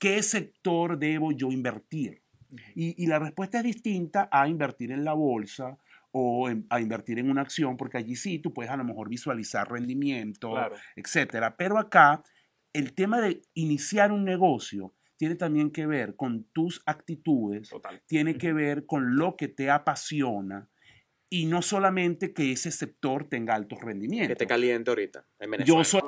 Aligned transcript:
¿qué 0.00 0.20
sector 0.24 0.98
debo 0.98 1.30
yo 1.30 1.52
invertir? 1.52 2.22
Y, 2.74 3.00
y 3.00 3.06
la 3.06 3.20
respuesta 3.20 3.58
es 3.58 3.64
distinta 3.64 4.28
a 4.32 4.48
invertir 4.48 4.90
en 4.90 5.04
la 5.04 5.12
bolsa 5.12 5.78
o 6.12 6.48
a 6.68 6.80
invertir 6.80 7.18
en 7.18 7.30
una 7.30 7.42
acción, 7.42 7.76
porque 7.76 7.98
allí 7.98 8.16
sí 8.16 8.40
tú 8.40 8.52
puedes 8.52 8.72
a 8.72 8.76
lo 8.76 8.84
mejor 8.84 9.08
visualizar 9.08 9.70
rendimiento, 9.70 10.54
etcétera. 10.96 11.56
Pero 11.56 11.78
acá 11.78 12.24
el 12.72 12.94
tema 12.94 13.20
de 13.20 13.42
iniciar 13.54 14.10
un 14.10 14.24
negocio 14.24 14.92
tiene 15.16 15.34
también 15.34 15.70
que 15.70 15.86
ver 15.86 16.16
con 16.16 16.44
tus 16.52 16.82
actitudes, 16.86 17.70
tiene 18.06 18.36
que 18.38 18.52
ver 18.52 18.86
con 18.86 19.16
lo 19.16 19.36
que 19.36 19.48
te 19.48 19.70
apasiona 19.70 20.68
y 21.28 21.46
no 21.46 21.62
solamente 21.62 22.32
que 22.32 22.50
ese 22.50 22.72
sector 22.72 23.28
tenga 23.28 23.54
altos 23.54 23.80
rendimientos. 23.80 24.28
Que 24.28 24.36
te 24.36 24.46
caliente 24.46 24.90
ahorita 24.90 25.24
en 25.38 25.50
Venezuela. 25.50 25.78
Yo 25.78 25.84
soy 25.84 26.00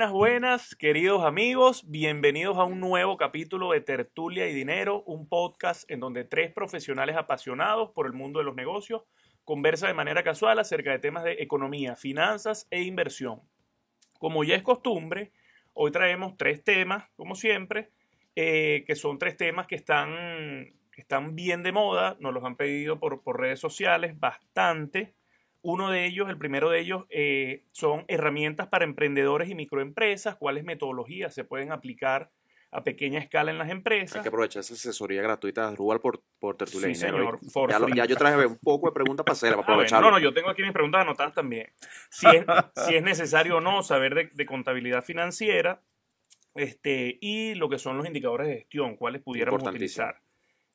Buenas, 0.00 0.14
buenas, 0.14 0.74
queridos 0.76 1.24
amigos. 1.24 1.84
Bienvenidos 1.86 2.56
a 2.56 2.64
un 2.64 2.80
nuevo 2.80 3.18
capítulo 3.18 3.72
de 3.72 3.82
Tertulia 3.82 4.48
y 4.48 4.54
Dinero, 4.54 5.02
un 5.02 5.28
podcast 5.28 5.84
en 5.90 6.00
donde 6.00 6.24
tres 6.24 6.54
profesionales 6.54 7.18
apasionados 7.18 7.90
por 7.90 8.06
el 8.06 8.14
mundo 8.14 8.38
de 8.38 8.46
los 8.46 8.54
negocios 8.54 9.02
conversan 9.44 9.90
de 9.90 9.94
manera 9.94 10.22
casual 10.22 10.58
acerca 10.58 10.90
de 10.90 11.00
temas 11.00 11.22
de 11.24 11.32
economía, 11.32 11.96
finanzas 11.96 12.66
e 12.70 12.80
inversión. 12.80 13.42
Como 14.18 14.42
ya 14.42 14.54
es 14.54 14.62
costumbre, 14.62 15.32
hoy 15.74 15.90
traemos 15.90 16.34
tres 16.38 16.64
temas, 16.64 17.04
como 17.14 17.34
siempre, 17.34 17.90
eh, 18.34 18.84
que 18.86 18.96
son 18.96 19.18
tres 19.18 19.36
temas 19.36 19.66
que 19.66 19.74
están, 19.74 20.72
están 20.96 21.36
bien 21.36 21.62
de 21.62 21.72
moda, 21.72 22.16
nos 22.20 22.32
los 22.32 22.42
han 22.42 22.56
pedido 22.56 22.98
por, 22.98 23.22
por 23.22 23.38
redes 23.38 23.60
sociales 23.60 24.18
bastante. 24.18 25.14
Uno 25.62 25.90
de 25.90 26.06
ellos, 26.06 26.28
el 26.28 26.38
primero 26.38 26.70
de 26.70 26.80
ellos, 26.80 27.04
eh, 27.10 27.64
son 27.72 28.04
herramientas 28.08 28.68
para 28.68 28.84
emprendedores 28.84 29.50
y 29.50 29.54
microempresas, 29.54 30.36
cuáles 30.36 30.64
metodologías 30.64 31.34
se 31.34 31.44
pueden 31.44 31.72
aplicar 31.72 32.30
a 32.72 32.84
pequeña 32.84 33.18
escala 33.18 33.50
en 33.50 33.58
las 33.58 33.68
empresas. 33.68 34.16
Hay 34.16 34.22
que 34.22 34.28
aprovechar 34.28 34.60
esa 34.60 34.74
asesoría 34.74 35.22
gratuita 35.22 35.70
de 35.70 35.76
Rubal 35.76 36.00
por, 36.00 36.22
por 36.38 36.56
Tertulia 36.56 36.88
sí, 36.88 36.94
señor. 36.94 37.40
Ya, 37.94 38.04
yo 38.04 38.16
traje 38.16 38.46
un 38.46 38.58
poco 38.58 38.88
de 38.88 38.92
preguntas 38.92 39.24
para 39.24 39.32
hacer, 39.32 39.50
para 39.50 39.62
aprovechar. 39.62 40.00
no, 40.00 40.10
no, 40.10 40.18
yo 40.18 40.32
tengo 40.32 40.50
aquí 40.50 40.62
mis 40.62 40.72
preguntas 40.72 41.02
anotadas 41.02 41.34
también. 41.34 41.72
Si 42.10 42.26
es, 42.28 42.44
si 42.86 42.94
es 42.94 43.02
necesario 43.02 43.56
o 43.56 43.60
no 43.60 43.82
saber 43.82 44.30
de, 44.32 44.46
contabilidad 44.46 45.02
financiera 45.02 45.82
este, 46.54 47.18
y 47.20 47.54
lo 47.54 47.68
que 47.68 47.78
son 47.78 47.96
los 47.96 48.06
indicadores 48.06 48.46
de 48.46 48.54
gestión, 48.58 48.96
cuáles 48.96 49.22
pudiéramos 49.22 49.62
utilizar. 49.62 50.20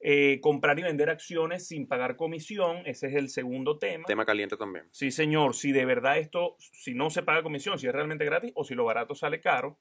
Eh, 0.07 0.39
comprar 0.39 0.77
y 0.77 0.83
vender 0.83 1.09
acciones 1.09 1.67
sin 1.67 1.87
pagar 1.87 2.15
comisión, 2.15 2.83
ese 2.85 3.07
es 3.07 3.15
el 3.15 3.27
segundo 3.27 3.79
tema. 3.79 4.05
Tema 4.05 4.23
caliente 4.23 4.55
también. 4.55 4.85
Sí, 4.91 5.09
señor, 5.09 5.55
si 5.55 5.71
de 5.71 5.83
verdad 5.83 6.19
esto, 6.19 6.57
si 6.59 6.93
no 6.93 7.09
se 7.09 7.23
paga 7.23 7.41
comisión, 7.41 7.79
si 7.79 7.87
es 7.87 7.91
realmente 7.91 8.23
gratis 8.23 8.51
o 8.53 8.63
si 8.63 8.75
lo 8.75 8.85
barato 8.85 9.15
sale 9.15 9.41
caro. 9.41 9.79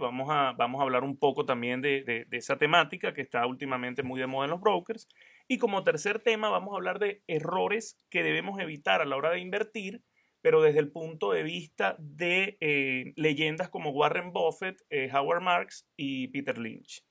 vamos, 0.00 0.30
a, 0.32 0.50
vamos 0.58 0.80
a 0.80 0.82
hablar 0.82 1.04
un 1.04 1.16
poco 1.16 1.46
también 1.46 1.80
de, 1.80 2.02
de, 2.02 2.36
esa 2.36 2.58
temática 2.58 3.14
que 3.14 3.20
está 3.20 3.46
últimamente 3.46 4.02
muy 4.02 4.18
de 4.18 4.26
moda 4.26 4.46
en 4.46 4.50
los 4.50 4.60
brokers. 4.60 5.06
Y 5.46 5.58
como 5.58 5.84
tercer 5.84 6.18
tema 6.18 6.48
vamos 6.50 6.74
a 6.74 6.78
hablar 6.78 6.98
de 6.98 7.22
errores 7.28 8.04
que 8.10 8.24
debemos 8.24 8.58
evitar 8.58 9.00
a 9.00 9.04
la 9.04 9.14
hora 9.14 9.30
de 9.30 9.38
invertir, 9.38 10.02
pero 10.40 10.60
desde 10.60 10.80
el 10.80 10.90
punto 10.90 11.30
de 11.30 11.44
vista 11.44 11.94
de 12.00 12.56
eh, 12.58 13.12
leyendas 13.14 13.68
como 13.68 13.90
Warren 13.90 14.32
Buffett, 14.32 14.82
eh, 14.90 15.08
Howard 15.14 15.42
Marks 15.42 15.86
y 15.96 16.26
Peter 16.32 16.58
Lynch. 16.58 17.04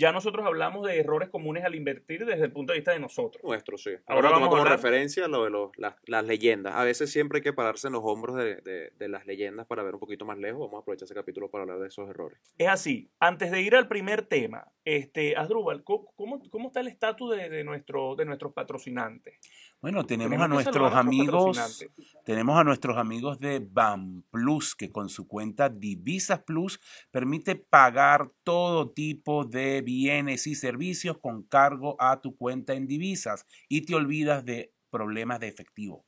Ya 0.00 0.12
nosotros 0.12 0.46
hablamos 0.46 0.86
de 0.86 0.98
errores 0.98 1.28
comunes 1.28 1.62
al 1.62 1.74
invertir 1.74 2.24
desde 2.24 2.44
el 2.44 2.52
punto 2.52 2.72
de 2.72 2.78
vista 2.78 2.92
de 2.92 2.98
nosotros. 2.98 3.44
Nuestro, 3.44 3.76
sí. 3.76 3.90
Ahora, 4.06 4.30
vamos 4.30 4.48
como 4.48 4.64
referencia 4.64 5.28
lo 5.28 5.44
de 5.44 5.50
los, 5.50 5.72
las, 5.76 6.24
leyendas. 6.24 6.74
A 6.74 6.84
veces 6.84 7.12
siempre 7.12 7.36
hay 7.36 7.42
que 7.42 7.52
pararse 7.52 7.88
en 7.88 7.92
los 7.92 8.02
hombros 8.02 8.34
de, 8.34 8.92
las 8.98 9.26
leyendas 9.26 9.66
para 9.66 9.82
ver 9.82 9.92
un 9.92 10.00
poquito 10.00 10.24
más 10.24 10.38
lejos. 10.38 10.60
Vamos 10.60 10.78
a 10.78 10.80
aprovechar 10.80 11.04
ese 11.04 11.14
capítulo 11.14 11.50
para 11.50 11.64
hablar 11.64 11.80
de 11.80 11.88
esos 11.88 12.08
errores. 12.08 12.38
Es 12.56 12.68
así. 12.68 13.10
Antes 13.20 13.50
de 13.50 13.60
ir 13.60 13.76
al 13.76 13.88
primer 13.88 14.22
tema, 14.22 14.72
este, 14.86 15.36
Asdrúbal, 15.36 15.84
¿cómo, 15.84 16.14
cómo, 16.50 16.68
está 16.68 16.80
el 16.80 16.88
estatus 16.88 17.36
de, 17.36 17.62
nuestro, 17.62 18.16
de 18.16 18.24
nuestros 18.24 18.54
patrocinantes? 18.54 19.34
Bueno, 19.82 20.04
tenemos, 20.04 20.40
a 20.40 20.48
nuestros 20.48 20.94
amigos, 20.94 21.86
tenemos 22.24 22.58
a 22.58 22.64
nuestros 22.64 22.98
amigos 22.98 23.38
de 23.38 23.60
BAM 23.60 24.22
Plus, 24.30 24.74
que 24.74 24.90
con 24.90 25.08
su 25.08 25.26
cuenta 25.26 25.68
Divisas 25.68 26.42
Plus 26.42 26.80
permite 27.10 27.56
pagar 27.56 28.30
todo 28.42 28.90
tipo 28.90 29.44
de 29.44 29.80
bienes 29.90 30.46
y 30.46 30.54
servicios 30.54 31.18
con 31.18 31.42
cargo 31.42 31.96
a 31.98 32.20
tu 32.20 32.36
cuenta 32.36 32.74
en 32.74 32.86
divisas 32.86 33.46
y 33.68 33.82
te 33.82 33.94
olvidas 33.94 34.44
de 34.44 34.72
problemas 34.90 35.40
de 35.40 35.48
efectivo. 35.48 36.06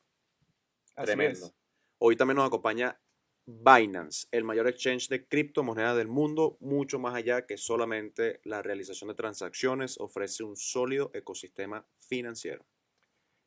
Tremendo. 0.95 1.53
Hoy 1.97 2.15
también 2.15 2.37
nos 2.37 2.47
acompaña 2.47 2.99
Binance, 3.45 4.27
el 4.31 4.45
mayor 4.45 4.67
exchange 4.67 5.09
de 5.09 5.27
criptomonedas 5.27 5.97
del 5.97 6.07
mundo, 6.07 6.57
mucho 6.61 6.97
más 6.97 7.13
allá 7.13 7.45
que 7.45 7.57
solamente 7.57 8.39
la 8.45 8.61
realización 8.61 9.09
de 9.09 9.15
transacciones, 9.15 9.99
ofrece 9.99 10.43
un 10.43 10.55
sólido 10.55 11.11
ecosistema 11.13 11.85
financiero. 11.99 12.65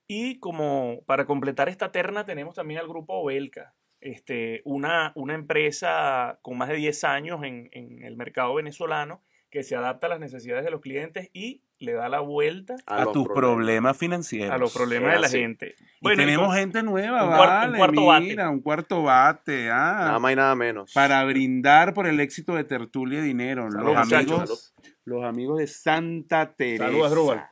Y 0.07 0.39
como 0.39 1.03
para 1.07 1.25
completar 1.25 1.69
esta 1.69 1.93
terna 1.93 2.27
tenemos 2.27 2.55
también 2.55 2.81
al 2.81 2.89
grupo 2.89 3.15
Ovelca, 3.15 3.75
este, 4.01 4.61
una, 4.65 5.13
una 5.17 5.35
empresa 5.35 6.39
con 6.43 6.59
más 6.59 6.69
de 6.69 6.77
10 6.77 7.05
años 7.05 7.43
en, 7.43 7.69
en, 7.73 8.05
el 8.05 8.17
mercado 8.17 8.55
venezolano 8.55 9.23
que 9.57 9.63
se 9.63 9.75
adapta 9.75 10.07
a 10.07 10.11
las 10.11 10.21
necesidades 10.21 10.67
de 10.67 10.71
los 10.71 10.83
clientes 10.83 11.31
y 11.33 11.63
le 11.79 11.95
da 11.95 12.11
la 12.11 12.21
vuelta 12.21 12.77
a, 12.85 13.11
tus 13.11 13.27
problemas. 13.27 13.97
financieros. 13.97 14.51
A 14.51 14.59
los 14.59 14.75
problemas 14.75 15.15
de 15.15 15.21
la 15.21 15.29
gente. 15.31 15.75
Bueno, 16.03 16.23
tenemos 16.23 16.55
gente 16.55 16.83
nueva, 16.83 17.25
un, 17.25 17.31
vale, 17.31 17.71
un 17.71 17.79
cuarto 17.79 18.21
mira, 18.21 18.45
bate. 18.45 18.55
un 18.55 18.61
cuarto 18.61 19.03
bate. 19.03 19.71
Ah, 19.71 19.97
nada 20.01 20.19
más 20.19 20.33
y 20.35 20.37
nada 20.37 20.55
menos. 20.57 20.93
Para 20.93 21.25
brindar 21.25 21.95
por 21.95 22.07
el 22.07 22.21
éxito 22.21 22.55
de 22.55 22.65
Tertulia 22.65 23.21
y 23.21 23.23
Dinero. 23.23 23.71
los, 23.71 23.97
amigos, 23.97 24.75
los 25.07 25.25
amigos 25.25 25.57
de 25.57 25.69
Santa 25.69 26.55
Teresa. 26.55 26.85
Saludos, 26.85 27.15
Rubal. 27.15 27.47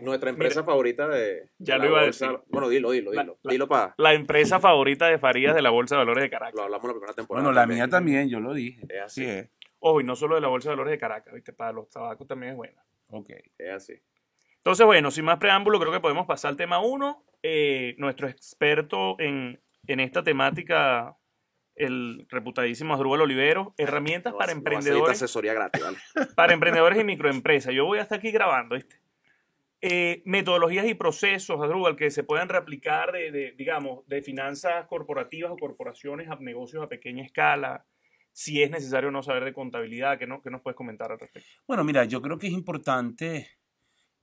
Nuestra 0.00 0.30
empresa 0.30 0.64
favorita 0.64 1.06
de. 1.06 1.50
Ya 1.58 1.76
lo 1.76 1.88
iba 1.88 2.00
a 2.00 2.04
decir. 2.04 2.30
Bueno, 2.48 2.70
dilo, 2.70 2.92
dilo, 2.92 3.10
dilo. 3.10 3.38
La, 3.42 3.50
dilo 3.50 3.68
para. 3.68 3.94
La 3.98 4.14
empresa 4.14 4.58
favorita 4.58 5.06
de 5.06 5.18
Farías 5.18 5.54
de 5.54 5.60
la 5.60 5.68
Bolsa 5.68 5.96
de 5.96 5.98
Valores 5.98 6.22
de 6.22 6.30
Caracas. 6.30 6.54
Lo 6.54 6.62
hablamos 6.62 6.86
la 6.86 6.92
primera 6.94 7.12
temporada. 7.12 7.46
Bueno, 7.46 7.60
la 7.60 7.66
mía 7.66 7.88
también, 7.88 8.30
yo 8.30 8.40
lo 8.40 8.54
dije. 8.54 8.80
Es 8.88 9.02
así. 9.02 9.26
es. 9.26 9.50
Ojo, 9.84 10.00
y 10.00 10.04
no 10.04 10.14
solo 10.14 10.36
de 10.36 10.40
la 10.40 10.46
Bolsa 10.48 10.68
de 10.68 10.76
Valores 10.76 10.92
de 10.92 10.98
Caracas, 10.98 11.34
¿viste? 11.34 11.52
Para 11.52 11.72
los 11.72 11.90
tabacos 11.90 12.26
también 12.28 12.52
es 12.52 12.56
buena. 12.56 12.84
Ok. 13.08 13.30
Es 13.58 13.70
así. 13.70 13.94
Entonces, 14.58 14.86
bueno, 14.86 15.10
sin 15.10 15.24
más 15.24 15.38
preámbulo, 15.38 15.80
creo 15.80 15.92
que 15.92 15.98
podemos 15.98 16.24
pasar 16.24 16.50
al 16.50 16.56
tema 16.56 16.78
1. 16.78 17.24
Eh, 17.42 17.96
nuestro 17.98 18.28
experto 18.28 19.16
en, 19.18 19.60
en 19.88 20.00
esta 20.00 20.22
temática 20.22 21.16
el 21.74 22.26
reputadísimo 22.30 22.94
Asdrúbal 22.94 23.22
Olivero, 23.22 23.74
herramientas 23.76 24.34
para 24.34 24.52
emprendedores. 24.52 25.16
asesoría 25.16 25.52
gratis, 25.54 25.82
¿vale? 25.82 25.98
Para 26.36 26.52
emprendedores 26.52 27.00
y 27.00 27.04
microempresas. 27.04 27.74
Yo 27.74 27.86
voy 27.86 27.98
hasta 27.98 28.16
aquí 28.16 28.30
grabando, 28.30 28.76
¿viste? 28.76 29.00
Eh, 29.80 30.22
metodologías 30.26 30.86
y 30.86 30.94
procesos, 30.94 31.60
Adrúbal, 31.60 31.96
que 31.96 32.12
se 32.12 32.22
puedan 32.22 32.48
replicar 32.48 33.10
de, 33.10 33.52
digamos, 33.56 34.06
de 34.06 34.22
finanzas 34.22 34.86
corporativas 34.86 35.50
o 35.50 35.56
corporaciones 35.56 36.30
a 36.30 36.36
negocios 36.36 36.84
a 36.84 36.88
pequeña 36.88 37.24
escala, 37.24 37.84
si 38.32 38.62
es 38.62 38.70
necesario 38.70 39.10
no 39.10 39.22
saber 39.22 39.44
de 39.44 39.52
contabilidad, 39.52 40.18
¿qué, 40.18 40.26
no, 40.26 40.42
qué 40.42 40.50
nos 40.50 40.62
puedes 40.62 40.76
comentar 40.76 41.12
al 41.12 41.18
respecto? 41.18 41.48
Bueno, 41.66 41.84
mira, 41.84 42.04
yo 42.04 42.22
creo 42.22 42.38
que 42.38 42.46
es 42.46 42.52
importante 42.52 43.58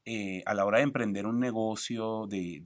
eh, 0.05 0.41
a 0.45 0.53
la 0.53 0.65
hora 0.65 0.79
de 0.79 0.85
emprender 0.85 1.27
un 1.27 1.39
negocio, 1.39 2.25
de, 2.27 2.61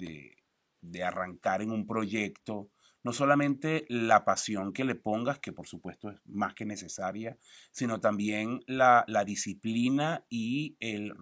de, 0.82 1.04
arrancar 1.04 1.62
en 1.62 1.72
un 1.72 1.86
proyecto, 1.86 2.70
no 3.04 3.12
solamente 3.12 3.86
la 3.90 4.24
pasión 4.24 4.72
que 4.72 4.86
le 4.86 4.96
pongas, 4.96 5.40
que 5.40 5.52
por 5.52 5.68
supuesto 5.68 6.10
es 6.10 6.20
más 6.26 6.54
que 6.54 6.66
necesaria, 6.66 7.38
sino 7.72 8.00
también 8.00 8.62
la, 8.66 9.04
la 9.08 9.26
disciplina 9.26 10.26
y 10.30 10.78
el 10.80 11.14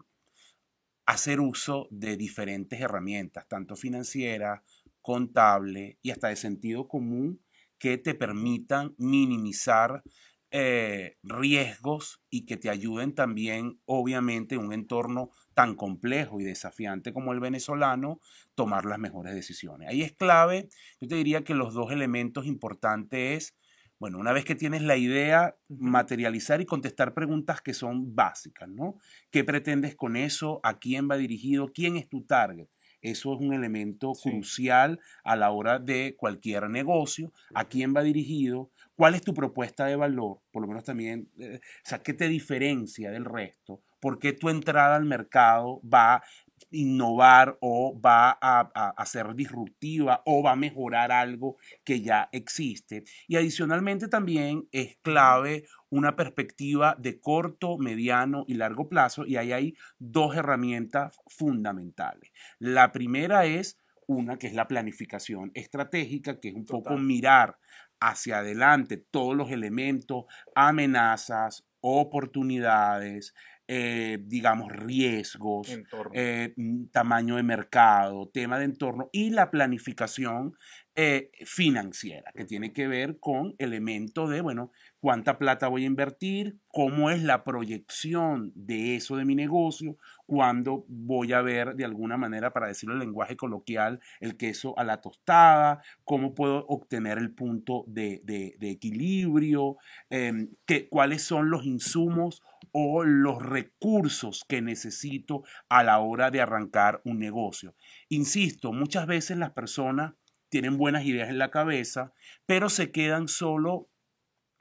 hacer 1.05 1.39
uso 1.39 1.87
de 1.89 2.17
diferentes 2.17 2.79
herramientas, 2.79 3.47
tanto 3.47 3.75
financieras, 3.75 4.61
contable 5.01 5.97
y 6.01 6.11
hasta 6.11 6.27
de 6.27 6.35
sentido 6.35 6.87
común, 6.87 7.41
que 7.81 7.97
te 7.97 8.13
permitan 8.13 8.93
minimizar 8.99 10.03
eh, 10.51 11.17
riesgos 11.23 12.21
y 12.29 12.45
que 12.45 12.55
te 12.55 12.69
ayuden 12.69 13.15
también, 13.15 13.79
obviamente, 13.85 14.53
en 14.53 14.61
un 14.61 14.71
entorno 14.71 15.31
tan 15.55 15.73
complejo 15.73 16.39
y 16.39 16.43
desafiante 16.43 17.11
como 17.11 17.33
el 17.33 17.39
venezolano, 17.39 18.19
tomar 18.53 18.85
las 18.85 18.99
mejores 18.99 19.33
decisiones. 19.33 19.89
Ahí 19.89 20.03
es 20.03 20.13
clave, 20.13 20.69
yo 20.99 21.07
te 21.07 21.15
diría 21.15 21.43
que 21.43 21.55
los 21.55 21.73
dos 21.73 21.91
elementos 21.91 22.45
importantes 22.45 23.37
es 23.37 23.55
bueno, 23.97 24.17
una 24.17 24.33
vez 24.33 24.45
que 24.45 24.55
tienes 24.55 24.81
la 24.81 24.97
idea, 24.97 25.55
materializar 25.69 26.59
y 26.59 26.65
contestar 26.65 27.13
preguntas 27.13 27.61
que 27.61 27.75
son 27.75 28.15
básicas, 28.15 28.67
¿no? 28.67 28.95
¿Qué 29.29 29.43
pretendes 29.43 29.95
con 29.95 30.15
eso? 30.15 30.59
¿A 30.63 30.79
quién 30.79 31.07
va 31.07 31.17
dirigido? 31.17 31.71
¿Quién 31.71 31.97
es 31.97 32.09
tu 32.09 32.23
target? 32.23 32.67
Eso 33.01 33.33
es 33.33 33.39
un 33.39 33.53
elemento 33.53 34.13
crucial 34.13 34.99
a 35.23 35.35
la 35.35 35.51
hora 35.51 35.79
de 35.79 36.15
cualquier 36.17 36.69
negocio. 36.69 37.33
¿A 37.53 37.65
quién 37.65 37.93
va 37.95 38.03
dirigido? 38.03 38.69
¿Cuál 38.95 39.15
es 39.15 39.23
tu 39.23 39.33
propuesta 39.33 39.85
de 39.85 39.95
valor? 39.95 40.41
Por 40.51 40.61
lo 40.61 40.67
menos 40.67 40.83
también, 40.83 41.29
eh, 41.39 41.59
o 41.61 41.89
sea, 41.89 41.99
¿qué 41.99 42.13
te 42.13 42.27
diferencia 42.27 43.09
del 43.09 43.25
resto? 43.25 43.81
¿Por 43.99 44.19
qué 44.19 44.33
tu 44.33 44.49
entrada 44.49 44.95
al 44.95 45.05
mercado 45.05 45.81
va 45.81 46.15
a 46.15 46.23
innovar 46.69 47.57
o 47.61 47.99
va 47.99 48.37
a, 48.39 48.93
a, 48.95 49.05
ser 49.05 49.33
disruptiva 49.33 50.21
o 50.25 50.43
va 50.43 50.51
a 50.51 50.55
mejorar 50.55 51.11
algo 51.11 51.57
que 51.83 52.01
ya 52.01 52.29
existe? 52.31 53.03
Y 53.27 53.35
adicionalmente 53.35 54.07
también 54.07 54.67
es 54.71 54.97
clave 55.01 55.65
una 55.91 56.15
perspectiva 56.15 56.95
de 56.97 57.19
corto, 57.19 57.77
mediano 57.77 58.45
y 58.47 58.55
largo 58.55 58.89
plazo 58.89 59.25
y 59.25 59.35
ahí 59.35 59.51
hay 59.51 59.77
dos 59.99 60.35
herramientas 60.35 61.19
fundamentales. 61.27 62.31
La 62.57 62.91
primera 62.91 63.45
es 63.45 63.77
una 64.07 64.37
que 64.37 64.47
es 64.47 64.53
la 64.53 64.67
planificación 64.67 65.51
estratégica, 65.53 66.39
que 66.39 66.49
es 66.49 66.55
un 66.55 66.65
poco 66.65 66.97
mirar 66.97 67.57
hacia 67.99 68.39
adelante 68.39 68.97
todos 68.97 69.35
los 69.35 69.51
elementos, 69.51 70.25
amenazas, 70.55 71.67
oportunidades, 71.81 73.33
eh, 73.73 74.17
digamos, 74.25 74.69
riesgos, 74.69 75.79
eh, 76.11 76.53
mm, 76.57 76.87
tamaño 76.87 77.37
de 77.37 77.43
mercado, 77.43 78.27
tema 78.27 78.59
de 78.59 78.65
entorno 78.65 79.07
y 79.13 79.29
la 79.29 79.49
planificación 79.49 80.57
eh, 80.93 81.31
financiera, 81.45 82.33
que 82.35 82.43
tiene 82.43 82.73
que 82.73 82.89
ver 82.89 83.17
con 83.21 83.55
elementos 83.59 84.29
de, 84.29 84.41
bueno, 84.41 84.73
cuánta 84.99 85.37
plata 85.37 85.69
voy 85.69 85.83
a 85.83 85.87
invertir, 85.87 86.57
cómo 86.67 87.11
es 87.11 87.23
la 87.23 87.45
proyección 87.45 88.51
de 88.55 88.97
eso 88.97 89.15
de 89.15 89.23
mi 89.23 89.35
negocio, 89.35 89.95
cuándo 90.31 90.85
voy 90.87 91.33
a 91.33 91.41
ver 91.41 91.75
de 91.75 91.83
alguna 91.83 92.15
manera, 92.15 92.53
para 92.53 92.67
decirlo 92.67 92.95
en 92.95 93.01
lenguaje 93.01 93.35
coloquial, 93.35 93.99
el 94.21 94.37
queso 94.37 94.79
a 94.79 94.85
la 94.85 95.01
tostada, 95.01 95.83
cómo 96.05 96.33
puedo 96.33 96.65
obtener 96.67 97.17
el 97.17 97.33
punto 97.33 97.83
de, 97.85 98.21
equilibrio, 98.61 99.75
em, 100.09 100.51
cuáles 100.89 101.23
son 101.23 101.49
los 101.49 101.65
insumos 101.65 102.43
o 102.71 103.03
los 103.03 103.43
recursos 103.43 104.45
que 104.47 104.61
necesito 104.61 105.43
a 105.67 105.83
la 105.83 105.99
hora 105.99 106.31
de 106.31 106.39
arrancar 106.39 107.01
un 107.03 107.19
negocio. 107.19 107.75
Insisto, 108.07 108.71
muchas 108.71 109.07
veces 109.07 109.35
las 109.35 109.51
personas 109.51 110.13
tienen 110.47 110.77
buenas 110.77 111.03
ideas 111.03 111.27
en 111.27 111.39
la 111.39 111.51
cabeza, 111.51 112.13
pero 112.45 112.69
se 112.69 112.93
quedan 112.93 113.27
solo 113.27 113.89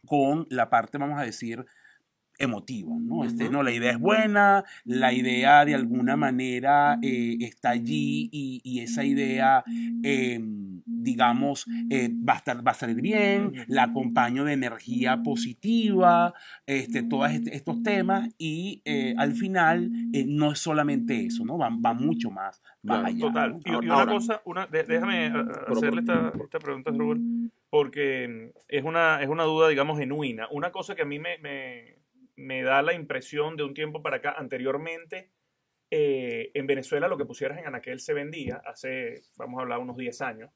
con 0.04 0.48
la 0.50 0.68
parte, 0.68 0.98
vamos 0.98 1.20
a 1.20 1.24
decir, 1.24 1.64
emotiva, 2.40 2.92
¿no? 2.98 3.24
Este, 3.24 3.48
no, 3.50 3.62
la 3.62 3.70
idea 3.70 3.92
es 3.92 3.98
buena, 3.98 4.64
la 4.84 5.12
idea 5.12 5.64
de 5.64 5.74
alguna 5.74 6.16
manera 6.16 6.98
eh, 7.02 7.36
está 7.40 7.70
allí 7.70 8.28
y, 8.32 8.80
esa 8.80 9.04
idea, 9.04 9.62
em, 10.02 10.80
digamos, 10.86 11.66
eh, 11.90 12.10
va, 12.10 12.34
a 12.34 12.36
estar, 12.36 12.66
va 12.66 12.70
a 12.72 12.74
salir 12.74 13.02
bien, 13.02 13.52
la 13.68 13.84
acompaño 13.84 14.44
de 14.44 14.54
energía 14.54 15.22
positiva, 15.22 16.32
este, 16.66 17.02
todos 17.02 17.30
estos 17.30 17.82
temas 17.82 18.30
y 18.38 18.80
eh, 18.86 19.14
al 19.18 19.32
final 19.34 19.90
no 20.26 20.52
es 20.52 20.58
solamente 20.58 21.26
eso, 21.26 21.44
¿no? 21.44 21.58
Va, 21.58 21.68
va 21.68 21.92
mucho 21.92 22.30
más, 22.30 22.62
allá. 22.88 23.20
Total. 23.20 23.60
Y, 23.64 23.70
una 23.70 24.06
cosa, 24.06 24.40
una, 24.46 24.66
déjame 24.66 25.26
hacerle 25.68 26.00
esta, 26.00 26.32
esta 26.42 26.58
pregunta, 26.58 26.90
Rubén 26.90 27.50
porque 27.70 28.52
es 28.68 28.84
una, 28.84 29.22
es 29.22 29.28
una 29.28 29.44
duda, 29.44 29.68
digamos, 29.68 29.98
genuina. 29.98 30.48
Una 30.50 30.72
cosa 30.72 30.96
que 30.96 31.02
a 31.02 31.06
mí 31.06 31.18
me, 31.20 31.38
me, 31.38 31.96
da 32.62 32.82
la 32.82 32.94
impresión 32.94 33.56
de 33.56 33.64
un 33.64 33.74
tiempo 33.74 34.02
para 34.02 34.16
acá, 34.16 34.34
anteriormente, 34.36 35.30
eh, 35.90 36.50
en 36.54 36.66
Venezuela 36.66 37.08
lo 37.08 37.18
que 37.18 37.24
pusieras 37.24 37.58
en 37.58 37.66
Anaquel 37.66 38.00
se 38.00 38.14
vendía, 38.14 38.62
hace, 38.64 39.22
vamos 39.36 39.58
a 39.58 39.62
hablar, 39.62 39.80
unos 39.80 39.96
10 39.96 40.20
años, 40.22 40.50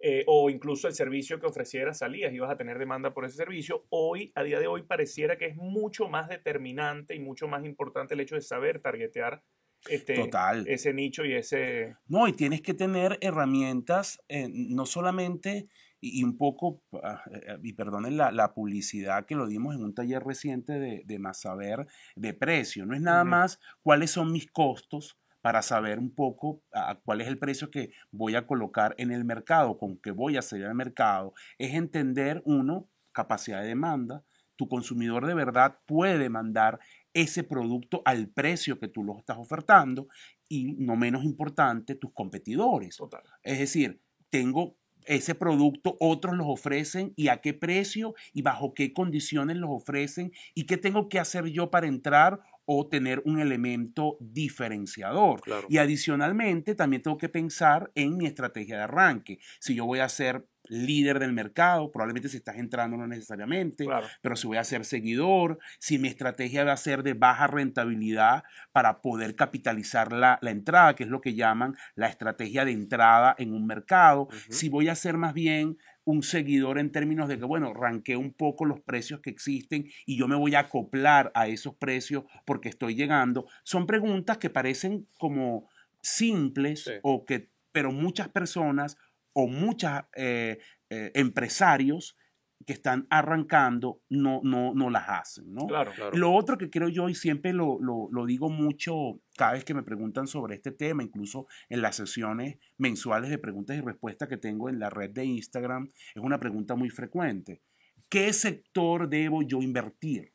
eh, 0.00 0.24
o 0.26 0.50
incluso 0.50 0.86
el 0.86 0.94
servicio 0.94 1.40
que 1.40 1.46
ofrecieras 1.46 1.98
salías, 1.98 2.32
ibas 2.32 2.50
a 2.50 2.56
tener 2.56 2.78
demanda 2.78 3.14
por 3.14 3.24
ese 3.24 3.36
servicio. 3.36 3.86
Hoy, 3.88 4.32
a 4.34 4.42
día 4.42 4.60
de 4.60 4.66
hoy, 4.66 4.82
pareciera 4.82 5.38
que 5.38 5.46
es 5.46 5.56
mucho 5.56 6.08
más 6.08 6.28
determinante 6.28 7.14
y 7.14 7.20
mucho 7.20 7.48
más 7.48 7.64
importante 7.64 8.12
el 8.12 8.20
hecho 8.20 8.34
de 8.34 8.42
saber 8.42 8.80
targetear 8.80 9.42
este, 9.88 10.30
ese 10.66 10.92
nicho 10.92 11.24
y 11.24 11.34
ese... 11.34 11.96
No, 12.06 12.28
y 12.28 12.32
tienes 12.32 12.60
que 12.60 12.74
tener 12.74 13.18
herramientas, 13.20 14.22
eh, 14.28 14.48
no 14.50 14.84
solamente 14.84 15.68
y, 16.04 16.22
un 16.22 16.36
poco, 16.36 16.82
ah, 17.02 17.22
eh, 17.30 17.58
y 17.62 17.72
perdonen 17.72 18.16
la, 18.16 18.54
publicidad 18.54 19.26
que 19.26 19.34
lo 19.34 19.46
dimos 19.46 19.74
en 19.74 19.82
un 19.82 19.94
taller 19.94 20.22
reciente 20.22 20.78
de, 20.78 21.02
de 21.04 21.18
más 21.18 21.40
saber 21.40 21.86
de 22.14 22.34
precio. 22.34 22.84
No 22.86 22.94
es 22.94 23.00
nada 23.00 23.24
más 23.24 23.58
cuáles 23.82 24.10
son 24.10 24.32
mis 24.32 24.50
costos 24.50 25.18
para 25.44 25.60
saber 25.62 25.98
un 25.98 26.14
poco 26.14 26.62
ah, 26.72 26.98
cuál 27.04 27.20
es 27.20 27.28
el 27.28 27.38
precio 27.38 27.70
que 27.70 27.90
voy 28.10 28.34
a 28.34 28.46
colocar 28.46 28.94
en 28.98 29.10
el 29.10 29.24
mercado, 29.24 29.76
con 29.76 29.98
que 29.98 30.10
voy 30.10 30.36
a 30.36 30.42
salir 30.42 30.66
al 30.66 30.74
mercado. 30.74 31.34
Es 31.58 31.74
entender, 31.74 32.42
uno, 32.46 32.88
capacidad 33.12 33.60
de 33.60 33.68
demanda. 33.68 34.24
Tu 34.56 34.68
consumidor 34.68 35.26
de 35.26 35.34
verdad 35.34 35.80
puede 35.86 36.16
demandar 36.16 36.80
ese 37.12 37.44
producto 37.44 38.02
al 38.04 38.28
precio 38.28 38.78
que 38.78 38.88
tú 38.88 39.04
lo 39.04 39.18
estás 39.18 39.36
ofertando 39.38 40.08
y, 40.48 40.76
no 40.78 40.96
menos 40.96 41.24
importante, 41.24 41.94
tus 41.94 42.12
competidores. 42.12 42.98
Es 43.42 43.58
decir, 43.58 44.00
tengo 44.30 44.78
ese 45.06 45.34
producto, 45.34 45.96
otros 46.00 46.36
los 46.36 46.46
ofrecen 46.48 47.12
y 47.16 47.28
a 47.28 47.38
qué 47.38 47.54
precio 47.54 48.14
y 48.32 48.42
bajo 48.42 48.74
qué 48.74 48.92
condiciones 48.92 49.56
los 49.56 49.70
ofrecen 49.70 50.32
y 50.54 50.64
qué 50.64 50.76
tengo 50.76 51.08
que 51.08 51.18
hacer 51.18 51.46
yo 51.46 51.70
para 51.70 51.86
entrar 51.86 52.40
o 52.66 52.88
tener 52.88 53.22
un 53.24 53.40
elemento 53.40 54.16
diferenciador. 54.20 55.40
Y 55.68 55.78
adicionalmente 55.78 56.74
también 56.74 57.02
tengo 57.02 57.18
que 57.18 57.28
pensar 57.28 57.90
en 57.94 58.16
mi 58.16 58.26
estrategia 58.26 58.76
de 58.76 58.82
arranque. 58.84 59.38
Si 59.58 59.74
yo 59.74 59.86
voy 59.86 60.00
a 60.00 60.08
ser 60.08 60.46
líder 60.66 61.18
del 61.18 61.32
mercado, 61.32 61.90
probablemente 61.90 62.28
si 62.28 62.38
estás 62.38 62.56
entrando 62.56 62.96
no 62.96 63.06
necesariamente, 63.06 63.86
pero 64.22 64.36
si 64.36 64.46
voy 64.46 64.56
a 64.56 64.64
ser 64.64 64.84
seguidor, 64.84 65.58
si 65.78 65.98
mi 65.98 66.08
estrategia 66.08 66.64
va 66.64 66.72
a 66.72 66.76
ser 66.76 67.02
de 67.02 67.14
baja 67.14 67.46
rentabilidad 67.46 68.44
para 68.72 69.02
poder 69.02 69.36
capitalizar 69.36 70.12
la, 70.12 70.38
entrada, 70.42 70.94
que 70.94 71.04
es 71.04 71.10
lo 71.10 71.20
que 71.20 71.34
llaman 71.34 71.76
la 71.94 72.06
estrategia 72.06 72.64
de 72.64 72.72
entrada 72.72 73.34
en 73.38 73.52
un 73.52 73.66
mercado, 73.66 74.28
si 74.48 74.68
voy 74.68 74.88
a 74.88 74.94
ser 74.94 75.18
más 75.18 75.34
bien 75.34 75.76
un 76.04 76.22
seguidor 76.22 76.78
en 76.78 76.92
términos 76.92 77.28
de 77.28 77.38
que, 77.38 77.44
bueno, 77.44 77.72
ranqué 77.72 78.16
un 78.16 78.32
poco 78.32 78.64
los 78.64 78.80
precios 78.80 79.20
que 79.20 79.30
existen 79.30 79.86
y 80.06 80.16
yo 80.16 80.28
me 80.28 80.36
voy 80.36 80.54
a 80.54 80.60
acoplar 80.60 81.32
a 81.34 81.48
esos 81.48 81.74
precios 81.76 82.24
porque 82.44 82.68
estoy 82.68 82.94
llegando. 82.94 83.46
Son 83.62 83.86
preguntas 83.86 84.38
que 84.38 84.50
parecen 84.50 85.06
como 85.18 85.68
simples 86.02 86.90
o 87.02 87.24
que, 87.24 87.50
pero 87.72 87.90
muchas 87.90 88.28
personas 88.28 88.98
o 89.32 89.48
muchos 89.48 89.90
eh, 90.14 90.58
eh, 90.90 91.10
empresarios 91.14 92.16
que 92.64 92.72
están 92.72 93.06
arrancando 93.10 94.00
no, 94.08 94.40
no, 94.42 94.74
no 94.74 94.90
las 94.90 95.08
hacen, 95.08 95.52
¿no? 95.52 95.66
Claro, 95.66 95.92
claro. 95.92 96.16
Lo 96.16 96.32
otro 96.32 96.58
que 96.58 96.70
creo 96.70 96.88
yo, 96.88 97.08
y 97.08 97.14
siempre 97.14 97.52
lo, 97.52 97.78
lo, 97.80 98.26
digo 98.26 98.50
mucho 98.50 99.20
cada 99.36 99.52
vez 99.52 99.64
que 99.64 99.74
me 99.74 99.82
preguntan 99.82 100.26
sobre 100.26 100.54
este 100.56 100.72
tema, 100.72 101.02
incluso 101.02 101.46
en 101.68 101.82
las 101.82 101.96
sesiones 101.96 102.58
mensuales 102.78 103.30
de 103.30 103.38
preguntas 103.38 103.76
y 103.76 103.80
respuestas 103.80 104.28
que 104.28 104.36
tengo 104.36 104.68
en 104.68 104.78
la 104.78 104.90
red 104.90 105.10
de 105.10 105.24
Instagram, 105.24 105.88
es 106.14 106.22
una 106.22 106.38
pregunta 106.38 106.74
muy 106.74 106.90
frecuente. 106.90 107.62
¿Qué 108.08 108.32
sector 108.32 109.08
debo 109.08 109.42
yo 109.42 109.62
invertir? 109.62 110.32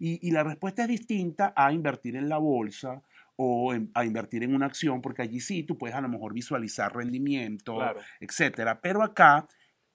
Y, 0.00 0.26
y 0.26 0.30
la 0.32 0.42
respuesta 0.42 0.82
es 0.82 0.88
distinta 0.88 1.52
a 1.56 1.72
invertir 1.72 2.16
en 2.16 2.28
la 2.28 2.38
bolsa 2.38 3.02
o 3.40 3.72
a 3.94 4.04
invertir 4.04 4.42
en 4.42 4.52
una 4.52 4.66
acción, 4.66 5.00
porque 5.00 5.22
allí 5.22 5.38
sí 5.38 5.62
tú 5.62 5.78
puedes 5.78 5.94
a 5.94 6.00
lo 6.00 6.08
mejor 6.08 6.34
visualizar 6.34 6.92
rendimiento, 6.92 7.78
etcétera. 8.18 8.80
Pero 8.80 9.00
acá 9.00 9.46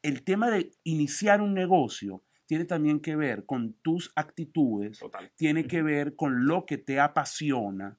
el 0.04 0.24
tema 0.24 0.52
de 0.52 0.70
iniciar 0.84 1.42
un 1.42 1.54
negocio 1.54 2.24
tiene 2.46 2.66
también 2.66 3.00
que 3.00 3.16
ver 3.16 3.46
con 3.46 3.74
tus 3.82 4.12
actitudes, 4.16 5.00
tiene 5.36 5.66
que 5.66 5.82
ver 5.82 6.16
con 6.16 6.46
lo 6.46 6.66
que 6.66 6.78
te 6.78 7.00
apasiona 7.00 7.98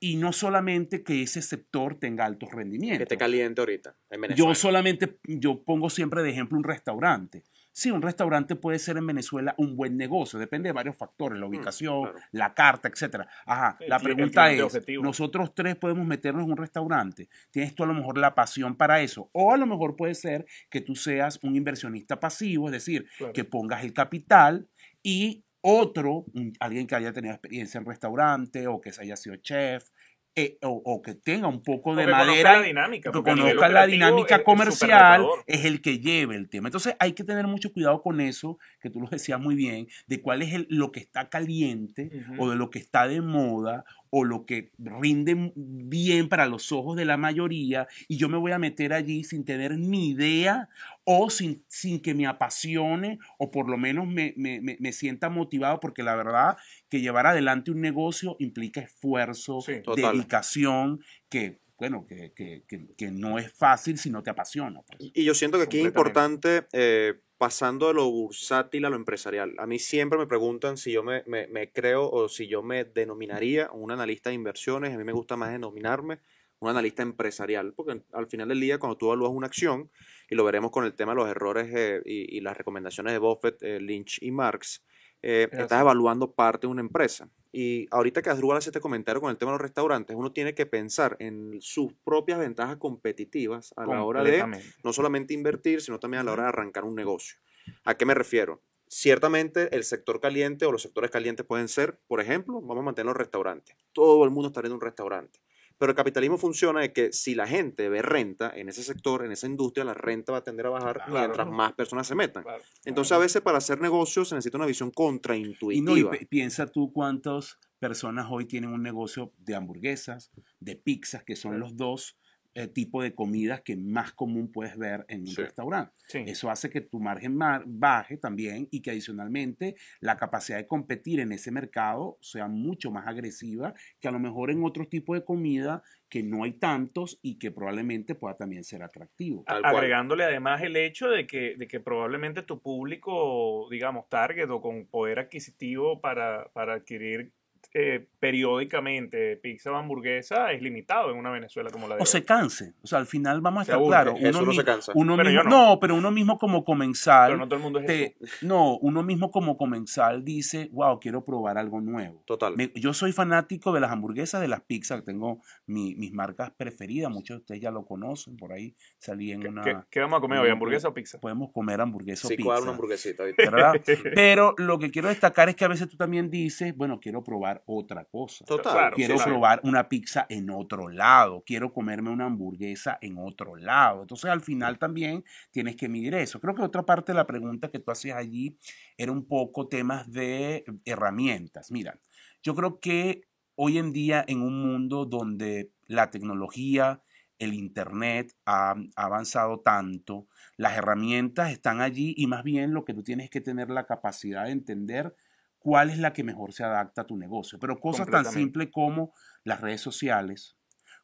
y 0.00 0.16
no 0.16 0.32
solamente 0.32 1.04
que 1.04 1.22
ese 1.22 1.42
sector 1.42 1.98
tenga 1.98 2.24
altos 2.24 2.50
rendimientos. 2.50 2.98
Que 2.98 3.06
te 3.06 3.16
caliente 3.16 3.60
ahorita. 3.60 3.96
Yo 4.34 4.54
solamente, 4.54 5.18
yo 5.24 5.62
pongo 5.62 5.88
siempre 5.90 6.22
de 6.22 6.30
ejemplo 6.30 6.58
un 6.58 6.64
restaurante. 6.64 7.44
Sí, 7.76 7.90
un 7.90 8.02
restaurante 8.02 8.54
puede 8.54 8.78
ser 8.78 8.98
en 8.98 9.06
Venezuela 9.08 9.52
un 9.58 9.74
buen 9.74 9.96
negocio, 9.96 10.38
depende 10.38 10.68
de 10.68 10.72
varios 10.72 10.96
factores, 10.96 11.40
la 11.40 11.46
mm, 11.46 11.48
ubicación, 11.48 12.08
la 12.30 12.54
carta, 12.54 12.86
etc. 12.86 13.26
Ajá, 13.44 13.76
la 13.88 13.98
pregunta 13.98 14.52
es, 14.52 14.62
nosotros 15.02 15.52
tres 15.56 15.74
podemos 15.74 16.06
meternos 16.06 16.44
en 16.44 16.52
un 16.52 16.56
restaurante, 16.56 17.28
¿tienes 17.50 17.74
tú 17.74 17.82
a 17.82 17.86
lo 17.86 17.94
mejor 17.94 18.16
la 18.16 18.32
pasión 18.36 18.76
para 18.76 19.00
eso? 19.00 19.28
O 19.32 19.52
a 19.52 19.56
lo 19.56 19.66
mejor 19.66 19.96
puede 19.96 20.14
ser 20.14 20.46
que 20.70 20.82
tú 20.82 20.94
seas 20.94 21.40
un 21.42 21.56
inversionista 21.56 22.20
pasivo, 22.20 22.68
es 22.68 22.72
decir, 22.74 23.08
que 23.32 23.42
pongas 23.42 23.82
el 23.82 23.92
capital 23.92 24.68
y 25.02 25.44
otro, 25.66 26.26
alguien 26.60 26.86
que 26.86 26.94
haya 26.94 27.12
tenido 27.12 27.34
experiencia 27.34 27.78
en 27.78 27.86
restaurante 27.86 28.68
o 28.68 28.80
que 28.80 28.92
haya 29.00 29.16
sido 29.16 29.34
chef, 29.36 29.88
eh, 30.36 30.58
o, 30.62 31.00
que 31.00 31.14
tenga 31.14 31.46
un 31.46 31.62
poco 31.62 31.94
de 31.94 32.08
madera, 32.08 32.58
la 32.58 32.62
dinámica, 32.62 33.12
que 33.12 33.22
conozca 33.22 33.68
la 33.68 33.86
dinámica 33.86 34.42
comercial, 34.42 35.24
es, 35.46 35.64
el 35.64 35.80
que 35.80 36.00
lleve 36.00 36.34
el 36.34 36.48
tema. 36.48 36.66
Entonces 36.66 36.96
hay 36.98 37.12
que 37.12 37.22
tener 37.22 37.46
mucho 37.46 37.72
cuidado 37.72 38.02
con 38.02 38.20
eso, 38.20 38.58
que 38.80 38.90
tú 38.90 39.00
lo 39.00 39.06
decías 39.06 39.38
muy 39.38 39.54
bien, 39.54 39.86
de 40.08 40.20
cuál 40.20 40.42
es 40.42 40.52
el, 40.52 40.66
lo 40.70 40.90
que 40.90 40.98
está 40.98 41.28
caliente 41.28 42.10
o 42.36 42.50
de 42.50 42.56
lo 42.56 42.68
que 42.70 42.80
está 42.80 43.06
de 43.06 43.20
moda 43.20 43.84
o 44.10 44.24
lo 44.24 44.44
que 44.44 44.70
rinde 44.78 45.52
bien 45.56 46.28
para 46.28 46.46
los 46.46 46.70
ojos 46.70 46.96
de 46.96 47.04
la 47.04 47.16
mayoría 47.16 47.88
y 48.06 48.16
yo 48.16 48.28
me 48.28 48.38
voy 48.38 48.52
a 48.52 48.60
meter 48.60 48.92
allí 48.92 49.24
sin 49.24 49.44
tener 49.44 49.76
ni 49.76 50.10
idea 50.10 50.68
o 51.04 51.30
sin, 51.30 51.64
sin 51.68 52.00
que 52.00 52.14
me 52.14 52.26
apasione 52.26 53.18
o 53.38 53.50
por 53.50 53.68
lo 53.68 53.76
menos 53.76 54.06
me, 54.06 54.34
me, 54.36 54.60
me, 54.60 54.92
sienta 54.92 55.28
motivado 55.28 55.80
porque 55.80 56.02
la 56.02 56.16
verdad 56.16 56.56
que 56.88 57.00
llevar 57.00 57.26
adelante 57.26 57.70
un 57.70 57.80
negocio 57.80 58.36
implica 58.38 58.80
esfuerzo, 58.80 59.58
dedicación, 59.94 61.00
que 61.28 61.60
bueno, 61.76 62.06
que, 62.06 62.32
que, 62.32 62.64
que, 62.96 63.10
no 63.10 63.38
es 63.38 63.52
fácil 63.52 63.98
si 63.98 64.08
no 64.08 64.22
te 64.22 64.30
apasiona. 64.30 64.80
Pues. 64.82 65.10
Y 65.12 65.24
yo 65.24 65.34
siento 65.34 65.58
que 65.58 65.64
aquí 65.64 65.80
es 65.80 65.86
importante, 65.86 66.66
eh, 66.72 67.14
pasando 67.36 67.88
de 67.88 67.94
lo 67.94 68.10
bursátil 68.10 68.84
a 68.84 68.90
lo 68.90 68.96
empresarial. 68.96 69.54
A 69.58 69.66
mí 69.66 69.80
siempre 69.80 70.16
me 70.18 70.26
preguntan 70.26 70.76
si 70.76 70.92
yo 70.92 71.02
me, 71.02 71.24
me, 71.26 71.48
me, 71.48 71.72
creo 71.72 72.08
o 72.08 72.28
si 72.28 72.46
yo 72.46 72.62
me 72.62 72.84
denominaría 72.84 73.70
un 73.72 73.90
analista 73.90 74.30
de 74.30 74.36
inversiones. 74.36 74.94
A 74.94 74.98
mí 74.98 75.04
me 75.04 75.12
gusta 75.12 75.36
más 75.36 75.50
denominarme 75.50 76.20
un 76.60 76.70
analista 76.70 77.02
empresarial, 77.02 77.74
porque 77.74 78.02
al 78.12 78.26
final 78.28 78.48
del 78.48 78.60
día, 78.60 78.78
cuando 78.78 78.96
tú 78.96 79.06
evalúas 79.06 79.32
una 79.32 79.46
acción, 79.46 79.90
y 80.28 80.34
lo 80.34 80.44
veremos 80.44 80.70
con 80.70 80.84
el 80.84 80.94
tema 80.94 81.12
de 81.12 81.16
los 81.16 81.28
errores 81.28 81.68
eh, 81.72 82.02
y, 82.04 82.40
las 82.40 82.56
recomendaciones 82.56 83.12
de 83.12 83.18
Buffett, 83.18 83.62
eh, 83.62 83.80
Lynch 83.80 84.18
y 84.22 84.30
Marx, 84.30 84.84
eh, 85.22 85.48
estás 85.50 85.80
evaluando 85.80 86.32
parte 86.32 86.66
de 86.66 86.70
una 86.70 86.82
empresa. 86.82 87.28
Y 87.50 87.86
ahorita 87.90 88.20
que 88.20 88.30
Asdrúbal 88.30 88.58
hace 88.58 88.70
este 88.70 88.80
comentario 88.80 89.20
con 89.20 89.30
el 89.30 89.38
tema 89.38 89.52
de 89.52 89.58
los 89.58 89.62
restaurantes, 89.62 90.16
uno 90.16 90.32
tiene 90.32 90.54
que 90.54 90.66
pensar 90.66 91.16
en 91.20 91.56
sus 91.60 91.92
propias 92.04 92.38
ventajas 92.38 92.76
competitivas 92.78 93.72
a 93.76 93.86
la 93.86 94.02
hora 94.02 94.24
de 94.24 94.44
no 94.82 94.92
solamente 94.92 95.32
invertir, 95.32 95.80
sino 95.80 96.00
también 96.00 96.22
a 96.22 96.24
la 96.24 96.32
hora 96.32 96.42
de 96.42 96.48
arrancar 96.48 96.84
un 96.84 96.94
negocio. 96.94 97.38
¿A 97.84 97.94
qué 97.94 98.04
me 98.04 98.14
refiero? 98.14 98.60
Ciertamente 98.88 99.74
el 99.74 99.84
sector 99.84 100.20
caliente 100.20 100.66
o 100.66 100.72
los 100.72 100.82
sectores 100.82 101.10
calientes 101.10 101.46
pueden 101.46 101.68
ser, 101.68 101.98
por 102.06 102.20
ejemplo, 102.20 102.60
vamos 102.60 102.82
a 102.82 102.86
mantener 102.86 103.06
los 103.06 103.16
restaurantes. 103.16 103.76
Todo 103.92 104.24
el 104.24 104.30
mundo 104.30 104.48
está 104.48 104.60
en 104.60 104.72
un 104.72 104.80
restaurante. 104.80 105.40
Pero 105.78 105.90
el 105.90 105.96
capitalismo 105.96 106.38
funciona 106.38 106.80
de 106.80 106.92
que 106.92 107.12
si 107.12 107.34
la 107.34 107.46
gente 107.46 107.88
ve 107.88 108.00
renta 108.00 108.52
en 108.54 108.68
ese 108.68 108.82
sector, 108.82 109.24
en 109.24 109.32
esa 109.32 109.46
industria, 109.46 109.84
la 109.84 109.94
renta 109.94 110.32
va 110.32 110.38
a 110.38 110.44
tender 110.44 110.66
a 110.66 110.70
bajar 110.70 111.02
mientras 111.08 111.48
más 111.48 111.72
personas 111.72 112.06
se 112.06 112.14
metan. 112.14 112.44
Entonces, 112.84 113.12
a 113.12 113.18
veces 113.18 113.42
para 113.42 113.58
hacer 113.58 113.80
negocios 113.80 114.28
se 114.28 114.34
necesita 114.34 114.56
una 114.56 114.66
visión 114.66 114.90
contraintuitiva. 114.90 116.16
Y, 116.20 116.26
piensa 116.26 116.66
tú 116.66 116.92
cuántas 116.92 117.58
personas 117.78 118.26
hoy 118.30 118.46
tienen 118.46 118.70
un 118.70 118.82
negocio 118.82 119.32
de 119.38 119.54
hamburguesas, 119.54 120.30
de 120.60 120.76
pizzas, 120.76 121.24
que 121.24 121.36
son 121.36 121.58
los 121.58 121.76
dos 121.76 122.16
eh, 122.56 122.68
tipo 122.68 123.02
de 123.02 123.14
comidas 123.14 123.62
que 123.62 123.76
más 123.76 124.12
común 124.12 124.52
puedes 124.52 124.76
ver 124.78 125.04
en 125.08 125.22
un 125.28 125.34
restaurante. 125.34 125.92
Eso 126.12 126.50
hace 126.50 126.70
que 126.70 126.80
tu 126.80 127.00
margen 127.00 127.38
baje 127.66 128.16
también 128.16 128.68
y 128.70 128.80
que 128.80 128.92
adicionalmente 128.92 129.74
la 130.00 130.16
capacidad 130.16 130.58
de 130.58 130.66
competir 130.66 131.18
en 131.18 131.32
ese 131.32 131.50
mercado 131.50 132.16
sea 132.20 132.46
mucho 132.46 132.92
más 132.92 133.08
agresiva 133.08 133.74
que 134.00 134.06
a 134.06 134.12
lo 134.12 134.20
mejor 134.20 134.52
en 134.52 134.62
otro 134.62 134.86
tipo 134.86 135.14
de 135.14 135.24
comida 135.24 135.82
que 136.08 136.22
no 136.22 136.44
hay 136.44 136.52
tantos 136.52 137.18
y 137.22 137.40
que 137.40 137.50
probablemente 137.50 138.14
pueda 138.14 138.36
también 138.36 138.62
ser 138.62 138.84
atractivo. 138.84 139.42
Agregándole 139.48 140.22
además 140.22 140.62
el 140.62 140.76
hecho 140.76 141.08
de 141.08 141.26
que, 141.26 141.56
de 141.56 141.66
que 141.66 141.80
probablemente 141.80 142.42
tu 142.42 142.62
público, 142.62 143.66
digamos, 143.68 144.08
target 144.08 144.48
o 144.50 144.60
con 144.60 144.86
poder 144.86 145.18
adquisitivo 145.18 146.00
para, 146.00 146.50
para 146.52 146.74
adquirir 146.74 147.32
eh, 147.72 148.06
periódicamente 148.18 149.36
pizza 149.36 149.70
o 149.70 149.76
hamburguesa 149.76 150.52
es 150.52 150.62
limitado 150.62 151.10
en 151.10 151.18
una 151.18 151.30
Venezuela 151.30 151.70
como 151.70 151.88
la 151.88 151.96
de 151.96 152.02
O 152.02 152.06
se 152.06 152.24
canse. 152.24 152.74
O 152.82 152.86
sea, 152.86 152.98
al 152.98 153.06
final 153.06 153.40
vamos 153.40 153.60
a 153.60 153.62
estar 153.62 153.86
claros. 153.86 154.16
Uno, 154.20 154.42
no 154.42 154.52
se 154.52 154.64
cansa. 154.64 154.92
Uno 154.94 155.16
mismo, 155.16 155.42
no. 155.44 155.78
pero 155.80 155.94
uno 155.94 156.10
mismo 156.10 156.38
como 156.38 156.64
comensal. 156.64 157.32
Pero 157.32 157.38
no 157.38 157.48
todo 157.48 157.56
el 157.56 157.62
mundo 157.62 157.80
es 157.80 158.14
No, 158.42 158.76
uno 158.78 159.02
mismo 159.02 159.30
como 159.30 159.56
comensal 159.56 160.24
dice, 160.24 160.68
wow, 160.72 160.98
quiero 161.00 161.24
probar 161.24 161.58
algo 161.58 161.80
nuevo. 161.80 162.22
Total. 162.26 162.54
yo 162.74 162.94
soy 162.94 163.12
fanático 163.12 163.72
de 163.72 163.80
las 163.80 163.90
hamburguesas, 163.90 164.40
de 164.40 164.48
las 164.48 164.62
pizzas. 164.62 165.04
Tengo 165.04 165.40
mis 165.66 166.12
marcas 166.12 166.50
preferidas. 166.56 167.10
Muchos 167.10 167.36
de 167.36 167.40
ustedes 167.40 167.60
ya 167.60 167.70
lo 167.70 167.84
conocen. 167.84 168.36
Por 168.36 168.52
ahí 168.52 168.74
salí 168.98 169.32
en 169.32 169.46
una. 169.46 169.86
¿Qué, 169.90 170.00
vamos 170.00 170.18
a 170.18 170.20
comer 170.20 170.38
hoy? 170.40 170.50
¿Hamburguesa 170.50 170.88
o 170.88 170.94
pizza? 170.94 171.18
Podemos 171.20 171.50
comer 171.52 171.80
hamburguesa 171.80 172.26
o 172.26 172.30
pizza. 172.30 172.56
Sí, 172.56 172.62
una 172.62 172.70
hamburguesita. 172.72 173.24
¿verdad? 173.36 173.74
pero 174.14 174.54
lo 174.58 174.78
que 174.78 174.90
quiero 174.90 175.08
destacar 175.08 175.48
es 175.48 175.56
que 175.56 175.64
a 175.64 175.68
veces 175.68 175.88
tú 175.88 175.96
también 175.96 176.30
dices, 176.30 176.76
bueno, 176.76 177.00
quiero 177.00 177.22
probar 177.22 177.53
otra 177.66 178.04
cosa. 178.04 178.44
Total. 178.44 178.92
quiero 178.92 179.16
probar 179.16 179.60
una 179.64 179.88
pizza 179.88 180.26
en 180.28 180.50
otro 180.50 180.88
lado, 180.88 181.42
quiero 181.46 181.72
comerme 181.72 182.10
una 182.10 182.26
hamburguesa 182.26 182.98
en 183.00 183.16
otro 183.18 183.56
lado. 183.56 184.02
Entonces 184.02 184.30
al 184.30 184.40
final 184.40 184.78
también 184.78 185.24
tienes 185.50 185.76
que 185.76 185.88
medir 185.88 186.14
eso. 186.14 186.40
Creo 186.40 186.54
que 186.54 186.62
otra 186.62 186.84
parte 186.84 187.12
de 187.12 187.16
la 187.16 187.26
pregunta 187.26 187.70
que 187.70 187.78
tú 187.78 187.90
hacías 187.90 188.16
allí 188.16 188.58
era 188.96 189.12
un 189.12 189.26
poco 189.26 189.68
temas 189.68 190.10
de 190.10 190.64
herramientas. 190.84 191.70
Mira, 191.70 191.98
yo 192.42 192.54
creo 192.54 192.80
que 192.80 193.22
hoy 193.56 193.78
en 193.78 193.92
día 193.92 194.24
en 194.26 194.42
un 194.42 194.60
mundo 194.60 195.04
donde 195.04 195.70
la 195.86 196.10
tecnología, 196.10 197.02
el 197.38 197.54
Internet 197.54 198.32
ha, 198.46 198.74
avanzado 198.96 199.60
tanto, 199.60 200.28
las 200.56 200.76
herramientas 200.76 201.52
están 201.52 201.80
allí 201.80 202.14
y 202.16 202.26
más 202.26 202.44
bien 202.44 202.72
lo 202.72 202.84
que 202.84 202.94
tú 202.94 203.02
tienes 203.02 203.30
que 203.30 203.40
tener 203.40 203.70
la 203.70 203.86
capacidad 203.86 204.44
de 204.44 204.52
entender 204.52 205.14
cuál 205.64 205.88
es 205.88 205.98
la 205.98 206.12
que 206.12 206.22
mejor 206.22 206.52
se 206.52 206.62
adapta 206.62 207.02
a 207.02 207.06
tu 207.06 207.16
negocio. 207.16 207.58
Pero 207.58 207.80
cosas 207.80 208.06
tan 208.06 208.26
simples 208.26 208.68
como 208.70 209.14
las 209.44 209.62
redes 209.62 209.80
sociales, 209.80 210.58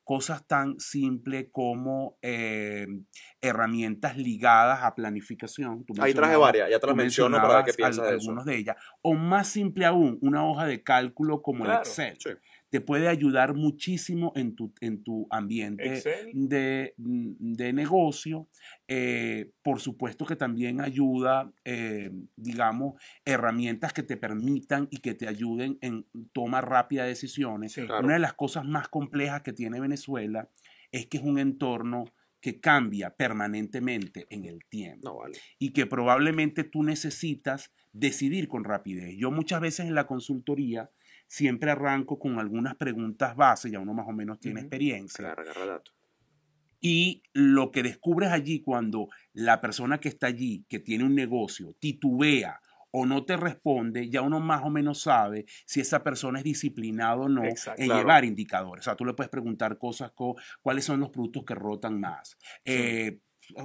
cosas 0.04 0.46
tan 0.46 0.78
simples 0.78 1.46
como 1.50 2.18
eh, 2.20 2.86
herramientas 3.40 4.18
ligadas 4.18 4.80
a 4.82 4.94
planificación. 4.94 5.86
Ahí 5.98 6.12
traje 6.12 6.36
varias, 6.36 6.68
ya 6.68 6.78
te 6.78 6.86
las 6.86 6.94
menciono 6.94 7.38
para 7.38 7.56
ver 7.56 7.64
qué 7.64 7.72
piensas 7.72 8.04
de 8.04 8.10
algunos 8.10 8.44
de 8.44 8.58
ellas. 8.58 8.76
O 9.00 9.14
más 9.14 9.48
simple 9.48 9.86
aún, 9.86 10.18
una 10.20 10.46
hoja 10.46 10.66
de 10.66 10.82
cálculo 10.82 11.40
como 11.40 11.64
el 11.64 11.72
Excel 11.72 12.18
te 12.70 12.80
puede 12.80 13.08
ayudar 13.08 13.54
muchísimo 13.54 14.32
en 14.36 14.54
tu, 14.54 14.72
en 14.80 15.02
tu 15.02 15.26
ambiente 15.30 16.02
de, 16.32 16.94
de, 16.96 17.72
negocio. 17.72 18.48
Eh, 18.86 19.50
por 19.62 19.80
supuesto 19.80 20.24
que 20.24 20.36
también 20.36 20.80
ayuda, 20.80 21.52
eh, 21.64 22.12
digamos, 22.36 22.94
herramientas 23.24 23.92
que 23.92 24.04
te 24.04 24.16
permitan 24.16 24.86
y 24.90 24.98
que 24.98 25.14
te 25.14 25.26
ayuden 25.26 25.78
en 25.80 26.06
tomar 26.32 26.68
rápida 26.68 27.04
decisiones. 27.04 27.76
Una 27.76 28.14
de 28.14 28.20
las 28.20 28.34
cosas 28.34 28.64
más 28.64 28.88
complejas 28.88 29.42
que 29.42 29.52
tiene 29.52 29.80
Venezuela 29.80 30.48
es 30.92 31.06
que 31.06 31.18
es 31.18 31.24
un 31.24 31.40
entorno 31.40 32.04
que 32.40 32.60
cambia 32.60 33.10
permanentemente 33.10 34.26
en 34.30 34.44
el 34.44 34.64
tiempo 34.64 35.24
y 35.58 35.72
que 35.72 35.86
probablemente 35.86 36.64
tú 36.64 36.82
necesitas 36.82 37.72
decidir 37.92 38.48
con 38.48 38.64
rapidez. 38.64 39.14
Yo 39.18 39.30
muchas 39.30 39.60
veces 39.60 39.86
en 39.86 39.94
la 39.94 40.06
consultoría 40.06 40.90
siempre 41.30 41.70
arranco 41.70 42.18
con 42.18 42.40
algunas 42.40 42.74
preguntas 42.74 43.36
base, 43.36 43.70
ya 43.70 43.78
uno 43.78 43.94
más 43.94 44.08
o 44.08 44.12
menos 44.12 44.40
tiene 44.40 44.62
experiencia. 44.62 45.36
Y 46.80 47.22
lo 47.32 47.70
que 47.70 47.84
descubres 47.84 48.32
allí 48.32 48.62
cuando 48.62 49.08
la 49.32 49.60
persona 49.60 50.00
que 50.00 50.08
está 50.08 50.26
allí, 50.26 50.64
que 50.68 50.80
tiene 50.80 51.04
un 51.04 51.14
negocio, 51.14 51.76
titubea 51.78 52.60
o 52.90 53.06
no 53.06 53.24
te 53.24 53.36
responde, 53.36 54.10
ya 54.10 54.22
uno 54.22 54.40
más 54.40 54.62
o 54.64 54.70
menos 54.70 55.02
sabe 55.02 55.46
si 55.66 55.80
esa 55.80 56.02
persona 56.02 56.40
es 56.40 56.44
disciplinado 56.44 57.22
o 57.22 57.28
no 57.28 57.44
en 57.44 57.88
llevar 57.88 58.24
indicadores. 58.24 58.82
O 58.82 58.86
sea, 58.86 58.96
tú 58.96 59.04
le 59.04 59.14
puedes 59.14 59.30
preguntar 59.30 59.78
cosas 59.78 60.10
como 60.10 60.34
cuáles 60.60 60.84
son 60.84 60.98
los 60.98 61.10
productos 61.10 61.44
que 61.44 61.54
rotan 61.54 62.00
más. 62.00 62.36
Eh, 62.64 63.20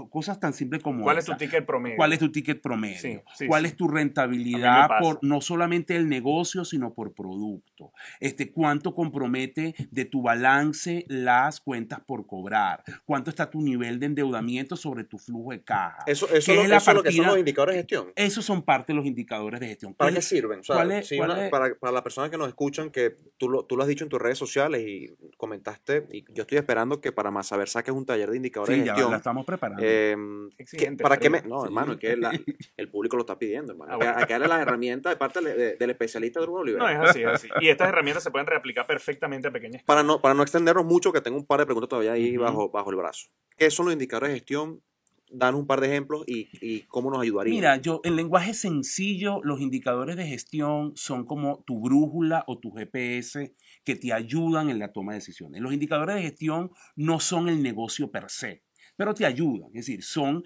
cosas 0.09 0.39
tan 0.39 0.53
simples 0.53 0.81
como 0.81 1.03
¿Cuál 1.03 1.17
es 1.17 1.25
tu 1.25 1.35
ticket 1.35 1.65
promedio? 1.65 1.97
¿Cuál 1.97 2.13
es 2.13 2.19
tu 2.19 2.31
ticket 2.31 2.61
promedio? 2.61 3.23
¿Cuál 3.47 3.65
es 3.65 3.75
tu 3.75 3.87
rentabilidad 3.87 4.89
por 4.99 5.19
no 5.21 5.41
solamente 5.41 5.95
el 5.95 6.09
negocio, 6.09 6.65
sino 6.65 6.93
por 6.93 7.13
producto? 7.13 7.91
Este, 8.19 8.51
¿Cuánto 8.51 8.93
compromete 8.93 9.75
de 9.91 10.05
tu 10.05 10.21
balance 10.21 11.05
las 11.07 11.59
cuentas 11.61 11.99
por 12.05 12.25
cobrar? 12.25 12.83
¿Cuánto 13.05 13.29
está 13.29 13.49
tu 13.49 13.61
nivel 13.61 13.99
de 13.99 14.07
endeudamiento 14.07 14.75
sobre 14.75 15.03
tu 15.03 15.17
flujo 15.17 15.51
de 15.51 15.63
caja? 15.63 15.97
Eso, 16.05 16.27
eso, 16.27 16.51
es, 16.51 16.69
lo, 16.69 17.03
que 17.03 17.11
son 17.11 17.25
los 17.25 17.37
indicadores 17.37 17.75
de 17.75 17.81
gestión. 17.81 18.11
Esos 18.15 18.45
son 18.45 18.61
parte 18.61 18.93
de 18.93 18.97
los 18.97 19.05
indicadores 19.05 19.59
de 19.59 19.67
gestión. 19.67 19.93
¿Para 19.93 20.11
qué 20.11 20.21
sirven? 20.21 20.61
para, 21.51 21.75
para 21.75 21.91
las 21.91 22.01
personas 22.01 22.29
que 22.29 22.37
nos 22.37 22.47
escuchan, 22.47 22.89
que 22.89 23.15
tú 23.37 23.49
lo, 23.49 23.65
tú 23.65 23.75
lo 23.75 23.83
has 23.83 23.89
dicho 23.89 24.03
en 24.03 24.09
tus 24.09 24.21
redes 24.21 24.37
sociales 24.37 24.83
y 24.85 25.15
comentaste, 25.37 26.07
y 26.11 26.25
yo 26.33 26.43
estoy 26.43 26.57
esperando 26.57 27.01
que 27.01 27.11
para 27.11 27.31
más 27.31 27.47
saber 27.47 27.67
saques 27.67 27.93
un 27.93 28.05
taller 28.05 28.29
de 28.29 28.37
indicadores 28.37 28.77
de 28.77 28.83
gestión. 28.85 29.07
Ya 29.07 29.11
la 29.11 29.17
estamos 29.17 29.45
preparando 29.45 29.74
eh, 29.79 30.15
¿Para 31.01 31.17
qué 31.17 31.29
me.? 31.29 31.41
No, 31.41 31.65
hermano, 31.65 31.97
que 31.97 32.15
el 32.77 32.89
público 32.89 33.17
lo 33.17 33.21
está 33.21 33.37
pidiendo, 33.37 33.73
hermano. 33.73 33.97
Ah, 34.01 34.15
Hay 34.17 34.25
que 34.25 34.33
darle 34.33 34.47
las 34.47 34.61
herramientas 34.61 35.13
de 35.13 35.17
parte 35.17 35.41
del 35.41 35.89
especialista 35.89 36.39
de 36.39 36.45
Grupo 36.45 36.59
Oliver. 36.59 36.81
No, 36.81 36.89
es 36.89 37.09
así, 37.09 37.21
es 37.21 37.27
así. 37.27 37.49
Y 37.61 37.69
estas 37.69 37.89
herramientas 37.89 38.23
se 38.23 38.31
pueden 38.31 38.47
reaplicar 38.47 38.85
perfectamente 38.85 39.47
a 39.47 39.51
pequeñas 39.51 39.83
Para 39.83 40.03
no, 40.03 40.21
para 40.21 40.33
no 40.33 40.43
extendernos 40.43 40.85
mucho, 40.85 41.11
que 41.11 41.21
tengo 41.21 41.37
un 41.37 41.45
par 41.45 41.59
de 41.59 41.65
preguntas 41.65 41.89
todavía 41.89 42.13
ahí 42.13 42.37
bajo, 42.37 42.69
bajo 42.69 42.89
el 42.89 42.95
brazo. 42.95 43.29
¿Qué 43.57 43.69
son 43.71 43.85
los 43.85 43.93
indicadores 43.93 44.29
de 44.29 44.35
gestión 44.35 44.81
danos 45.31 45.61
un 45.61 45.67
par 45.67 45.81
de 45.81 45.87
ejemplos 45.87 46.23
y, 46.27 46.81
cómo 46.87 47.09
nos 47.09 47.21
ayudaría. 47.21 47.53
Mira, 47.53 47.77
yo 47.77 48.01
en 48.03 48.15
lenguaje 48.15 48.53
sencillo, 48.53 49.41
los 49.43 49.61
indicadores 49.61 50.15
de 50.15 50.27
gestión 50.27 50.93
son 50.95 51.25
como 51.25 51.63
tu 51.65 51.79
brújula 51.81 52.43
o 52.47 52.59
tu 52.59 52.71
GPS 52.71 53.53
que 53.83 53.95
te 53.95 54.13
ayudan 54.13 54.69
en 54.69 54.79
la 54.79 54.91
toma 54.91 55.13
de 55.13 55.19
decisiones. 55.19 55.61
Los 55.61 55.73
indicadores 55.73 56.15
de 56.15 56.21
gestión 56.23 56.71
no 56.95 57.19
son 57.19 57.49
el 57.49 57.61
negocio 57.61 58.11
per 58.11 58.29
se, 58.29 58.63
pero 58.95 59.13
te 59.13 59.25
ayudan. 59.25 59.69
Es 59.69 59.85
decir, 59.85 60.03
son, 60.03 60.43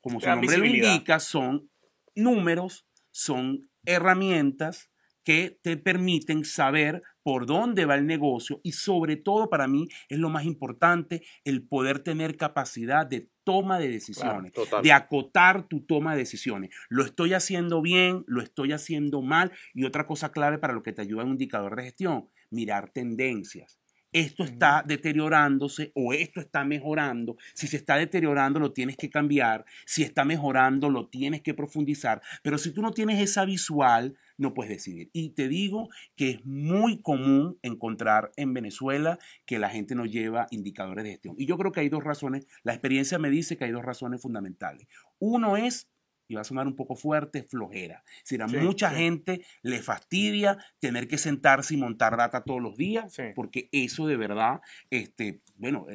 como 0.00 0.20
su 0.20 0.28
nombre 0.28 0.58
lo 0.58 0.64
indica, 0.64 1.20
son 1.20 1.70
números, 2.14 2.86
son 3.10 3.68
herramientas 3.84 4.90
que 5.24 5.58
te 5.62 5.76
permiten 5.76 6.44
saber 6.44 7.02
por 7.22 7.46
dónde 7.46 7.86
va 7.86 7.94
el 7.94 8.06
negocio 8.06 8.60
y 8.62 8.72
sobre 8.72 9.16
todo 9.16 9.48
para 9.48 9.66
mí 9.66 9.88
es 10.10 10.18
lo 10.18 10.28
más 10.28 10.44
importante 10.44 11.22
el 11.44 11.66
poder 11.66 12.00
tener 12.00 12.36
capacidad 12.36 13.06
de 13.06 13.30
toma 13.42 13.78
de 13.78 13.88
decisiones, 13.88 14.52
de 14.82 14.92
acotar 14.92 15.66
tu 15.66 15.80
toma 15.80 16.12
de 16.12 16.18
decisiones. 16.18 16.70
Lo 16.90 17.02
estoy 17.02 17.32
haciendo 17.32 17.80
bien, 17.80 18.24
lo 18.26 18.42
estoy 18.42 18.72
haciendo 18.72 19.22
mal 19.22 19.52
y 19.72 19.84
otra 19.84 20.06
cosa 20.06 20.30
clave 20.30 20.58
para 20.58 20.74
lo 20.74 20.82
que 20.82 20.92
te 20.92 21.00
ayuda 21.00 21.24
un 21.24 21.30
indicador 21.30 21.76
de 21.76 21.84
gestión, 21.84 22.28
mirar 22.50 22.90
tendencias 22.90 23.78
esto 24.14 24.44
está 24.44 24.84
deteriorándose 24.86 25.90
o 25.94 26.12
esto 26.12 26.40
está 26.40 26.64
mejorando. 26.64 27.36
Si 27.52 27.66
se 27.66 27.76
está 27.76 27.96
deteriorando, 27.96 28.60
lo 28.60 28.72
tienes 28.72 28.96
que 28.96 29.10
cambiar. 29.10 29.64
Si 29.84 30.04
está 30.04 30.24
mejorando, 30.24 30.88
lo 30.88 31.08
tienes 31.08 31.42
que 31.42 31.52
profundizar. 31.52 32.22
Pero 32.42 32.56
si 32.56 32.72
tú 32.72 32.80
no 32.80 32.92
tienes 32.92 33.20
esa 33.20 33.44
visual, 33.44 34.16
no 34.38 34.54
puedes 34.54 34.70
decidir. 34.70 35.10
Y 35.12 35.30
te 35.30 35.48
digo 35.48 35.88
que 36.14 36.30
es 36.30 36.46
muy 36.46 37.02
común 37.02 37.58
encontrar 37.62 38.30
en 38.36 38.54
Venezuela 38.54 39.18
que 39.46 39.58
la 39.58 39.68
gente 39.68 39.96
no 39.96 40.06
lleva 40.06 40.46
indicadores 40.52 41.02
de 41.02 41.10
gestión. 41.10 41.34
Y 41.36 41.46
yo 41.46 41.58
creo 41.58 41.72
que 41.72 41.80
hay 41.80 41.88
dos 41.88 42.04
razones. 42.04 42.46
La 42.62 42.72
experiencia 42.72 43.18
me 43.18 43.30
dice 43.30 43.56
que 43.56 43.64
hay 43.64 43.72
dos 43.72 43.84
razones 43.84 44.22
fundamentales. 44.22 44.86
Uno 45.18 45.56
es 45.56 45.88
y 46.28 46.34
va 46.34 46.42
a 46.42 46.44
sonar 46.44 46.66
un 46.66 46.76
poco 46.76 46.96
fuerte, 46.96 47.42
flojera. 47.42 48.02
Si 48.22 48.40
a 48.40 48.46
mucha 48.46 48.90
gente 48.90 49.44
le 49.62 49.80
fastidia 49.80 50.58
tener 50.78 51.08
que 51.08 51.18
sentarse 51.18 51.74
y 51.74 51.76
montar 51.76 52.16
data 52.16 52.42
todos 52.42 52.62
los 52.62 52.76
días, 52.76 53.16
porque 53.34 53.68
eso 53.72 54.06
de 54.06 54.16
verdad, 54.16 54.60
este, 54.90 55.40
bueno, 55.56 55.86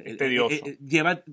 lleva 0.86 1.24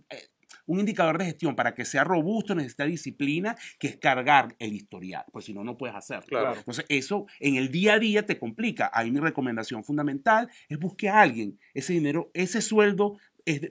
un 0.66 0.80
indicador 0.80 1.18
de 1.18 1.26
gestión 1.26 1.54
para 1.54 1.74
que 1.74 1.84
sea 1.84 2.04
robusto 2.04 2.54
necesita 2.54 2.84
disciplina, 2.84 3.56
que 3.78 3.88
es 3.88 3.96
cargar 3.96 4.54
el 4.58 4.72
historial, 4.74 5.24
pues 5.32 5.44
si 5.44 5.54
no, 5.54 5.64
no 5.64 5.76
puedes 5.76 5.96
hacerlo. 5.96 6.54
Entonces, 6.54 6.84
eso 6.88 7.26
en 7.40 7.56
el 7.56 7.70
día 7.70 7.94
a 7.94 7.98
día 7.98 8.26
te 8.26 8.38
complica. 8.38 8.90
Ahí 8.92 9.10
mi 9.10 9.20
recomendación 9.20 9.84
fundamental 9.84 10.48
es 10.68 10.78
busque 10.78 11.08
a 11.08 11.20
alguien 11.20 11.58
ese 11.72 11.92
dinero, 11.92 12.30
ese 12.34 12.60
sueldo 12.60 13.18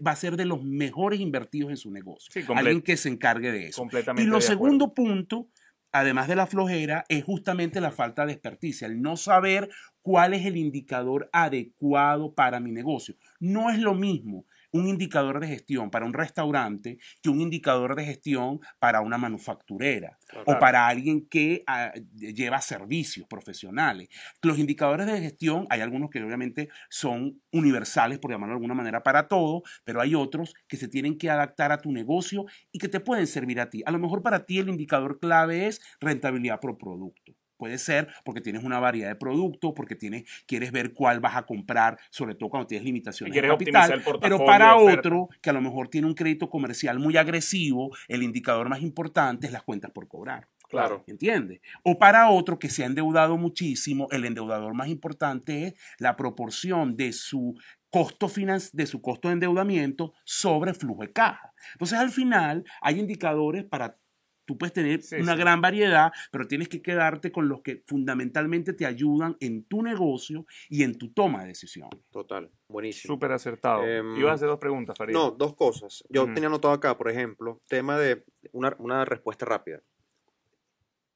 va 0.06 0.12
a 0.12 0.16
ser 0.16 0.38
de 0.38 0.46
los 0.46 0.64
mejores 0.64 1.20
invertidos 1.20 1.70
en 1.70 1.78
su 1.78 1.92
negocio. 1.92 2.32
Alguien 2.56 2.82
que 2.82 2.98
se 2.98 3.10
encargue 3.10 3.52
de 3.52 3.68
eso. 3.68 3.88
y 4.18 4.24
lo 4.24 4.42
segundo 4.42 4.94
punto, 4.94 5.50
además 5.92 6.28
de 6.28 6.36
la 6.36 6.48
flojera, 6.48 7.06
es 7.10 7.24
justamente 7.24 7.82
la 7.82 7.92
falta 7.92 8.26
de 8.26 8.34
experticia, 8.34 8.88
el 8.88 9.02
no 9.02 9.18
saber 9.18 9.70
cuál 10.02 10.34
es 10.34 10.46
el 10.46 10.58
indicador 10.58 11.30
adecuado 11.34 12.34
para 12.34 12.60
mi 12.60 12.72
negocio. 12.72 13.16
No 13.40 13.70
es 13.70 13.80
lo 13.80 13.96
mismo 13.96 14.46
un 14.76 14.90
indicador 14.90 15.40
de 15.40 15.48
gestión 15.48 15.90
para 15.90 16.06
un 16.06 16.12
restaurante 16.12 16.98
que 17.22 17.30
un 17.30 17.40
indicador 17.40 17.96
de 17.96 18.04
gestión 18.04 18.60
para 18.78 19.00
una 19.00 19.18
manufacturera 19.18 20.20
o 20.46 20.60
para 20.60 20.88
alguien 20.88 21.26
que 21.30 21.64
ah, 21.66 21.94
lleva 22.14 22.60
servicios 22.60 23.26
profesionales. 23.26 24.10
Los 24.42 24.60
indicadores 24.60 25.08
de 25.08 25.22
gestión, 25.22 25.66
hay 25.70 25.80
algunos 25.80 26.10
que 26.10 26.22
obviamente 26.22 26.68
son 26.90 27.42
universales, 27.54 28.20
por 28.20 28.32
llamarlo 28.32 28.56
de 28.56 28.58
alguna 28.58 28.74
manera, 28.74 29.02
para 29.02 29.30
todo, 29.30 29.64
pero 29.86 30.02
hay 30.02 30.14
otros 30.14 30.54
que 30.68 30.76
se 30.76 30.90
tienen 30.90 31.18
que 31.18 31.30
adaptar 31.30 31.72
a 31.72 31.78
tu 31.78 31.94
negocio 31.94 32.46
y 32.74 32.80
que 32.80 32.90
te 32.90 33.00
pueden 33.00 33.28
servir 33.28 33.62
a 33.62 33.70
ti. 33.70 33.82
A 33.86 33.92
lo 33.92 34.00
mejor 34.00 34.22
para 34.22 34.46
ti 34.46 34.60
el 34.60 34.68
indicador 34.68 35.20
clave 35.22 35.68
es 35.68 35.80
rentabilidad 36.02 36.60
por 36.60 36.78
producto. 36.78 37.34
Puede 37.58 37.78
ser 37.78 38.08
porque 38.24 38.42
tienes 38.42 38.64
una 38.64 38.80
variedad 38.80 39.10
de 39.10 39.16
productos, 39.16 39.74
porque 39.76 39.96
tienes, 39.96 40.24
quieres 40.46 40.72
ver 40.72 40.94
cuál 40.94 41.20
vas 41.20 41.36
a 41.36 41.44
comprar, 41.44 41.98
sobre 42.10 42.36
todo 42.36 42.50
cuando 42.50 42.68
tienes 42.68 42.86
limitaciones 42.86 43.34
de 43.34 43.48
capital. 43.48 44.04
Pero 44.22 44.46
para 44.46 44.76
otro, 44.76 45.30
que 45.42 45.50
a 45.50 45.54
lo 45.54 45.62
mejor 45.62 45.88
tiene 45.90 46.08
un 46.08 46.14
crédito 46.14 46.50
comercial 46.50 47.00
muy 47.00 47.18
agresivo, 47.18 47.96
el 48.08 48.24
indicador 48.24 48.70
más 48.70 48.82
importante 48.82 49.48
es 49.48 49.54
las 49.54 49.64
cuentas 49.64 49.92
por 49.92 50.08
cobrar. 50.08 50.48
Claro. 50.68 51.04
¿Entiendes? 51.08 51.62
O 51.84 52.00
para 52.00 52.30
otro 52.30 52.58
que 52.58 52.70
se 52.70 52.84
ha 52.84 52.88
endeudado 52.88 53.38
muchísimo, 53.38 54.08
el 54.12 54.26
endeudador 54.26 54.74
más 54.74 54.88
importante 54.88 55.68
es 55.68 55.74
la 56.00 56.16
proporción 56.16 56.98
de 56.98 57.14
su 57.14 57.56
costo 57.90 58.30
de 58.74 58.88
su 58.88 59.02
costo 59.02 59.30
de 59.30 59.36
endeudamiento 59.36 60.14
sobre 60.26 60.74
flujo 60.74 61.04
de 61.04 61.14
caja. 61.14 61.54
Entonces, 61.74 61.98
al 61.98 62.10
final, 62.10 62.66
hay 62.82 63.00
indicadores 63.00 63.64
para 63.64 63.98
Tú 64.46 64.58
puedes 64.58 64.74
tener 64.74 65.02
una 65.20 65.36
gran 65.36 65.60
variedad, 65.62 66.12
pero 66.32 66.48
tienes 66.48 66.70
que 66.70 66.82
quedarte 66.82 67.32
con 67.32 67.50
los 67.50 67.62
que 67.62 67.84
fundamentalmente 67.88 68.74
te 68.74 68.86
ayudan 68.86 69.38
en 69.40 69.64
tu 69.64 69.82
negocio 69.82 70.46
y 70.70 70.84
en 70.84 70.98
tu 70.98 71.12
toma 71.12 71.42
de 71.42 71.48
decisiones. 71.48 72.00
Total, 72.12 72.50
buenísimo. 72.68 73.14
Súper 73.14 73.32
acertado. 73.32 73.84
Em, 73.84 74.18
Ibas 74.18 74.32
a 74.32 74.36
hacer 74.36 74.48
dos 74.48 74.60
preguntas, 74.60 74.98
Farid. 74.98 75.14
No, 75.14 75.32
dos 75.32 75.56
cosas. 75.56 76.04
Yo 76.10 76.26
tenía 76.26 76.48
anotado 76.48 76.74
acá, 76.74 76.98
por 76.98 77.10
ejemplo, 77.10 77.62
tema 77.68 77.98
de 77.98 78.24
una, 78.52 78.76
una, 78.80 79.04
respuesta 79.06 79.46
rápida. 79.46 79.82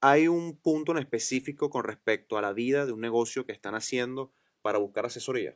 ¿Hay 0.02 0.28
un 0.28 0.58
punto 0.58 0.92
en 0.92 0.98
específico 0.98 1.70
con 1.70 1.84
respecto 1.84 2.38
a 2.38 2.42
la 2.42 2.54
vida 2.54 2.86
de 2.86 2.94
un 2.94 3.02
negocio 3.02 3.46
que 3.46 3.52
están 3.52 3.76
haciendo 3.76 4.34
para 4.62 4.78
buscar 4.80 5.06
asesoría? 5.06 5.56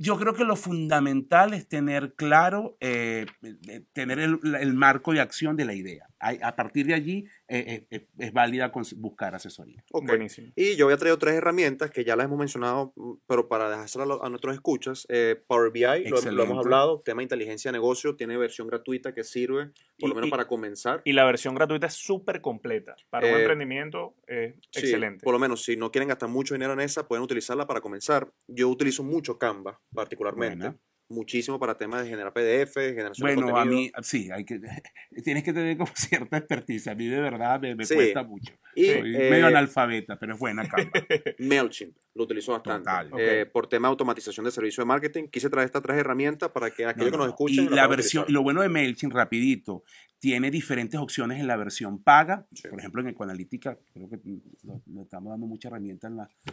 Yo 0.00 0.16
creo 0.16 0.32
que 0.32 0.44
lo 0.44 0.54
fundamental 0.54 1.54
es 1.54 1.68
tener 1.68 2.14
claro, 2.14 2.76
eh, 2.80 3.26
eh, 3.42 3.82
tener 3.92 4.20
el, 4.20 4.74
marco 4.74 5.12
de 5.12 5.20
acción 5.20 5.56
de 5.56 5.64
la 5.64 5.74
idea. 5.74 6.08
A, 6.20 6.56
partir 6.56 6.86
de 6.86 6.94
allí 6.94 7.26
eh, 7.48 7.86
es 8.18 8.32
válida 8.32 8.72
buscar 8.96 9.34
asesoría. 9.34 9.84
Buenísimo. 9.92 10.52
Y 10.56 10.76
yo 10.76 10.86
voy 10.86 10.94
a 10.94 10.96
traer 10.96 11.16
tres 11.16 11.34
herramientas 11.34 11.90
que 11.90 12.04
ya 12.04 12.16
las 12.16 12.26
hemos 12.26 12.38
mencionado, 12.38 12.92
mm, 12.96 13.12
pero 13.26 13.48
para 13.48 13.70
dejárselo 13.70 14.24
a, 14.24 14.28
nuestros 14.28 14.54
escuchas. 14.54 15.06
Power 15.46 15.70
BI, 15.70 16.08
lo, 16.08 16.20
lo, 16.32 16.42
hemos 16.42 16.58
hablado, 16.58 17.00
tema 17.04 17.20
de 17.20 17.24
inteligencia 17.24 17.70
de 17.70 17.78
negocio, 17.78 18.16
tiene 18.16 18.36
versión 18.36 18.66
gratuita 18.68 19.14
que 19.14 19.24
sirve, 19.24 19.70
por 19.98 20.10
lo 20.10 20.14
menos 20.14 20.30
para 20.30 20.46
comenzar. 20.46 21.02
Y 21.04 21.12
la 21.12 21.24
versión 21.24 21.54
gratuita 21.54 21.86
es 21.86 21.94
súper 21.94 22.40
completa. 22.40 22.96
Para 23.10 23.28
un 23.28 23.34
emprendimiento 23.34 24.14
es 24.26 24.54
excelente. 24.72 25.24
Por 25.24 25.32
lo 25.32 25.38
menos, 25.38 25.64
si 25.64 25.76
no 25.76 25.90
quieren 25.90 26.08
gastar 26.08 26.28
mucho 26.28 26.54
dinero 26.54 26.72
en 26.72 26.80
esa, 26.80 27.06
pueden 27.06 27.22
utilizarla 27.22 27.66
para 27.66 27.80
comenzar. 27.80 28.30
Yo 28.46 28.68
utilizo 28.68 29.02
mucho 29.02 29.38
Canva 29.38 29.80
particularmente. 29.92 30.74
Muchísimo 31.10 31.58
para 31.58 31.74
temas 31.74 32.02
de 32.02 32.10
generar 32.10 32.34
PDF, 32.34 32.74
generación 32.74 33.24
bueno, 33.24 33.46
de 33.46 33.52
Bueno, 33.52 33.58
a 33.58 33.64
mí, 33.64 33.90
sí, 34.02 34.30
hay 34.30 34.44
que, 34.44 34.60
tienes 35.24 35.42
que 35.42 35.54
tener 35.54 35.76
como 35.78 35.90
cierta 35.96 36.36
experticia. 36.36 36.92
A 36.92 36.94
mí 36.94 37.06
de 37.06 37.20
verdad 37.20 37.60
me, 37.60 37.74
cuesta 37.76 38.22
mucho. 38.22 38.52
Soy 38.76 39.16
eh, 39.16 39.30
medio 39.30 39.46
analfabeta, 39.46 40.18
pero 40.18 40.34
es 40.34 40.38
buena 40.38 40.68
Canva. 40.68 40.90
MailChimp, 41.38 41.96
lo 42.14 42.24
utilizo 42.24 42.52
bastante. 42.52 42.90
Eh, 43.18 43.46
por 43.46 43.68
tema 43.68 43.88
de 43.88 43.92
automatización 43.92 44.44
de 44.44 44.50
servicio 44.50 44.82
de 44.82 44.86
marketing, 44.86 45.28
quise 45.28 45.48
traer 45.48 45.66
estas 45.66 45.82
tres 45.82 45.96
herramientas 45.96 46.50
para 46.50 46.70
que 46.70 46.84
aquellos 46.84 47.10
que 47.10 47.16
nos 47.16 47.28
escuchen. 47.28 47.64
Y 47.64 47.68
la 47.68 47.86
versión, 47.86 48.26
lo 48.28 48.42
bueno 48.42 48.60
de 48.60 48.68
MailChimp, 48.68 49.14
rapidito, 49.14 49.84
tiene 50.20 50.50
diferentes 50.50 50.98
opciones 50.98 51.40
en 51.40 51.46
la 51.46 51.56
versión 51.56 52.02
paga. 52.02 52.46
Por 52.68 52.78
ejemplo, 52.78 53.00
en 53.00 53.08
Ecoanalítica, 53.08 53.78
creo 53.92 54.08
que 54.08 54.18
le 54.24 55.02
estamos 55.02 55.30
dando 55.30 55.46
mucha 55.46 55.68
herramienta 55.68 56.10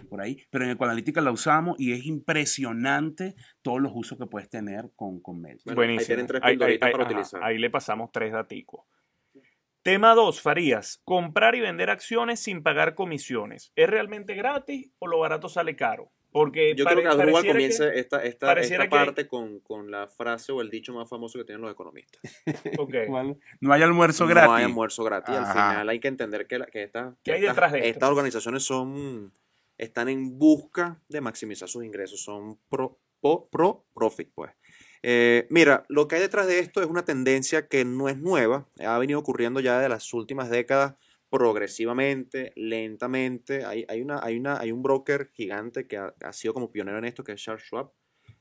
por 0.10 0.22
ahí, 0.22 0.38
pero 0.50 0.66
en 0.66 0.72
Ecoanalítica 0.72 1.22
la 1.22 1.32
usamos 1.32 1.80
y 1.80 1.92
es 1.92 2.06
impresionante 2.06 3.36
todos 3.62 3.82
los 3.82 3.92
usos 3.96 4.18
que 4.18 4.28
puedes 4.28 4.45
tener 4.50 4.92
con, 4.96 5.20
con 5.20 5.42
Mail. 5.42 5.60
Buenísimo. 5.66 6.26
Ahí, 6.42 6.58
para 6.58 7.04
utilizar. 7.04 7.44
ahí 7.44 7.58
le 7.58 7.70
pasamos 7.70 8.12
tres 8.12 8.32
daticos. 8.32 8.86
Tema 9.84 10.16
2, 10.16 10.42
Farías. 10.42 11.02
Comprar 11.04 11.54
y 11.56 11.62
vender 11.62 11.90
acciones 11.90 12.40
sin 12.40 12.64
pagar 12.64 12.96
comisiones. 12.96 13.72
¿Es 13.76 13.88
realmente 13.88 14.34
gratis 14.34 14.92
o 15.00 15.08
lo 15.08 15.20
barato 15.20 15.48
sale 15.48 15.76
caro? 15.76 16.12
Porque 16.32 16.76
yo 16.76 16.84
creo 16.84 17.02
que 17.02 17.08
Asdrúbal 17.08 17.46
comienza 17.46 17.94
esta, 17.94 18.22
esta, 18.24 18.52
esta 18.54 18.90
parte 18.90 19.26
con, 19.28 19.60
con, 19.60 19.90
la 19.90 20.08
frase 20.08 20.52
o 20.52 20.60
el 20.60 20.70
dicho 20.70 20.94
más 20.94 21.08
famoso 21.08 21.38
que 21.40 21.46
tienen 21.46 21.62
los 21.62 21.72
economistas. 21.72 22.20
okay. 22.78 23.08
No 23.62 23.72
hay 23.72 23.82
almuerzo 23.84 24.28
gratis. 24.28 24.50
No 24.50 24.56
hay 24.56 24.64
almuerzo 24.66 25.04
gratis. 25.04 25.36
Al 25.36 25.46
final 25.46 25.88
hay 25.88 26.00
que 26.00 26.08
entender 26.10 26.46
que, 26.48 26.60
que, 26.72 26.84
esta, 26.84 27.16
estas 27.24 28.10
organizaciones 28.10 28.64
son 28.64 29.32
están 29.78 30.10
en 30.10 30.38
busca 30.38 31.00
de 31.10 31.22
maximizar 31.22 31.68
sus 31.68 31.84
ingresos, 31.84 32.22
son 32.22 32.58
pro, 32.70 33.00
pro, 33.22 33.86
profit, 33.94 34.32
pues. 34.34 34.52
Eh, 35.04 35.46
mira, 35.50 35.86
lo 35.88 36.08
que 36.08 36.16
hay 36.16 36.22
detrás 36.22 36.48
de 36.48 36.60
esto 36.60 36.82
es 36.82 36.88
una 36.88 37.06
tendencia 37.06 37.68
que 37.68 37.86
no 37.86 38.10
es 38.10 38.18
nueva, 38.18 38.68
ha 38.80 38.98
venido 38.98 39.20
ocurriendo 39.20 39.60
ya 39.60 39.80
de 39.80 39.90
las 39.90 40.12
últimas 40.14 40.50
décadas 40.50 40.96
progresivamente, 41.30 42.54
lentamente. 42.56 43.66
Hay, 43.66 43.86
hay, 43.88 44.02
una, 44.02 44.20
hay, 44.24 44.38
una, 44.38 44.60
hay 44.60 44.72
un 44.72 44.82
broker 44.82 45.30
gigante 45.34 45.86
que 45.88 45.98
ha, 45.98 46.34
sido 46.34 46.54
como 46.54 46.72
pionero 46.72 46.98
en 46.98 47.06
esto, 47.06 47.24
que 47.24 47.34
es 47.34 47.42
Charles 47.44 47.66
Schwab, 47.66 47.92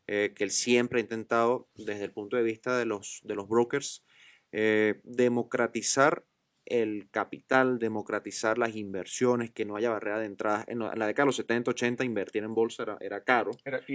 eh, 0.07 0.33
que 0.35 0.45
él 0.45 0.51
siempre 0.51 1.01
ha 1.01 1.03
intentado, 1.03 1.69
desde 1.75 2.05
el 2.05 2.13
punto 2.13 2.37
de 2.37 2.43
vista 2.43 2.79
de 2.79 2.85
los, 2.85 3.21
de 3.25 3.35
los 3.35 3.49
brokers, 3.49 4.05
eh, 4.53 5.01
democratizar 5.03 6.25
el 6.67 7.09
capital, 7.11 7.79
democratizar 7.79 8.59
las 8.59 8.75
inversiones, 8.75 9.51
que 9.51 9.65
no 9.65 9.77
haya 9.77 9.91
barrera 9.91 10.19
de 10.19 10.27
entrada. 10.27 10.65
En, 10.67 10.79
la 10.79 11.07
década 11.07 11.25
de 11.25 11.27
los 11.27 11.37
70, 11.37 11.71
80, 11.73 12.05
invertir 12.05 12.45
en 12.45 12.55
bolsa 12.55 12.97
era, 13.01 13.23
caro. 13.25 13.53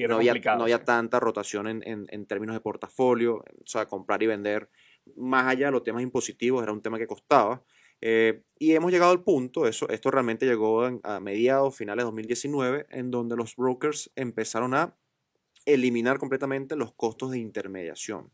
no, 0.07 0.15
había, 0.15 0.33
no, 0.33 0.63
había, 0.63 0.83
tanta 0.83 1.19
rotación 1.19 1.67
en, 1.67 1.81
en, 1.85 2.05
en, 2.09 2.25
términos 2.25 2.55
de 2.55 2.61
portafolio, 2.61 3.37
o 3.37 3.65
sea, 3.65 3.87
comprar 3.87 4.21
y 4.23 4.27
vender 4.27 4.69
más 5.15 5.47
allá 5.47 5.67
de 5.67 5.71
los 5.71 5.83
temas 5.83 6.03
impositivos, 6.03 6.63
era 6.63 6.71
un 6.71 6.81
tema 6.81 6.97
que 6.97 7.07
costaba. 7.07 7.63
Eh, 8.01 8.43
y 8.57 8.73
hemos 8.73 8.91
llegado 8.91 9.11
al 9.11 9.23
punto, 9.23 9.67
eso, 9.67 9.89
esto 9.89 10.09
realmente 10.11 10.45
llegó 10.45 10.83
a 11.03 11.19
mediados, 11.19 11.75
finales 11.75 12.03
de 12.03 12.05
2019, 12.05 12.85
en 12.89 13.11
donde 13.11 13.35
los 13.35 13.55
brokers 13.55 14.11
empezaron 14.15 14.73
a 14.73 14.95
eliminar 15.65 16.17
completamente 16.17 16.75
los 16.75 16.93
costos 16.93 17.31
de 17.31 17.39
intermediación. 17.39 18.31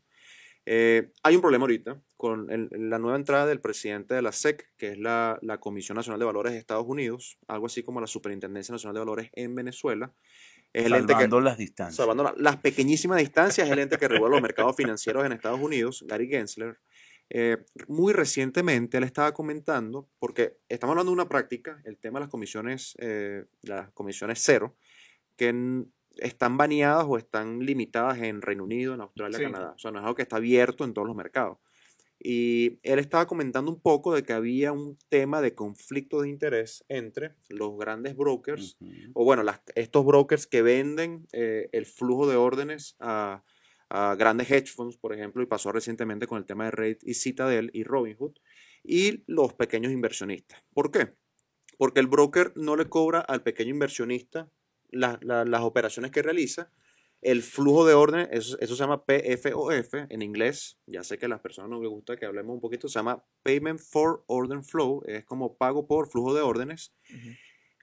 Eh, 0.68 1.12
hay 1.22 1.36
un 1.36 1.40
problema 1.40 1.62
ahorita 1.62 2.02
con 2.16 2.48
la 2.48 2.98
nueva 2.98 3.16
entrada 3.16 3.46
del 3.46 3.60
presidente 3.60 4.14
de 4.14 4.22
la 4.22 4.32
SEC, 4.32 4.72
que 4.76 4.92
es 4.92 4.98
la, 4.98 5.38
Comisión 5.60 5.94
Nacional 5.94 6.18
de 6.18 6.26
Valores 6.26 6.52
de 6.52 6.58
Estados 6.58 6.86
Unidos, 6.86 7.38
algo 7.46 7.66
así 7.66 7.84
como 7.84 8.00
la 8.00 8.08
Superintendencia 8.08 8.72
Nacional 8.72 8.94
de 8.94 9.00
Valores 9.00 9.30
en 9.34 9.54
Venezuela. 9.54 10.12
Es 10.72 10.88
salvando 10.88 11.40
las 11.40 11.56
distancias. 11.56 11.96
Salvando 11.96 12.34
las 12.36 12.56
pequeñísimas 12.56 13.18
distancias, 13.18 13.66
es 13.66 13.72
el 13.72 13.78
ente 13.78 13.96
que 13.96 14.08
regula 14.08 14.30
los 14.30 14.42
mercados 14.42 14.74
financieros 14.76 15.24
en 15.24 15.32
Estados 15.32 15.60
Unidos, 15.60 16.04
Gary 16.06 16.28
Gensler. 16.28 16.78
Eh, 17.30 17.58
muy 17.88 18.12
recientemente 18.12 18.98
él 18.98 19.04
estaba 19.04 19.32
comentando, 19.32 20.08
porque 20.18 20.58
estamos 20.68 20.92
hablando 20.92 21.10
de 21.10 21.14
una 21.14 21.28
práctica, 21.28 21.80
el 21.84 21.98
tema 21.98 22.18
de 22.18 22.24
las 22.24 22.30
comisiones, 22.30 22.94
eh, 22.98 23.44
las 23.62 23.90
comisiones 23.92 24.40
cero, 24.42 24.76
que 25.36 25.84
están 26.16 26.56
baneadas 26.56 27.06
o 27.08 27.18
están 27.18 27.60
limitadas 27.60 28.18
en 28.18 28.42
Reino 28.42 28.64
Unido, 28.64 28.94
en 28.94 29.00
Australia, 29.00 29.38
Canadá. 29.38 29.72
O 29.74 29.78
sea, 29.78 29.90
no 29.90 29.98
es 29.98 30.04
algo 30.04 30.14
que 30.14 30.22
está 30.22 30.36
abierto 30.36 30.84
en 30.84 30.94
todos 30.94 31.06
los 31.06 31.16
mercados. 31.16 31.58
Y 32.18 32.78
él 32.82 32.98
estaba 32.98 33.26
comentando 33.26 33.70
un 33.70 33.80
poco 33.80 34.14
de 34.14 34.22
que 34.22 34.32
había 34.32 34.72
un 34.72 34.98
tema 35.10 35.42
de 35.42 35.54
conflicto 35.54 36.22
de 36.22 36.30
interés 36.30 36.84
entre 36.88 37.34
los 37.48 37.76
grandes 37.76 38.16
brokers, 38.16 38.78
o 39.12 39.24
bueno, 39.24 39.42
estos 39.74 40.04
brokers 40.04 40.46
que 40.46 40.62
venden 40.62 41.26
eh, 41.32 41.68
el 41.72 41.84
flujo 41.84 42.26
de 42.26 42.36
órdenes 42.36 42.96
a, 43.00 43.44
a, 43.90 44.14
grandes 44.14 44.50
hedge 44.50 44.72
funds, 44.72 44.96
por 44.96 45.12
ejemplo, 45.12 45.42
y 45.42 45.46
pasó 45.46 45.72
recientemente 45.72 46.26
con 46.26 46.38
el 46.38 46.46
tema 46.46 46.64
de 46.64 46.70
Raid 46.70 46.96
y 47.02 47.14
Citadel 47.14 47.70
y 47.74 47.84
Robinhood, 47.84 48.32
y 48.82 49.22
los 49.26 49.52
pequeños 49.52 49.92
inversionistas. 49.92 50.64
¿Por 50.72 50.90
qué? 50.90 51.12
Porque 51.76 52.00
el 52.00 52.06
broker 52.06 52.52
no 52.56 52.76
le 52.76 52.88
cobra 52.88 53.20
al 53.20 53.42
pequeño 53.42 53.70
inversionista 53.70 54.50
las 54.90 55.62
operaciones 55.62 56.10
que 56.10 56.22
realiza, 56.22 56.70
el 57.22 57.42
flujo 57.42 57.86
de 57.86 57.94
orden, 57.94 58.28
eso, 58.30 58.56
se 58.58 58.74
llama 58.74 59.04
PFOF 59.04 59.94
en 60.10 60.22
inglés. 60.22 60.78
Ya 60.86 61.02
sé 61.02 61.18
que 61.18 61.26
a 61.26 61.28
las 61.28 61.40
personas 61.40 61.70
no 61.70 61.80
les 61.80 61.90
gusta 61.90 62.16
que 62.16 62.26
hablemos 62.26 62.54
un 62.54 62.60
poquito. 62.60 62.88
Se 62.88 62.98
llama 62.98 63.24
Payment 63.42 63.80
for 63.80 64.22
Order 64.26 64.62
Flow. 64.62 65.02
Es 65.06 65.24
como 65.24 65.56
pago 65.56 65.86
por 65.86 66.08
flujo 66.08 66.34
de 66.34 66.42
órdenes. 66.42 66.94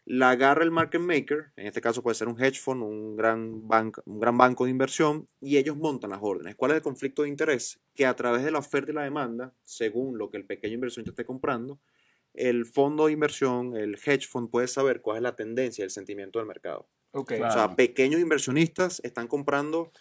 La 0.06 0.32
agarra 0.32 0.64
el 0.64 0.72
market 0.72 1.02
maker. 1.02 1.52
En 1.56 1.68
este 1.68 1.82
caso 1.82 2.04
puede 2.04 2.16
ser 2.16 2.28
un 2.28 2.42
hedge 2.42 2.60
fund, 2.60 2.84
un 2.84 3.16
gran, 3.16 3.68
banco, 3.68 4.02
un 4.06 4.20
gran 4.20 4.38
banco 4.38 4.66
de 4.66 4.72
inversión. 4.72 5.28
Y 5.42 5.58
ellos 5.58 5.76
montan 5.76 6.12
las 6.12 6.20
órdenes. 6.22 6.56
¿Cuál 6.56 6.72
es 6.72 6.78
el 6.78 6.84
conflicto 6.84 7.24
de 7.24 7.30
interés? 7.30 7.82
Que 7.96 8.06
a 8.06 8.16
través 8.16 8.44
de 8.44 8.52
la 8.52 8.60
oferta 8.60 8.92
y 8.92 8.96
la 8.96 9.04
demanda, 9.04 9.54
según 9.64 10.18
lo 10.18 10.30
que 10.30 10.38
el 10.38 10.46
pequeño 10.46 10.76
inversionista 10.76 11.12
esté 11.12 11.26
comprando, 11.26 11.82
el 12.34 12.66
fondo 12.66 13.08
de 13.08 13.12
inversión, 13.12 13.76
el 13.76 13.96
hedge 13.96 14.28
fund, 14.28 14.50
puede 14.50 14.68
saber 14.68 15.02
cuál 15.02 15.18
es 15.18 15.24
la 15.24 15.36
tendencia, 15.36 15.84
el 15.84 15.92
sentimiento 15.92 16.40
del 16.40 16.48
mercado. 16.48 16.88
O 17.14 17.26
sea, 17.26 17.76
pequeños 17.76 18.20
inversionistas 18.20 19.00
están 19.04 19.28
comprando 19.28 19.92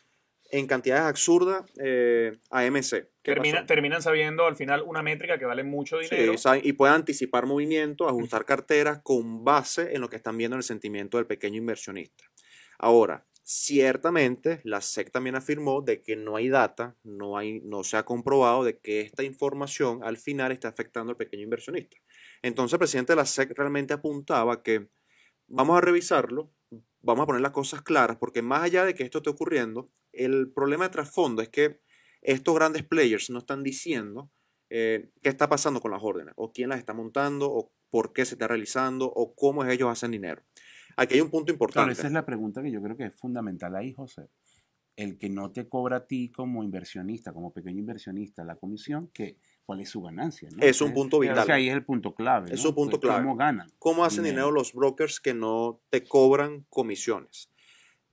en 0.51 0.67
cantidades 0.67 1.05
absurdas 1.05 1.65
eh, 1.83 2.39
AMC. 2.51 3.09
terminan 3.23 4.03
sabiendo 4.03 4.47
al 4.47 4.57
final 4.57 4.83
una 4.87 5.03
métrica 5.03 5.39
que 5.39 5.47
vale 5.47 5.63
mucho 5.63 5.99
dinero. 5.99 6.37
Sí, 6.37 6.49
y 6.63 6.73
pueden 6.75 6.97
anticipar 6.97 7.47
movimientos, 7.47 8.09
ajustar 8.09 8.45
carteras 8.45 9.01
con 9.03 9.45
base 9.45 9.95
en 9.95 10.01
lo 10.01 10.11
que 10.11 10.17
están 10.17 10.37
viendo 10.37 10.57
en 10.57 10.59
el 10.59 10.65
sentimiento 10.65 11.17
del 11.17 11.27
pequeño 11.27 11.57
inversionista. 11.57 12.25
Ahora, 12.79 13.27
ciertamente 13.43 14.61
la 14.65 14.81
SEC 14.81 15.11
también 15.11 15.37
afirmó 15.37 15.81
de 15.81 16.03
que 16.03 16.17
no 16.17 16.37
hay 16.37 16.49
data, 16.49 16.97
no, 17.03 17.37
hay, 17.37 17.61
no 17.61 17.83
se 17.83 17.97
ha 17.97 18.05
comprobado 18.05 18.63
de 18.63 18.79
que 18.79 19.01
esta 19.01 19.23
información 19.23 20.01
al 20.05 20.17
final 20.17 20.53
está 20.53 20.69
afectando 20.69 21.11
al 21.11 21.17
pequeño 21.17 21.45
inversionista. 21.45 21.97
Entonces 22.43 22.75
el 22.75 22.79
presidente 22.79 23.13
de 23.13 23.17
la 23.17 23.27
SEC 23.27 23.53
realmente 23.57 23.95
apuntaba 23.95 24.63
que 24.63 24.89
vamos 25.47 25.79
a 25.79 25.81
revisarlo, 25.81 26.53
vamos 27.03 27.25
a 27.25 27.27
poner 27.27 27.43
las 27.43 27.53
cosas 27.53 27.83
claras, 27.83 28.17
porque 28.17 28.43
más 28.43 28.63
allá 28.63 28.85
de 28.85 28.95
que 28.95 29.03
esto 29.03 29.19
esté 29.19 29.31
ocurriendo, 29.31 29.91
el 30.13 30.53
problema 30.53 30.85
de 30.85 30.91
trasfondo 30.91 31.43
es 31.43 31.49
que 31.49 31.81
estos 32.21 32.55
grandes 32.55 32.85
players 32.85 33.31
no 33.31 33.39
están 33.39 33.63
diciendo 33.63 34.31
eh, 34.71 35.11
qué 35.23 35.29
está 35.29 35.49
pasando 35.49 35.81
con 35.81 35.91
las 35.91 36.03
órdenes, 36.03 36.35
o 36.37 36.53
quién 36.53 36.71
las 36.71 36.79
está 36.79 36.95
montando, 36.95 37.51
o 37.51 37.73
por 37.91 38.13
qué 38.13 38.25
se 38.25 38.37
está 38.37 38.49
realizando, 38.49 39.07
o 39.07 39.35
cómo 39.35 39.65
ellos 39.65 39.91
hacen 39.91 40.13
dinero. 40.13 40.43
Aquí 40.97 41.15
hay 41.15 41.21
un 41.21 41.31
punto 41.31 41.53
importante. 41.53 41.93
esa 41.93 42.07
es 42.07 42.13
la 42.13 42.25
pregunta 42.25 42.63
que 42.63 42.71
yo 42.71 42.83
creo 42.83 42.97
que 42.97 43.05
es 43.05 43.15
fundamental 43.15 43.75
ahí, 43.77 43.93
José. 43.93 44.29
El 44.97 45.19
que 45.19 45.29
no 45.29 45.51
te 45.51 45.69
cobra 45.69 45.97
a 45.99 46.07
ti 46.07 46.31
como 46.31 46.63
inversionista, 46.63 47.33
como 47.33 47.53
pequeño 47.53 47.81
inversionista, 47.81 48.45
la 48.45 48.57
comisión, 48.57 49.09
que 49.09 49.39
cuál 49.65 49.81
es 49.81 49.91
su 49.91 50.03
ganancia. 50.03 50.49
Es 50.61 50.81
un 50.81 50.93
punto 50.93 51.19
vital. 51.19 51.51
ahí 51.51 51.69
es 51.69 51.75
el 51.75 51.85
punto 51.85 52.15
clave. 52.15 52.53
Es 52.53 52.65
un 52.65 52.75
punto 52.75 52.99
pues, 52.99 53.09
clave. 53.09 53.25
¿Cómo 53.25 53.37
ganan? 53.37 53.71
¿Cómo 53.79 54.05
hacen 54.05 54.25
dinero. 54.25 54.51
los 54.51 54.73
brokers 54.73 55.21
que 55.21 55.35
no 55.35 55.81
te 55.91 56.05
cobran 56.05 56.67
comisiones? 56.69 57.51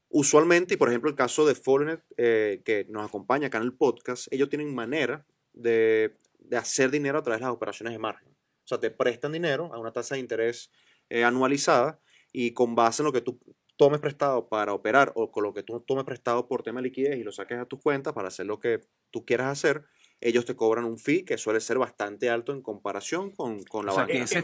Usualmente, 0.09 0.73
y 0.73 0.77
por 0.77 0.89
ejemplo 0.89 1.09
el 1.09 1.15
caso 1.15 1.45
de 1.45 1.55
Forenet, 1.55 2.03
eh, 2.17 2.61
que 2.65 2.85
nos 2.89 3.07
acompaña 3.07 3.47
acá 3.47 3.59
en 3.59 3.65
el 3.65 3.73
podcast, 3.73 4.27
ellos 4.31 4.49
tienen 4.49 4.73
manera 4.73 5.25
de, 5.53 6.15
hacer 6.57 6.89
dinero 6.89 7.19
a 7.19 7.23
través 7.23 7.41
de 7.41 7.45
las 7.45 7.53
operaciones 7.53 7.93
de 7.93 7.99
margen. 7.99 8.29
O 8.29 8.67
sea, 8.67 8.79
te 8.79 8.89
prestan 8.89 9.31
dinero 9.31 9.71
a 9.73 9.79
una 9.79 9.91
tasa 9.91 10.15
de 10.15 10.21
interés 10.21 10.71
eh, 11.09 11.23
anualizada 11.23 11.99
y 12.31 12.51
con 12.51 12.75
base 12.75 13.01
en 13.01 13.05
lo 13.05 13.13
que 13.13 13.21
tú 13.21 13.39
tomes 13.77 14.01
prestado 14.01 14.49
para 14.49 14.73
operar 14.73 15.11
o 15.15 15.31
con 15.31 15.43
lo 15.43 15.53
que 15.53 15.63
tú 15.63 15.79
tomes 15.79 16.03
prestado 16.03 16.47
por 16.47 16.63
tema 16.63 16.79
de 16.79 16.89
liquidez 16.89 17.17
y 17.17 17.23
lo 17.23 17.31
saques 17.31 17.57
a 17.59 17.65
tu 17.65 17.79
cuenta 17.79 18.13
para 18.13 18.27
hacer 18.27 18.45
lo 18.45 18.59
que 18.59 18.81
tú 19.09 19.25
quieras 19.25 19.47
hacer, 19.51 19.85
ellos 20.21 20.45
te 20.45 20.55
cobran 20.55 20.85
un 20.85 20.97
fee 20.97 21.23
que 21.23 21.37
suele 21.37 21.59
ser 21.59 21.77
bastante 21.77 22.29
alto 22.29 22.51
en 22.51 22.61
comparación 22.61 23.31
con, 23.31 23.63
con 23.63 23.85
la 23.85 23.93
o 23.93 24.05
Que 24.05 24.19
ese 24.19 24.43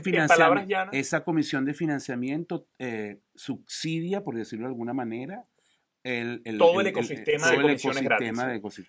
esa 0.91 1.23
comisión 1.23 1.65
de 1.65 1.73
financiamiento 1.73 2.67
eh, 2.79 3.19
subsidia, 3.33 4.23
por 4.23 4.35
decirlo 4.35 4.65
de 4.65 4.69
alguna 4.69 4.93
manera, 4.93 5.45
el, 6.03 6.43
todo 6.59 6.81
el, 6.81 6.87
ecosistema, 6.87 7.49
de, 7.49 7.61
comisiones 7.61 8.03
gratis. 8.03 8.31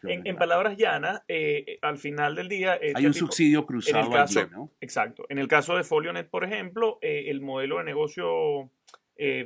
en, 0.02 0.36
palabras 0.36 0.76
llanas, 0.76 1.22
eh, 1.28 1.78
al 1.80 1.96
final 1.96 2.34
del 2.34 2.48
día... 2.48 2.74
Este 2.74 2.92
Hay 2.94 3.06
un 3.06 3.14
subsidio 3.14 3.64
cruzado 3.64 4.14
allí, 4.14 4.40
¿no? 4.52 4.70
Exacto. 4.80 5.24
En 5.30 5.38
el 5.38 5.48
caso 5.48 5.76
de 5.76 5.82
Folionet, 5.82 6.28
por 6.28 6.44
ejemplo, 6.44 6.98
eh, 7.00 7.24
el 7.28 7.40
modelo 7.40 7.78
de 7.78 7.84
negocio 7.84 8.70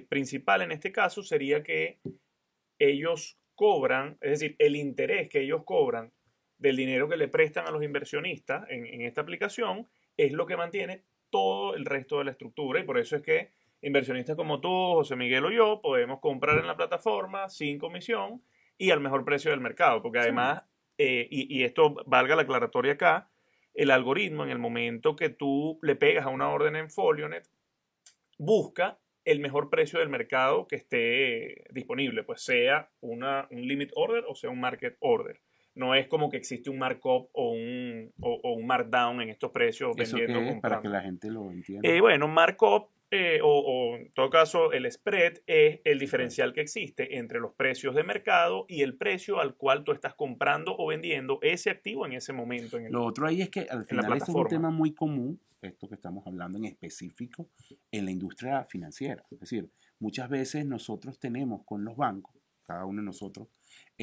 principal 0.09 0.63
en 0.63 0.73
este 0.73 0.91
caso 0.91 1.23
sería 1.23 1.63
que 1.63 2.01
ellos 2.81 3.39
cobran, 3.55 4.19
es 4.21 4.41
decir, 4.41 4.57
el 4.59 4.75
interés 4.75 5.29
que 5.29 5.43
ellos 5.43 5.63
cobran 5.65 6.13
del 6.61 6.77
dinero 6.77 7.09
que 7.09 7.17
le 7.17 7.27
prestan 7.27 7.67
a 7.67 7.71
los 7.71 7.83
inversionistas 7.83 8.67
en, 8.69 9.01
esta 9.01 9.23
aplicación 9.23 9.89
es 10.17 10.33
lo 10.33 10.47
que 10.47 10.57
mantiene 10.57 11.05
todo 11.31 11.75
el 11.75 11.87
resto 11.87 12.19
de 12.19 12.25
la 12.25 12.31
estructura. 12.33 12.81
Y 12.81 12.85
por 12.85 12.99
eso 12.99 13.17
es 13.17 13.23
que 13.23 13.53
inversionistas 13.81 14.37
como 14.37 14.61
tú, 14.61 14.69
José 14.69 15.17
Miguel 15.17 15.47
o 15.47 15.51
yo 15.51 15.81
podemos 15.81 16.21
comprar 16.21 16.59
en 16.59 16.67
la 16.67 16.77
plataforma 16.77 17.49
sin 17.49 17.79
comisión 17.79 18.43
y 18.77 18.91
al 18.91 19.01
mejor 19.01 19.25
precio 19.25 19.51
del 19.51 19.61
mercado, 19.61 20.03
porque 20.03 20.19
además, 20.19 20.63
eh, 20.99 21.27
y, 21.31 21.65
esto 21.65 21.95
valga 22.07 22.37
la 22.37 22.43
aclaratoria 22.43 22.93
acá, 22.93 23.31
el 23.75 23.91
algoritmo 23.91 24.45
en 24.45 24.51
el 24.51 24.59
momento 24.59 25.17
que 25.17 25.31
tú 25.31 25.79
le 25.83 25.97
pegas 25.97 26.27
a 26.27 26.31
una 26.31 26.51
orden 26.51 26.77
en 26.77 26.91
Folionet, 26.91 27.49
busca 28.39 28.99
el 29.25 29.41
mejor 29.41 29.71
precio 29.71 29.99
del 29.99 30.09
mercado 30.09 30.67
que 30.67 30.77
esté 30.77 31.65
disponible, 31.71 32.23
pues 32.23 32.43
sea 32.43 32.91
una, 33.01 33.49
un 33.51 33.67
limit 33.67 33.93
order 33.95 34.25
o 34.29 34.35
sea 34.35 34.51
un 34.51 34.61
market 34.61 34.97
order. 35.01 35.41
No 35.75 35.95
es 35.95 36.09
como 36.09 36.31
que 36.31 36.37
existe 36.37 36.69
un 36.69 36.79
markup 36.79 37.29
o 37.33 37.53
un, 37.53 38.13
o, 38.21 38.53
un 38.55 38.67
markdown 38.67 39.21
en 39.23 39.31
estos 39.31 39.51
precios 39.51 39.95
vendiendo. 39.97 40.61
Para 40.61 40.81
que 40.81 40.89
la 40.89 41.01
gente 41.01 41.31
lo 41.31 41.51
entienda. 41.51 41.89
Eh, 41.89 42.01
bueno, 42.01 42.29
markup 42.29 42.91
eh, 43.13 43.41
o, 43.43 43.97
en 43.97 44.13
todo 44.13 44.31
caso 44.31 44.71
el 44.73 44.91
spread 44.91 45.39
es 45.49 45.81
el 45.83 45.99
diferencial 45.99 46.53
que 46.53 46.61
existe 46.61 47.19
entre 47.19 47.41
los 47.41 47.53
precios 47.55 47.93
de 47.97 48.05
mercado 48.05 48.67
y 48.69 48.83
el 48.83 48.97
precio 48.97 49.41
al 49.41 49.57
cual 49.57 49.83
tú 49.83 49.91
estás 49.91 50.15
comprando 50.15 50.77
o 50.79 50.87
vendiendo 50.87 51.41
ese 51.43 51.71
activo 51.71 52.07
en 52.07 52.13
ese 52.13 52.33
momento. 52.33 52.79
En 52.79 52.93
lo 52.93 53.05
otro 53.05 53.27
ahí 53.27 53.43
es 53.43 53.51
que 53.51 53.63
al 53.69 53.85
final 53.85 54.17
es 54.17 54.29
un 54.29 54.47
tema 54.47 54.71
muy 54.71 54.95
común, 54.95 55.41
esto 55.61 55.89
que 55.89 55.97
estamos 55.97 56.25
hablando 56.25 56.59
en 56.59 56.67
específico, 56.67 57.49
en 57.91 58.05
la 58.05 58.13
industria 58.13 58.65
financiera. 58.65 59.25
Es 59.29 59.41
decir, 59.41 59.69
muchas 59.99 60.29
veces 60.29 60.65
nosotros 60.65 61.19
tenemos 61.19 61.65
con 61.65 61.85
los 61.85 61.97
bancos, 61.97 62.37
cada 62.63 62.85
uno 62.85 63.01
de 63.01 63.07
nosotros, 63.07 63.49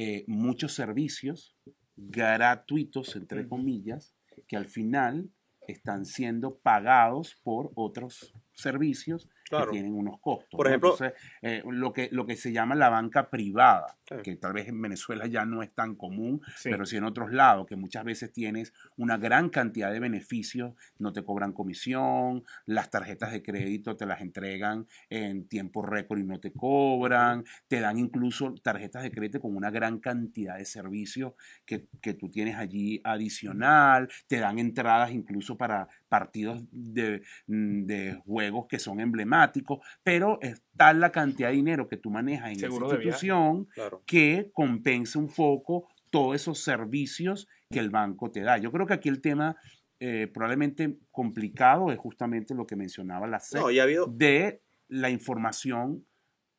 eh, 0.00 0.22
muchos 0.28 0.74
servicios 0.74 1.56
gratuitos, 1.96 3.16
entre 3.16 3.48
comillas, 3.48 4.14
que 4.46 4.56
al 4.56 4.66
final 4.68 5.28
están 5.66 6.04
siendo 6.04 6.56
pagados 6.60 7.34
por 7.42 7.72
otros 7.74 8.32
servicios 8.52 9.28
que 9.48 9.66
tienen 9.70 9.94
unos 9.94 10.20
costos. 10.20 10.48
Por 10.50 10.66
ejemplo, 10.66 10.96
eh, 11.42 11.62
lo, 11.66 11.92
que, 11.92 12.08
lo 12.12 12.26
que 12.26 12.36
se 12.36 12.52
llama 12.52 12.74
la 12.74 12.88
banca 12.88 13.30
privada, 13.30 13.98
que 14.22 14.36
tal 14.36 14.52
vez 14.52 14.68
en 14.68 14.80
Venezuela 14.80 15.26
ya 15.26 15.44
no 15.44 15.62
es 15.62 15.74
tan 15.74 15.94
común, 15.94 16.40
pero 16.62 16.84
sí 16.86 16.96
en 16.96 17.04
otros 17.04 17.32
lados, 17.32 17.66
que 17.66 17.76
muchas 17.76 18.04
veces 18.04 18.32
tienes 18.32 18.72
una 18.96 19.16
gran 19.18 19.48
cantidad 19.48 19.92
de 19.92 20.00
beneficios, 20.00 20.74
no 20.98 21.12
te 21.12 21.22
cobran 21.22 21.52
comisión, 21.52 22.44
las 22.66 22.90
tarjetas 22.90 23.32
de 23.32 23.42
crédito 23.42 23.96
te 23.96 24.06
las 24.06 24.20
entregan 24.20 24.86
en 25.10 25.48
tiempo 25.48 25.82
récord 25.82 26.18
y 26.18 26.24
no 26.24 26.40
te 26.40 26.52
cobran, 26.52 27.44
te 27.68 27.80
dan 27.80 27.98
incluso 27.98 28.54
tarjetas 28.62 29.02
de 29.02 29.10
crédito 29.10 29.40
con 29.40 29.56
una 29.56 29.70
gran 29.70 29.98
cantidad 29.98 30.58
de 30.58 30.64
servicios 30.64 31.34
que, 31.64 31.86
que 32.00 32.14
tú 32.14 32.28
tienes 32.28 32.56
allí 32.56 33.00
adicional, 33.04 34.08
te 34.26 34.38
dan 34.38 34.58
entradas 34.58 35.10
incluso 35.12 35.56
para 35.56 35.88
partidos 36.08 36.62
de, 36.70 37.22
mm, 37.46 37.84
de 37.84 38.14
juegos 38.24 38.66
que 38.68 38.78
son 38.78 39.00
emblemáticos, 39.00 39.80
pero 40.02 40.38
está 40.40 40.92
la 40.92 41.12
cantidad 41.12 41.50
de 41.50 41.56
dinero 41.56 41.88
que 41.88 41.96
tú 41.96 42.10
manejas 42.10 42.52
en 42.52 42.56
esa 42.56 42.66
institución 42.66 43.68
que 44.06 44.50
compensa 44.52 45.18
un 45.18 45.28
poco 45.28 45.88
todos 46.10 46.36
esos 46.36 46.58
servicios 46.60 47.46
que 47.70 47.78
el 47.78 47.90
banco 47.90 48.30
te 48.30 48.40
da. 48.40 48.58
Yo 48.58 48.72
creo 48.72 48.86
que 48.86 48.94
aquí 48.94 49.08
el 49.08 49.20
tema 49.20 49.56
eh, 50.00 50.28
probablemente 50.32 50.96
complicado 51.10 51.90
es 51.90 51.98
justamente 51.98 52.54
lo 52.54 52.66
que 52.66 52.76
mencionaba 52.76 53.26
la 53.26 53.40
SEC 53.40 53.60
de 54.08 54.62
la 54.88 55.10
información 55.10 56.06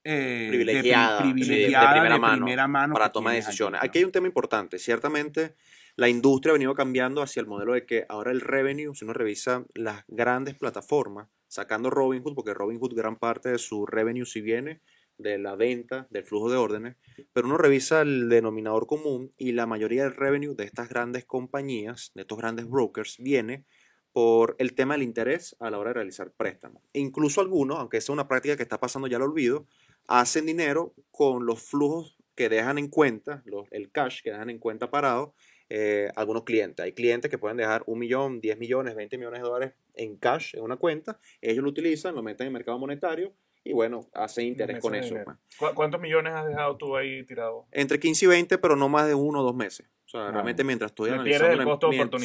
eh, 0.03 0.47
privilegiada, 0.49 1.17
de, 1.17 1.23
primera, 1.23 2.67
mano, 2.67 2.93
para 2.93 3.11
tomar 3.11 3.35
decisiones. 3.35 3.81
Aquí 3.83 3.99
hay 3.99 4.05
un 4.05 4.11
tema 4.11 4.27
importante. 4.27 4.79
Ciertamente 4.79 5.55
la 5.99 6.07
industria 6.07 6.51
ha 6.51 6.53
venido 6.53 6.75
cambiando 6.75 7.21
hacia 7.21 7.41
el 7.41 7.47
modelo 7.47 7.73
de 7.73 7.85
que 7.85 8.05
ahora 8.07 8.31
el 8.31 8.39
revenue, 8.39 8.95
si 8.95 9.03
uno 9.03 9.11
revisa 9.11 9.65
las 9.73 10.05
grandes 10.07 10.55
plataformas, 10.55 11.27
sacando 11.49 11.89
Robinhood, 11.89 12.35
porque 12.35 12.53
Robinhood 12.53 12.95
gran 12.95 13.17
parte 13.17 13.49
de 13.49 13.57
su 13.57 13.85
revenue 13.85 14.25
si 14.25 14.39
viene 14.39 14.79
de 15.17 15.37
la 15.37 15.57
venta, 15.57 16.07
del 16.09 16.23
flujo 16.23 16.49
de 16.49 16.55
órdenes, 16.55 16.95
pero 17.33 17.47
uno 17.47 17.57
revisa 17.57 18.01
el 18.01 18.29
denominador 18.29 18.87
común 18.87 19.33
y 19.35 19.51
la 19.51 19.65
mayoría 19.65 20.03
del 20.03 20.15
revenue 20.15 20.55
de 20.55 20.63
estas 20.63 20.87
grandes 20.87 21.25
compañías, 21.25 22.11
de 22.15 22.21
estos 22.21 22.37
grandes 22.37 22.69
brokers, 22.69 23.17
viene 23.19 23.65
por 24.13 24.55
el 24.57 24.75
tema 24.75 24.93
del 24.93 25.03
interés 25.03 25.57
a 25.59 25.69
la 25.69 25.79
hora 25.79 25.89
de 25.89 25.95
realizar 25.95 26.31
préstamos. 26.31 26.81
E 26.93 27.01
incluso 27.01 27.41
algunos, 27.41 27.77
aunque 27.77 27.99
sea 27.99 28.13
una 28.13 28.29
práctica 28.29 28.55
que 28.55 28.63
está 28.63 28.79
pasando 28.79 29.09
ya 29.09 29.17
al 29.17 29.23
olvido, 29.23 29.67
hacen 30.07 30.45
dinero 30.45 30.93
con 31.11 31.45
los 31.45 31.61
flujos 31.61 32.17
que 32.35 32.47
dejan 32.47 32.77
en 32.77 32.87
cuenta, 32.87 33.43
el 33.71 33.91
cash 33.91 34.21
que 34.23 34.31
dejan 34.31 34.49
en 34.49 34.59
cuenta 34.59 34.89
parado 34.89 35.35
eh, 35.69 36.09
algunos 36.15 36.43
clientes. 36.43 36.83
Hay 36.83 36.93
clientes 36.93 37.29
que 37.29 37.37
pueden 37.37 37.57
dejar 37.57 37.83
un 37.85 37.99
millón, 37.99 38.41
10 38.41 38.57
millones, 38.57 38.95
20 38.95 39.17
millones 39.17 39.41
de 39.41 39.47
dólares 39.47 39.73
en 39.93 40.17
cash 40.17 40.55
en 40.55 40.63
una 40.63 40.77
cuenta. 40.77 41.19
Ellos 41.41 41.63
lo 41.63 41.69
utilizan, 41.69 42.15
lo 42.15 42.23
meten 42.23 42.45
en 42.45 42.47
el 42.47 42.53
mercado 42.53 42.79
monetario 42.79 43.33
y 43.63 43.73
bueno, 43.73 44.09
hacen 44.13 44.47
interés 44.47 44.79
con 44.79 44.95
eso. 44.95 45.15
Pues. 45.23 45.73
¿Cuántos 45.75 46.01
millones 46.01 46.33
has 46.33 46.47
dejado 46.47 46.77
tú 46.77 46.95
ahí 46.95 47.23
tirado? 47.23 47.67
Entre 47.71 47.99
15 47.99 48.25
y 48.25 48.27
20, 48.27 48.57
pero 48.57 48.75
no 48.75 48.89
más 48.89 49.07
de 49.07 49.13
uno 49.13 49.41
o 49.41 49.43
dos 49.43 49.55
meses. 49.55 49.85
O 50.05 50.09
sea, 50.09 50.31
realmente 50.31 50.63
mientras 50.63 50.89
estoy 50.89 51.11
analizando. 51.11 51.53
Una, 51.53 51.63
em, 51.63 51.91
mientras, 51.91 52.21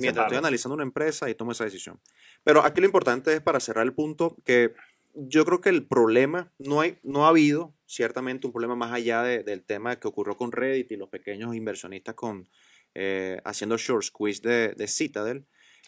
mientras 0.00 0.26
estoy 0.26 0.38
analizando 0.38 0.74
una 0.74 0.82
empresa 0.82 1.30
y 1.30 1.34
tomo 1.36 1.52
esa 1.52 1.64
decisión. 1.64 2.00
Pero 2.42 2.64
aquí 2.64 2.80
lo 2.80 2.86
importante 2.86 3.32
es, 3.32 3.40
para 3.40 3.60
cerrar 3.60 3.84
el 3.84 3.92
punto, 3.92 4.36
que 4.44 4.72
yo 5.14 5.44
creo 5.44 5.60
que 5.60 5.68
el 5.68 5.86
problema, 5.86 6.50
no, 6.58 6.80
hay, 6.80 6.98
no 7.04 7.26
ha 7.26 7.28
habido 7.28 7.74
ciertamente 7.86 8.46
un 8.48 8.52
problema 8.52 8.74
más 8.74 8.92
allá 8.92 9.22
del 9.22 9.62
tema 9.62 10.00
que 10.00 10.08
ocurrió 10.08 10.36
con 10.36 10.50
Reddit 10.50 10.90
y 10.90 10.96
los 10.96 11.08
pequeños 11.08 11.54
inversionistas 11.54 12.14
con, 12.14 12.48
eh, 12.94 13.40
haciendo 13.44 13.76
short 13.76 14.04
squeeze 14.04 14.40
de, 14.42 14.74
de 14.74 14.86
Citadel. 14.86 15.44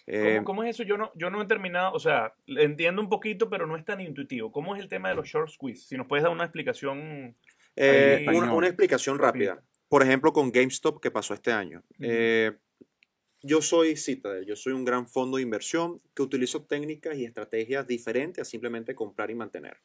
Eh, 0.06 0.40
¿Cómo, 0.44 0.64
es 0.64 0.70
eso? 0.70 0.82
Yo 0.82 0.96
no, 0.96 1.12
yo 1.14 1.30
no 1.30 1.40
he 1.40 1.46
terminado, 1.46 1.92
o 1.92 1.98
sea, 1.98 2.34
entiendo 2.46 3.00
un 3.00 3.08
poquito, 3.08 3.48
pero 3.48 3.66
no 3.66 3.76
es 3.76 3.84
tan 3.84 4.00
intuitivo. 4.00 4.50
¿Cómo 4.50 4.74
es 4.74 4.82
el 4.82 4.88
tema 4.88 5.08
de 5.08 5.14
los 5.14 5.28
short 5.28 5.50
squeeze? 5.50 5.86
Si 5.86 5.96
nos 5.96 6.06
puedes 6.06 6.24
dar 6.24 6.32
una 6.32 6.44
explicación. 6.44 7.36
Eh, 7.76 8.26
una, 8.28 8.66
explicación 8.66 9.18
rápida. 9.18 9.62
Por 9.88 10.02
ejemplo, 10.02 10.32
con 10.32 10.50
GameStop 10.50 11.00
que 11.00 11.10
pasó 11.10 11.34
este 11.34 11.52
año. 11.52 11.82
yo 13.42 13.62
soy 13.62 13.96
Citadel, 13.96 14.44
yo 14.46 14.56
soy 14.56 14.72
un 14.72 14.84
gran 14.84 15.06
fondo 15.06 15.36
de 15.36 15.42
inversión 15.42 16.00
que 16.14 16.22
utilizo 16.22 16.64
técnicas 16.64 17.16
y 17.16 17.24
estrategias 17.24 17.86
diferentes 17.86 18.42
a 18.42 18.44
simplemente 18.44 18.94
comprar 18.94 19.30
y 19.30 19.34
mantener. 19.34 19.78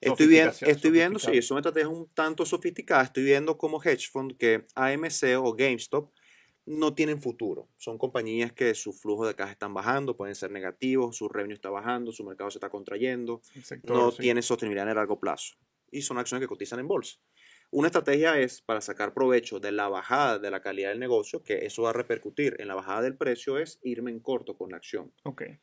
Estoy, 0.00 0.26
viendo, 0.26 0.52
estoy 0.60 0.90
viendo, 0.90 1.18
sí, 1.18 1.40
son 1.40 1.58
estrategias 1.58 1.90
un 1.90 2.08
tanto 2.12 2.44
sofisticadas. 2.44 3.06
Estoy 3.06 3.24
viendo 3.24 3.56
como 3.56 3.82
hedge 3.82 4.08
fund 4.10 4.36
que 4.36 4.66
AMC 4.74 5.38
o 5.38 5.54
GameStop 5.54 6.12
no 6.66 6.94
tienen 6.94 7.22
futuro. 7.22 7.68
Son 7.76 7.96
compañías 7.96 8.52
que 8.52 8.74
su 8.74 8.92
flujo 8.92 9.26
de 9.26 9.34
caja 9.34 9.52
están 9.52 9.72
bajando, 9.72 10.16
pueden 10.16 10.34
ser 10.34 10.50
negativos, 10.50 11.16
su 11.16 11.28
revenue 11.28 11.54
está 11.54 11.70
bajando, 11.70 12.12
su 12.12 12.24
mercado 12.24 12.50
se 12.50 12.58
está 12.58 12.68
contrayendo, 12.68 13.40
no 13.84 14.12
tienen 14.12 14.42
sostenibilidad 14.42 14.84
en 14.84 14.90
el 14.90 14.96
largo 14.96 15.20
plazo. 15.20 15.54
Y 15.90 16.02
son 16.02 16.18
acciones 16.18 16.42
que 16.42 16.48
cotizan 16.48 16.80
en 16.80 16.88
bolsa. 16.88 17.18
Una 17.70 17.88
estrategia 17.88 18.38
es 18.38 18.62
para 18.62 18.80
sacar 18.80 19.14
provecho 19.14 19.60
de 19.60 19.72
la 19.72 19.88
bajada 19.88 20.38
de 20.38 20.50
la 20.50 20.60
calidad 20.60 20.90
del 20.90 20.98
negocio, 20.98 21.42
que 21.42 21.66
eso 21.66 21.82
va 21.82 21.90
a 21.90 21.92
repercutir 21.92 22.56
en 22.58 22.68
la 22.68 22.74
bajada 22.74 23.02
del 23.02 23.16
precio, 23.16 23.58
es 23.58 23.78
irme 23.82 24.10
en 24.10 24.20
corto 24.20 24.56
con 24.56 24.70
la 24.70 24.76
acción. 24.76 25.12
Okay. 25.24 25.58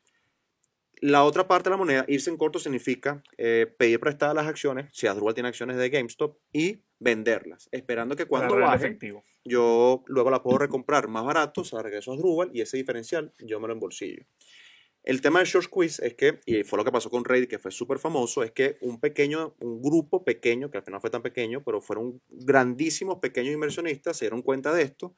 La 1.06 1.22
otra 1.24 1.46
parte 1.46 1.68
de 1.68 1.72
la 1.72 1.76
moneda, 1.76 2.06
irse 2.08 2.30
en 2.30 2.38
corto 2.38 2.58
significa 2.58 3.22
eh, 3.36 3.66
pedir 3.78 4.00
prestadas 4.00 4.34
las 4.34 4.46
acciones, 4.46 4.88
si 4.90 5.06
Adrubal 5.06 5.34
tiene 5.34 5.50
acciones 5.50 5.76
de 5.76 5.90
GameStop, 5.90 6.38
y 6.50 6.82
venderlas, 6.98 7.68
esperando 7.72 8.16
que 8.16 8.24
cuando 8.24 8.56
bajen, 8.56 8.98
yo 9.44 10.02
luego 10.06 10.30
la 10.30 10.42
puedo 10.42 10.56
recomprar 10.56 11.08
más 11.08 11.22
barato, 11.26 11.60
o 11.60 11.64
sea, 11.64 11.82
regreso 11.82 12.10
a 12.10 12.14
Adrubal 12.14 12.48
y 12.54 12.62
ese 12.62 12.78
diferencial 12.78 13.34
yo 13.38 13.60
me 13.60 13.66
lo 13.66 13.74
embolsillo. 13.74 14.24
El 15.02 15.20
tema 15.20 15.40
del 15.40 15.46
short 15.46 15.66
squeeze 15.66 16.06
es 16.06 16.14
que, 16.14 16.40
y 16.46 16.64
fue 16.64 16.78
lo 16.78 16.86
que 16.86 16.92
pasó 16.92 17.10
con 17.10 17.22
Reddit, 17.22 17.50
que 17.50 17.58
fue 17.58 17.70
súper 17.70 17.98
famoso, 17.98 18.42
es 18.42 18.52
que 18.52 18.78
un 18.80 18.98
pequeño, 18.98 19.56
un 19.60 19.82
grupo 19.82 20.24
pequeño, 20.24 20.70
que 20.70 20.78
al 20.78 20.84
final 20.84 20.96
no 20.96 21.00
fue 21.02 21.10
tan 21.10 21.20
pequeño, 21.20 21.62
pero 21.62 21.82
fueron 21.82 22.22
grandísimos 22.30 23.18
pequeños 23.18 23.52
inversionistas, 23.52 24.16
se 24.16 24.24
dieron 24.24 24.40
cuenta 24.40 24.72
de 24.72 24.84
esto 24.84 25.14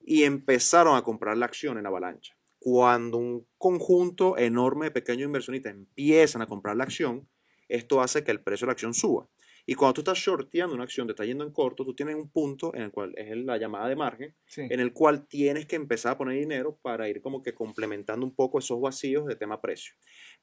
y 0.00 0.22
empezaron 0.22 0.96
a 0.96 1.02
comprar 1.02 1.36
la 1.36 1.44
acción 1.44 1.76
en 1.76 1.84
avalancha 1.84 2.38
cuando 2.66 3.18
un 3.18 3.46
conjunto 3.58 4.36
enorme 4.36 4.86
de 4.86 4.90
pequeños 4.90 5.26
inversionistas 5.26 5.72
empiezan 5.72 6.42
a 6.42 6.46
comprar 6.46 6.76
la 6.76 6.82
acción, 6.82 7.28
esto 7.68 8.00
hace 8.00 8.24
que 8.24 8.32
el 8.32 8.42
precio 8.42 8.64
de 8.64 8.70
la 8.70 8.72
acción 8.72 8.92
suba. 8.92 9.28
Y 9.66 9.76
cuando 9.76 9.94
tú 9.94 10.00
estás 10.00 10.18
shorteando 10.18 10.74
una 10.74 10.82
acción, 10.82 11.06
te 11.06 11.12
está 11.12 11.24
yendo 11.24 11.44
en 11.44 11.52
corto, 11.52 11.84
tú 11.84 11.94
tienes 11.94 12.16
un 12.16 12.28
punto 12.28 12.74
en 12.74 12.82
el 12.82 12.90
cual 12.90 13.14
es 13.16 13.36
la 13.36 13.56
llamada 13.56 13.86
de 13.86 13.94
margen, 13.94 14.34
en 14.56 14.80
el 14.80 14.92
cual 14.92 15.28
tienes 15.28 15.66
que 15.66 15.76
empezar 15.76 16.14
a 16.14 16.18
poner 16.18 16.40
dinero 16.40 16.76
para 16.82 17.08
ir 17.08 17.22
como 17.22 17.40
que 17.40 17.54
complementando 17.54 18.26
un 18.26 18.34
poco 18.34 18.58
esos 18.58 18.80
vacíos 18.80 19.26
de 19.26 19.36
tema 19.36 19.60
precio. 19.60 19.94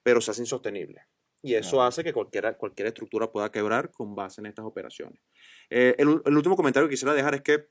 Pero 0.02 0.22
se 0.22 0.30
hace 0.30 0.40
insostenible. 0.40 1.02
Y 1.42 1.56
eso 1.56 1.82
hace 1.82 2.02
que 2.02 2.14
cualquier, 2.14 2.56
cualquier 2.56 2.88
estructura 2.88 3.30
pueda 3.30 3.52
quebrar 3.52 3.92
con 3.92 4.14
base 4.14 4.40
en 4.40 4.46
estas 4.46 4.64
operaciones. 4.64 5.20
Eh, 5.68 5.94
el, 5.98 6.22
el, 6.24 6.36
último 6.38 6.56
comentario 6.56 6.88
que 6.88 6.94
quisiera 6.94 7.12
dejar 7.12 7.34
es 7.34 7.42
que 7.42 7.66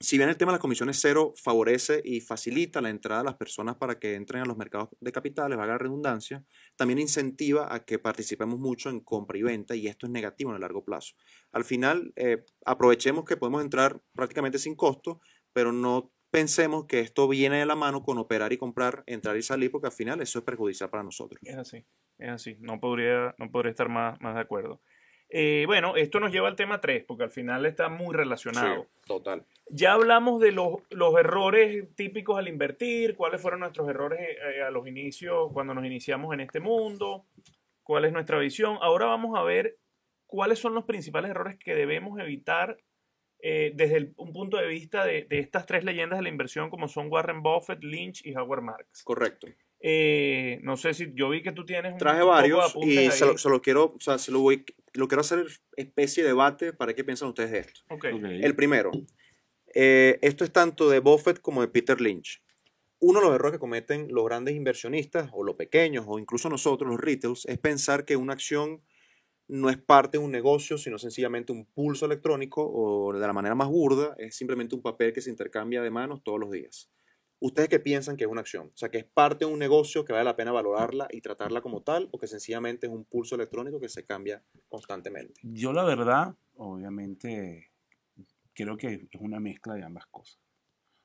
si 0.00 0.16
bien 0.16 0.28
el 0.28 0.36
tema 0.36 0.52
de 0.52 0.56
las 0.56 0.60
comisiones 0.60 1.00
cero 1.00 1.32
favorece 1.36 2.00
y 2.04 2.20
facilita 2.20 2.80
la 2.80 2.90
entrada 2.90 3.22
de 3.22 3.26
las 3.26 3.36
personas 3.36 3.76
para 3.76 3.98
que 3.98 4.14
entren 4.14 4.42
a 4.42 4.44
los 4.44 4.56
mercados 4.56 4.90
de 5.00 5.12
capitales, 5.12 5.58
valga 5.58 5.74
la 5.74 5.78
redundancia, 5.78 6.44
también 6.76 6.98
incentiva 7.00 7.74
a 7.74 7.84
que 7.84 7.98
participemos 7.98 8.58
mucho 8.60 8.90
en 8.90 9.00
compra 9.00 9.38
y 9.38 9.42
venta 9.42 9.74
y 9.74 9.88
esto 9.88 10.06
es 10.06 10.12
negativo 10.12 10.50
en 10.50 10.56
el 10.56 10.60
largo 10.60 10.84
plazo. 10.84 11.14
Al 11.52 11.64
final, 11.64 12.12
eh, 12.16 12.44
aprovechemos 12.64 13.24
que 13.24 13.36
podemos 13.36 13.62
entrar 13.62 14.00
prácticamente 14.14 14.58
sin 14.58 14.76
costo, 14.76 15.20
pero 15.52 15.72
no 15.72 16.12
pensemos 16.30 16.84
que 16.86 17.00
esto 17.00 17.26
viene 17.26 17.58
de 17.58 17.66
la 17.66 17.74
mano 17.74 18.02
con 18.02 18.18
operar 18.18 18.52
y 18.52 18.58
comprar, 18.58 19.02
entrar 19.06 19.36
y 19.36 19.42
salir, 19.42 19.70
porque 19.70 19.88
al 19.88 19.92
final 19.92 20.20
eso 20.20 20.38
es 20.38 20.44
perjudicial 20.44 20.90
para 20.90 21.02
nosotros. 21.02 21.40
Es 21.42 21.56
así, 21.56 21.84
es 22.18 22.28
así. 22.28 22.56
No 22.60 22.78
podría, 22.78 23.34
no 23.38 23.50
podría 23.50 23.70
estar 23.70 23.88
más, 23.88 24.20
más 24.20 24.34
de 24.34 24.40
acuerdo. 24.40 24.80
Eh, 25.30 25.64
bueno, 25.66 25.94
esto 25.96 26.20
nos 26.20 26.32
lleva 26.32 26.48
al 26.48 26.56
tema 26.56 26.80
3, 26.80 27.04
porque 27.04 27.24
al 27.24 27.30
final 27.30 27.66
está 27.66 27.88
muy 27.88 28.14
relacionado. 28.14 28.86
total. 29.06 29.44
Ya 29.70 29.92
hablamos 29.92 30.40
de 30.40 30.52
los, 30.52 30.80
errores 31.18 31.94
típicos 31.94 32.38
al 32.38 32.48
invertir, 32.48 33.14
cuáles 33.14 33.40
fueron 33.40 33.60
nuestros 33.60 33.88
errores 33.88 34.20
eh, 34.20 34.62
a 34.62 34.70
los 34.70 34.86
inicios, 34.86 35.52
cuando 35.52 35.74
nos 35.74 35.84
iniciamos 35.84 36.32
en 36.32 36.40
este 36.40 36.60
mundo, 36.60 37.26
cuál 37.82 38.06
es 38.06 38.12
nuestra 38.12 38.38
visión. 38.38 38.78
Ahora 38.80 39.06
vamos 39.06 39.38
a 39.38 39.42
ver 39.42 39.76
cuáles 40.26 40.58
son 40.58 40.74
los 40.74 40.84
principales 40.84 41.30
errores 41.30 41.58
que 41.58 41.74
debemos 41.74 42.18
evitar 42.18 42.78
eh, 43.40 43.72
desde 43.74 44.12
un 44.16 44.32
punto 44.32 44.56
de 44.56 44.66
vista 44.66 45.04
de, 45.04 45.24
de, 45.24 45.38
estas 45.38 45.64
tres 45.66 45.84
leyendas 45.84 46.18
de 46.18 46.24
la 46.24 46.28
inversión 46.28 46.70
como 46.70 46.88
son 46.88 47.12
Warren 47.12 47.42
Buffett, 47.42 47.84
Lynch 47.84 48.24
y 48.24 48.34
Howard 48.34 48.62
Marks. 48.62 49.04
Correcto. 49.04 49.46
Eh, 49.80 50.58
no 50.62 50.76
sé 50.76 50.92
si 50.92 51.12
yo 51.14 51.30
vi 51.30 51.42
que 51.42 51.52
tú 51.52 51.64
tienes 51.64 51.92
un 51.92 51.98
Traje 51.98 52.22
varios 52.22 52.74
y 52.82 53.10
se 53.10 53.48
lo, 53.48 53.62
quiero, 53.62 53.94
o 53.96 54.00
sea, 54.00 54.18
se 54.18 54.32
lo 54.32 54.40
voy, 54.40 54.64
lo 54.94 55.06
quiero 55.06 55.20
hacer 55.20 55.46
especie 55.76 56.24
de 56.24 56.30
debate 56.30 56.72
para 56.72 56.94
qué 56.94 57.04
piensan 57.04 57.28
ustedes 57.28 57.52
de 57.52 57.58
esto. 57.60 57.80
El 58.42 58.56
primero, 58.56 58.90
eh, 59.74 60.18
esto 60.22 60.44
es 60.44 60.52
tanto 60.52 60.88
de 60.90 60.98
Buffett 60.98 61.40
como 61.40 61.60
de 61.60 61.68
Peter 61.68 62.00
Lynch. 62.00 62.42
Uno 63.00 63.20
de 63.20 63.26
los 63.26 63.34
errores 63.36 63.52
que 63.52 63.60
cometen 63.60 64.08
los 64.10 64.24
grandes 64.24 64.56
inversionistas 64.56 65.30
o 65.32 65.44
los 65.44 65.54
pequeños 65.54 66.04
o 66.08 66.18
incluso 66.18 66.48
nosotros 66.48 66.90
los 66.90 67.00
retails 67.00 67.46
es 67.46 67.58
pensar 67.58 68.04
que 68.04 68.16
una 68.16 68.32
acción 68.32 68.82
no 69.46 69.70
es 69.70 69.78
parte 69.78 70.18
de 70.18 70.24
un 70.24 70.32
negocio, 70.32 70.76
sino 70.76 70.98
sencillamente 70.98 71.52
un 71.52 71.64
pulso 71.64 72.06
electrónico 72.06 72.68
o 72.68 73.12
de 73.12 73.26
la 73.26 73.32
manera 73.32 73.54
más 73.54 73.68
burda, 73.68 74.14
es 74.18 74.36
simplemente 74.36 74.74
un 74.74 74.82
papel 74.82 75.12
que 75.12 75.22
se 75.22 75.30
intercambia 75.30 75.80
de 75.80 75.90
manos 75.90 76.22
todos 76.22 76.38
los 76.40 76.50
días. 76.50 76.90
¿Ustedes 77.40 77.68
qué 77.68 77.78
piensan 77.78 78.16
que 78.16 78.24
es 78.24 78.30
una 78.30 78.40
acción? 78.40 78.68
O 78.68 78.76
sea, 78.76 78.88
que 78.88 78.98
es 78.98 79.04
parte 79.04 79.44
de 79.44 79.52
un 79.52 79.58
negocio 79.58 80.04
que 80.04 80.12
vale 80.12 80.24
la 80.24 80.36
pena 80.36 80.50
valorarla 80.50 81.06
y 81.10 81.20
tratarla 81.20 81.60
como 81.60 81.82
tal, 81.82 82.08
o 82.10 82.18
que 82.18 82.26
sencillamente 82.26 82.86
es 82.88 82.92
un 82.92 83.04
pulso 83.04 83.36
electrónico 83.36 83.78
que 83.78 83.88
se 83.88 84.04
cambia 84.04 84.42
constantemente. 84.68 85.40
Yo 85.42 85.72
la 85.72 85.84
verdad, 85.84 86.34
obviamente, 86.56 87.70
creo 88.54 88.76
que 88.76 89.08
es 89.10 89.20
una 89.20 89.38
mezcla 89.38 89.74
de 89.74 89.84
ambas 89.84 90.06
cosas. 90.06 90.40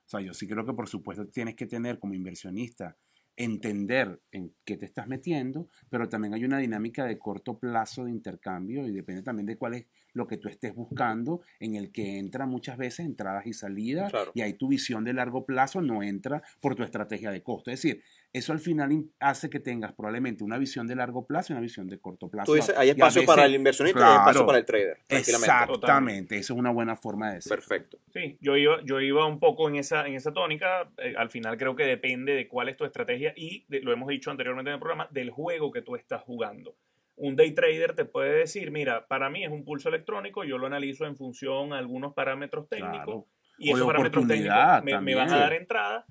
O 0.06 0.10
sea, 0.10 0.22
yo 0.22 0.34
sí 0.34 0.48
creo 0.48 0.66
que 0.66 0.74
por 0.74 0.90
supuesto 0.90 1.28
tienes 1.28 1.56
que 1.56 1.68
tener 1.68 2.00
como 2.00 2.14
inversionista 2.14 2.98
entender 3.36 4.22
en 4.32 4.54
qué 4.64 4.78
te 4.78 4.86
estás 4.86 5.08
metiendo, 5.08 5.68
pero 5.90 6.08
también 6.08 6.34
hay 6.34 6.46
una 6.46 6.60
dinámica 6.60 7.06
de 7.06 7.18
corto 7.18 7.58
plazo 7.58 8.06
de 8.06 8.12
intercambio 8.12 8.88
y 8.88 8.92
depende 8.92 9.24
también 9.24 9.48
de 9.48 9.58
cuál 9.58 9.74
es 9.74 9.88
lo 10.14 10.28
que 10.28 10.38
tú 10.38 10.48
estés 10.48 10.76
buscando, 10.76 11.42
en 11.60 11.76
el 11.76 11.92
que 11.92 12.20
entra 12.20 12.46
muchas 12.46 12.78
veces 12.78 13.06
entradas 13.06 13.48
y 13.48 13.54
salidas, 13.54 14.12
y 14.36 14.42
ahí 14.42 14.54
tu 14.54 14.68
visión 14.68 15.04
de 15.04 15.14
largo 15.14 15.46
plazo 15.46 15.82
no 15.82 16.04
entra 16.04 16.44
por 16.62 16.76
tu 16.76 16.84
estrategia 16.84 17.32
de 17.32 17.42
costo. 17.42 17.72
Es 17.72 17.82
decir, 17.82 18.04
eso 18.34 18.52
al 18.52 18.60
final 18.60 19.06
hace 19.20 19.48
que 19.48 19.60
tengas 19.60 19.94
probablemente 19.94 20.44
una 20.44 20.58
visión 20.58 20.88
de 20.88 20.96
largo 20.96 21.28
plazo 21.28 21.54
y 21.54 21.54
una 21.54 21.62
visión 21.62 21.88
de 21.88 22.00
corto 22.00 22.30
plazo. 22.30 22.52
Tú 22.52 22.56
dices, 22.56 22.76
hay 22.76 22.90
espacio 22.90 23.24
para 23.26 23.46
el 23.46 23.54
inversionista 23.54 24.00
y 24.00 24.04
hay 24.04 24.18
espacio 24.18 24.46
para 24.48 24.58
el 24.58 24.66
trader. 24.66 24.98
Exactamente, 25.08 26.38
eso 26.38 26.54
es 26.54 26.60
una 26.60 26.72
buena 26.72 26.96
forma 26.96 27.30
de 27.30 27.36
decirlo. 27.36 27.58
Perfecto. 27.58 28.00
Sí, 28.12 28.40
yo 28.42 28.58
iba, 28.58 28.82
yo 28.84 29.00
iba 29.00 29.28
un 29.28 29.40
poco 29.40 29.70
en 29.70 29.76
esa, 29.76 30.08
en 30.08 30.16
esa 30.16 30.34
tónica. 30.34 30.90
Eh, 30.98 31.14
al 31.16 31.30
final 31.30 31.58
creo 31.58 31.76
que 31.76 31.84
depende 31.84 32.34
de 32.34 32.48
cuál 32.48 32.70
es 32.70 32.78
tu 32.78 32.86
estrategia 32.86 33.34
y, 33.36 33.66
lo 33.70 33.94
hemos 33.94 34.08
dicho 34.10 34.32
anteriormente 34.32 34.72
en 34.72 34.76
el 34.76 34.80
programa, 34.80 35.08
del 35.12 35.30
juego 35.30 35.72
que 35.72 35.84
tú 35.84 35.96
estás 35.96 36.24
jugando. 36.24 36.76
Un 37.16 37.36
day 37.36 37.52
trader 37.52 37.94
te 37.94 38.06
puede 38.06 38.34
decir, 38.40 38.72
mira, 38.72 39.06
para 39.06 39.30
mí 39.30 39.44
es 39.44 39.52
un 39.52 39.64
pulso 39.64 39.90
electrónico, 39.90 40.44
yo 40.44 40.58
lo 40.58 40.66
analizo 40.66 41.06
en 41.06 41.16
función 41.16 41.72
a 41.72 41.78
algunos 41.78 42.16
parámetros 42.16 42.68
técnicos 42.68 43.26
y 43.60 43.70
esos 43.70 43.86
parámetros 43.86 44.28
técnicos 44.28 44.84
me, 44.84 45.00
me 45.00 45.14
van 45.14 45.32
a 45.32 45.38
dar 45.38 45.54
entrada 45.54 46.08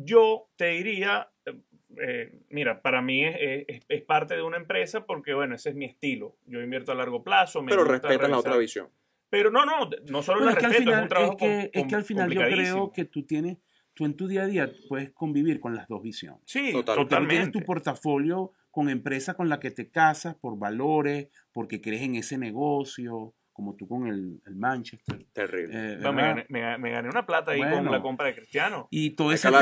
yo 0.00 0.48
te 0.56 0.66
diría, 0.68 1.28
eh, 2.00 2.40
mira, 2.50 2.82
para 2.82 3.02
mí 3.02 3.24
es, 3.24 3.82
es, 3.88 4.02
parte 4.02 4.34
de 4.34 4.42
una 4.42 4.56
empresa 4.56 5.04
porque, 5.06 5.34
bueno, 5.34 5.56
ese 5.56 5.70
es 5.70 5.74
mi 5.74 5.86
estilo. 5.86 6.36
Yo 6.46 6.62
invierto 6.62 6.92
a 6.92 6.94
largo 6.94 7.24
plazo. 7.24 7.64
Pero 7.66 7.84
respetan 7.84 8.30
la 8.30 8.38
otra 8.38 8.56
visión. 8.56 8.88
Pero 9.28 9.50
no, 9.50 9.66
no, 9.66 9.90
no 10.08 10.22
solo 10.22 10.44
la 10.44 10.52
respeto, 10.52 10.78
final, 10.78 10.94
es 10.94 11.02
un 11.02 11.08
trabajo 11.08 11.32
Es 11.32 11.38
que, 11.38 11.70
es 11.72 11.86
que 11.86 11.94
al 11.94 12.04
final 12.04 12.30
yo 12.30 12.40
creo 12.40 12.92
que 12.92 13.04
tú 13.04 13.24
tienes, 13.24 13.58
tú 13.92 14.06
en 14.06 14.16
tu 14.16 14.28
día 14.28 14.42
a 14.42 14.46
día 14.46 14.70
puedes 14.88 15.10
convivir 15.10 15.60
con 15.60 15.74
las 15.74 15.88
dos 15.88 16.00
visiones. 16.02 16.40
Sí, 16.46 16.72
totalmente. 16.72 17.16
Tú 17.16 17.28
tienes 17.28 17.50
tu 17.50 17.60
portafolio 17.60 18.52
con 18.70 18.88
empresa 18.88 19.34
con 19.34 19.48
la 19.48 19.58
que 19.58 19.72
te 19.72 19.90
casas 19.90 20.36
por 20.36 20.58
valores, 20.58 21.28
porque 21.52 21.80
crees 21.80 22.02
en 22.02 22.14
ese 22.14 22.38
negocio, 22.38 23.34
como 23.58 23.74
tú 23.74 23.88
con 23.88 24.06
el, 24.06 24.40
el 24.46 24.54
Manchester. 24.54 25.26
Terrible. 25.32 25.94
Eh, 25.94 25.96
me, 25.96 26.22
gané, 26.22 26.46
me, 26.48 26.90
gané, 26.92 27.08
una 27.08 27.26
plata 27.26 27.50
ahí 27.50 27.60
con 27.60 27.90
la 27.90 28.00
compra 28.00 28.28
de 28.28 28.36
Cristiano. 28.36 28.86
Y 28.88 29.10
todo 29.10 29.32
ese 29.32 29.48
tema, 29.48 29.58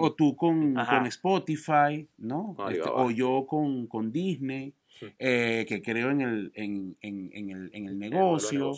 O 0.00 0.14
tú 0.14 0.34
con, 0.34 0.74
con 0.74 1.06
Spotify, 1.08 2.08
¿no? 2.16 2.56
Este, 2.70 2.88
o 2.88 3.10
yo 3.10 3.44
con, 3.46 3.86
con 3.88 4.10
Disney, 4.10 4.72
eh, 5.18 5.66
que 5.68 5.82
creo 5.82 6.10
en 6.10 6.22
el, 6.22 6.52
en, 6.54 6.96
en, 7.02 7.28
en 7.34 7.50
el, 7.50 7.70
en 7.74 7.86
el 7.88 7.98
negocio. 7.98 8.72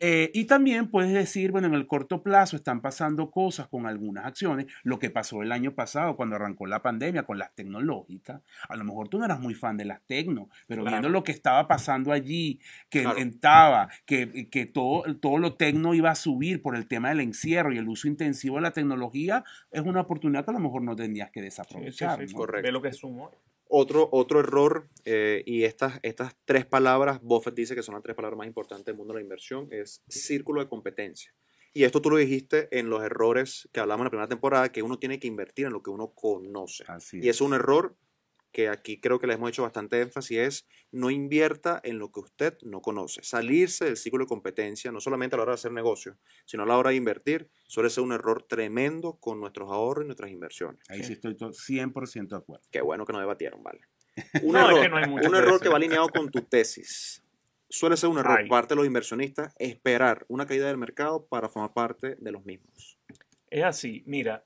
Eh, 0.00 0.30
y 0.32 0.46
también 0.46 0.90
puedes 0.90 1.12
decir, 1.12 1.52
bueno, 1.52 1.68
en 1.68 1.74
el 1.74 1.86
corto 1.86 2.22
plazo 2.22 2.56
están 2.56 2.80
pasando 2.80 3.30
cosas 3.30 3.68
con 3.68 3.86
algunas 3.86 4.24
acciones, 4.24 4.66
lo 4.82 4.98
que 4.98 5.10
pasó 5.10 5.42
el 5.42 5.52
año 5.52 5.74
pasado 5.74 6.16
cuando 6.16 6.36
arrancó 6.36 6.66
la 6.66 6.80
pandemia 6.80 7.24
con 7.24 7.38
las 7.38 7.54
tecnológicas. 7.54 8.40
A 8.68 8.76
lo 8.76 8.84
mejor 8.84 9.08
tú 9.08 9.18
no 9.18 9.26
eras 9.26 9.40
muy 9.40 9.54
fan 9.54 9.76
de 9.76 9.84
las 9.84 10.00
tecno, 10.06 10.48
pero 10.66 10.84
viendo 10.84 11.10
lo 11.10 11.22
que 11.22 11.32
estaba 11.32 11.68
pasando 11.68 12.12
allí, 12.12 12.60
que 12.88 13.06
estaba, 13.18 13.90
que, 14.06 14.48
que, 14.48 14.64
todo, 14.64 15.02
todo 15.16 15.36
lo 15.36 15.54
tecno 15.54 15.92
iba 15.92 16.10
a 16.10 16.14
subir 16.14 16.62
por 16.62 16.76
el 16.76 16.88
tema 16.88 17.10
del 17.10 17.20
encierro 17.20 17.72
y 17.72 17.78
el 17.78 17.88
uso 17.88 18.08
intensivo 18.08 18.56
de 18.56 18.62
la 18.62 18.72
tecnología, 18.72 19.44
es 19.70 19.82
una 19.82 20.00
oportunidad 20.00 20.44
que 20.44 20.50
a 20.50 20.54
lo 20.54 20.60
mejor 20.60 20.82
no 20.82 20.96
tendrías 20.96 21.30
que 21.30 21.42
desaprovechar. 21.42 22.18
Ve 22.62 22.72
lo 22.72 22.80
que 22.80 22.88
es 22.88 23.04
humor. 23.04 23.36
Otro, 23.72 24.08
otro 24.10 24.40
error, 24.40 24.88
eh, 25.04 25.44
y 25.46 25.62
estas, 25.62 26.00
estas 26.02 26.36
tres 26.44 26.66
palabras, 26.66 27.20
Buffett 27.22 27.54
dice 27.54 27.76
que 27.76 27.84
son 27.84 27.94
las 27.94 28.02
tres 28.02 28.16
palabras 28.16 28.36
más 28.36 28.48
importantes 28.48 28.86
del 28.86 28.96
mundo 28.96 29.14
de 29.14 29.20
la 29.20 29.22
inversión, 29.22 29.68
es 29.70 30.02
círculo 30.08 30.60
de 30.60 30.68
competencia. 30.68 31.32
Y 31.72 31.84
esto 31.84 32.02
tú 32.02 32.10
lo 32.10 32.16
dijiste 32.16 32.68
en 32.76 32.90
los 32.90 33.02
errores 33.02 33.68
que 33.72 33.78
hablamos 33.78 34.00
en 34.00 34.06
la 34.06 34.10
primera 34.10 34.28
temporada, 34.28 34.72
que 34.72 34.82
uno 34.82 34.98
tiene 34.98 35.20
que 35.20 35.28
invertir 35.28 35.66
en 35.66 35.72
lo 35.72 35.82
que 35.82 35.90
uno 35.90 36.12
conoce. 36.14 36.84
y 37.12 37.28
es 37.28 37.40
un 37.40 37.54
error 37.54 37.96
que 38.52 38.68
aquí 38.68 39.00
creo 39.00 39.18
que 39.18 39.26
le 39.26 39.34
hemos 39.34 39.50
hecho 39.50 39.62
bastante 39.62 40.00
énfasis, 40.00 40.38
es 40.38 40.68
no 40.92 41.10
invierta 41.10 41.80
en 41.84 41.98
lo 41.98 42.10
que 42.10 42.20
usted 42.20 42.58
no 42.62 42.80
conoce. 42.80 43.22
Salirse 43.22 43.84
del 43.84 43.96
ciclo 43.96 44.20
de 44.20 44.28
competencia, 44.28 44.90
no 44.90 45.00
solamente 45.00 45.36
a 45.36 45.38
la 45.38 45.42
hora 45.44 45.52
de 45.52 45.54
hacer 45.54 45.72
negocio, 45.72 46.16
sino 46.46 46.64
a 46.64 46.66
la 46.66 46.76
hora 46.76 46.90
de 46.90 46.96
invertir, 46.96 47.48
suele 47.66 47.90
ser 47.90 48.04
un 48.04 48.12
error 48.12 48.44
tremendo 48.48 49.18
con 49.20 49.40
nuestros 49.40 49.70
ahorros 49.70 50.04
y 50.04 50.06
nuestras 50.06 50.30
inversiones. 50.30 50.80
Ahí 50.88 51.02
sí 51.04 51.14
estoy 51.14 51.34
100% 51.34 52.28
de 52.28 52.36
acuerdo. 52.36 52.64
Qué 52.70 52.80
bueno 52.80 53.04
que 53.04 53.12
no 53.12 53.20
debatieron, 53.20 53.62
vale. 53.62 53.80
Un 54.42 54.56
error, 54.56 54.80
que, 54.80 55.26
un 55.28 55.34
error 55.34 55.60
que 55.60 55.68
va 55.68 55.76
alineado 55.76 56.08
con 56.08 56.30
tu 56.30 56.42
tesis. 56.42 57.22
Suele 57.68 57.96
ser 57.96 58.10
un 58.10 58.18
error 58.18 58.46
parte 58.48 58.74
de 58.74 58.76
los 58.76 58.86
inversionistas 58.86 59.54
esperar 59.56 60.26
una 60.28 60.44
caída 60.44 60.66
del 60.66 60.76
mercado 60.76 61.24
para 61.26 61.48
formar 61.48 61.72
parte 61.72 62.16
de 62.18 62.32
los 62.32 62.44
mismos. 62.44 62.98
Es 63.48 63.62
así, 63.62 64.02
mira, 64.06 64.44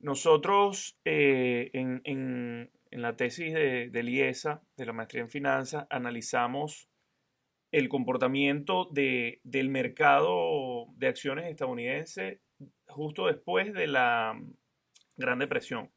nosotros 0.00 0.98
eh, 1.04 1.70
en, 1.72 2.00
en 2.04 2.70
la 2.90 3.16
tesis 3.16 3.52
de, 3.52 3.90
de 3.90 4.62
de 4.76 4.86
la 4.86 4.92
maestría 4.92 5.22
en 5.22 5.30
finanzas, 5.30 5.86
analizamos 5.90 6.88
el 7.70 7.88
comportamiento 7.88 8.88
de, 8.92 9.40
del 9.44 9.68
mercado 9.68 10.86
de 10.96 11.08
acciones 11.08 11.46
estadounidense 11.46 12.40
justo 12.86 13.26
después 13.26 13.72
de 13.74 13.86
la 13.86 14.40
Gran 15.16 15.38
Depresión. 15.38 15.90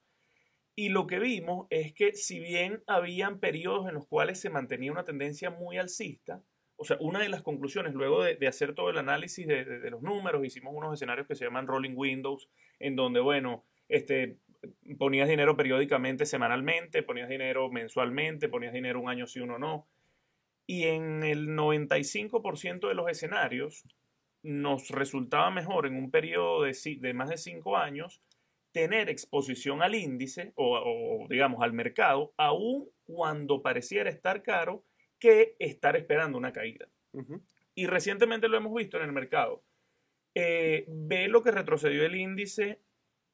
Y 0.76 0.90
lo 0.90 1.08
que 1.08 1.20
vimos 1.20 1.68
es 1.70 1.94
que 1.94 2.14
si 2.14 2.40
bien 2.40 2.84
habían 2.88 3.40
periodos 3.40 3.88
en 3.88 3.96
los 3.96 4.08
cuales 4.08 4.40
se 4.40 4.50
mantenía 4.50 4.92
una 4.92 5.06
tendencia 5.06 5.50
muy 5.50 5.78
alcista, 5.78 6.44
o 6.76 6.84
sea, 6.84 6.98
una 7.00 7.20
de 7.20 7.30
las 7.30 7.44
conclusiones, 7.44 7.94
luego 7.94 8.24
de, 8.24 8.48
hacer 8.48 8.74
todo 8.74 8.90
el 8.90 8.98
análisis 8.98 9.46
de, 9.46 9.64
de, 9.64 9.90
los 9.92 10.02
números, 10.02 10.44
hicimos 10.44 10.74
unos 10.76 10.96
escenarios 10.96 11.28
que 11.28 11.36
se 11.36 11.46
llaman 11.46 11.68
rolling 11.68 11.94
windows, 11.96 12.50
en 12.80 12.96
donde, 12.96 13.20
bueno, 13.20 13.66
este, 13.88 14.40
ponías 14.98 15.28
dinero 15.28 15.56
periódicamente, 15.56 16.26
semanalmente, 16.26 17.04
ponías 17.04 17.30
dinero 17.30 17.70
mensualmente, 17.70 18.50
ponías 18.50 18.74
dinero 18.74 19.00
un 19.00 19.10
año 19.10 19.28
sí, 19.28 19.40
uno 19.40 19.58
no. 19.58 19.88
Y 20.68 20.84
en 20.86 21.24
el 21.24 21.50
95% 21.50 22.88
de 22.88 22.94
los 22.94 23.10
escenarios 23.10 23.84
nos 24.44 24.90
resultaba 24.90 25.52
mejor 25.52 25.86
en 25.86 25.96
un 25.96 26.12
periodo 26.12 26.64
de, 26.64 26.76
de 27.00 27.14
más 27.14 27.30
de 27.30 27.38
cinco 27.38 27.78
años 27.78 28.22
tener 28.72 29.10
exposición 29.10 29.82
al 29.82 29.96
índice 29.96 30.54
o, 30.56 31.28
digamos 31.30 31.62
al 31.62 31.74
mercado, 31.74 32.34
aun 32.38 32.90
cuando 33.04 33.62
pareciera 33.62 34.10
estar 34.10 34.44
caro, 34.44 34.86
que 35.20 35.56
estar 35.60 35.96
esperando 35.96 36.38
una 36.38 36.54
caída. 36.54 36.88
Y 37.76 37.88
recientemente 37.88 38.48
lo 38.48 38.58
hemos 38.58 38.74
visto 38.74 38.98
en 38.98 39.04
el 39.04 39.12
mercado. 39.12 39.64
Eh, 40.34 40.86
ve 40.88 41.28
lo 41.28 41.44
que 41.44 41.52
retrocedió 41.52 42.06
el 42.06 42.16
índice 42.16 42.80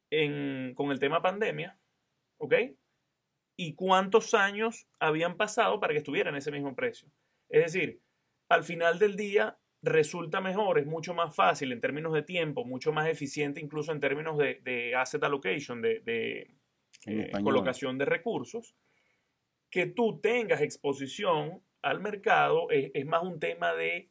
con 0.10 0.92
el 0.92 1.00
tema 1.00 1.22
pandemia, 1.22 1.78
¿ok? 2.38 2.54
Y 3.58 3.74
cuántos 3.76 4.34
años 4.34 4.88
habían 5.00 5.36
pasado 5.36 5.80
para 5.80 5.94
que 5.94 6.00
estuviera 6.00 6.30
en 6.30 6.36
ese 6.36 6.52
mismo 6.52 6.76
precio. 6.76 7.10
Es 7.50 7.74
decir, 7.74 8.02
al 8.50 8.64
final 8.64 9.00
del 9.00 9.16
día 9.16 9.58
resulta 9.82 10.42
mejor, 10.42 10.80
es 10.80 10.86
mucho 10.86 11.14
más 11.14 11.36
fácil 11.36 11.72
en 11.72 11.82
términos 11.82 12.14
de 12.14 12.24
tiempo, 12.24 12.66
mucho 12.66 12.92
más 12.92 13.08
eficiente 13.08 13.60
incluso 13.60 13.92
en 13.92 14.00
términos 14.00 14.38
de, 14.38 14.94
asset 14.96 15.24
allocation, 15.24 15.82
de, 15.82 16.56
eh, 17.06 17.32
colocación 17.44 17.98
de 17.98 18.06
recursos, 18.06 18.76
que 19.70 19.88
tú 19.88 20.20
tengas 20.22 20.62
exposición 20.62 21.62
al 21.82 22.00
mercado, 22.02 22.68
es 22.72 23.06
más 23.06 23.24
un 23.24 23.40
tema 23.40 23.74
de 23.74 24.10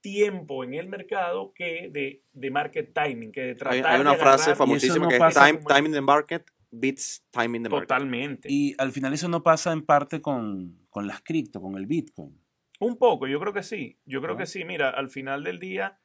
tiempo 0.00 0.64
en 0.64 0.74
el 0.74 0.88
mercado 0.88 1.52
que 1.54 1.88
de, 1.92 2.22
de 2.32 2.50
market 2.50 2.92
timing, 2.92 3.32
que 3.32 3.42
de 3.42 3.54
tratar 3.54 3.74
hay, 3.74 3.94
hay 3.94 4.00
una 4.00 4.14
frase 4.14 4.54
famosísima 4.54 5.08
que 5.08 5.16
es 5.16 5.34
time, 5.34 5.60
timing 5.66 5.92
the 5.92 6.00
market 6.00 6.44
beats 6.70 7.24
timing 7.30 7.62
the 7.62 7.68
market. 7.68 7.88
Totalmente. 7.88 8.48
Y 8.50 8.74
al 8.78 8.92
final 8.92 9.12
eso 9.12 9.28
no 9.28 9.42
pasa 9.42 9.72
en 9.72 9.82
parte 9.82 10.20
con, 10.20 10.86
con 10.88 11.06
las 11.06 11.20
cripto, 11.22 11.60
con 11.60 11.76
el 11.76 11.86
Bitcoin. 11.86 12.40
Un 12.80 12.96
poco, 12.96 13.26
yo 13.26 13.38
creo 13.40 13.52
que 13.52 13.62
sí. 13.62 13.98
Yo 14.06 14.22
creo 14.22 14.36
que 14.36 14.46
sí. 14.46 14.64
Mira, 14.64 14.90
al 14.90 15.10
final 15.10 15.44
del 15.44 15.58
día, 15.58 15.98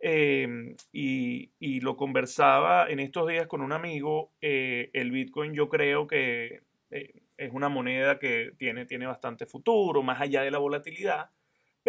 em, 0.00 0.76
y, 0.92 1.52
y, 1.58 1.80
lo 1.80 1.96
conversaba 1.96 2.88
en 2.88 3.00
estos 3.00 3.28
días 3.28 3.46
con 3.46 3.62
un 3.62 3.72
amigo, 3.72 4.32
eh, 4.40 4.90
el 4.92 5.10
Bitcoin 5.10 5.54
yo 5.54 5.68
creo 5.68 6.06
que 6.06 6.62
eh, 6.90 7.22
es 7.36 7.52
una 7.52 7.68
moneda 7.68 8.18
que 8.18 8.52
tiene, 8.58 8.86
tiene 8.86 9.06
bastante 9.06 9.46
futuro, 9.46 10.02
más 10.02 10.20
allá 10.20 10.42
de 10.42 10.50
la 10.50 10.58
volatilidad, 10.58 11.30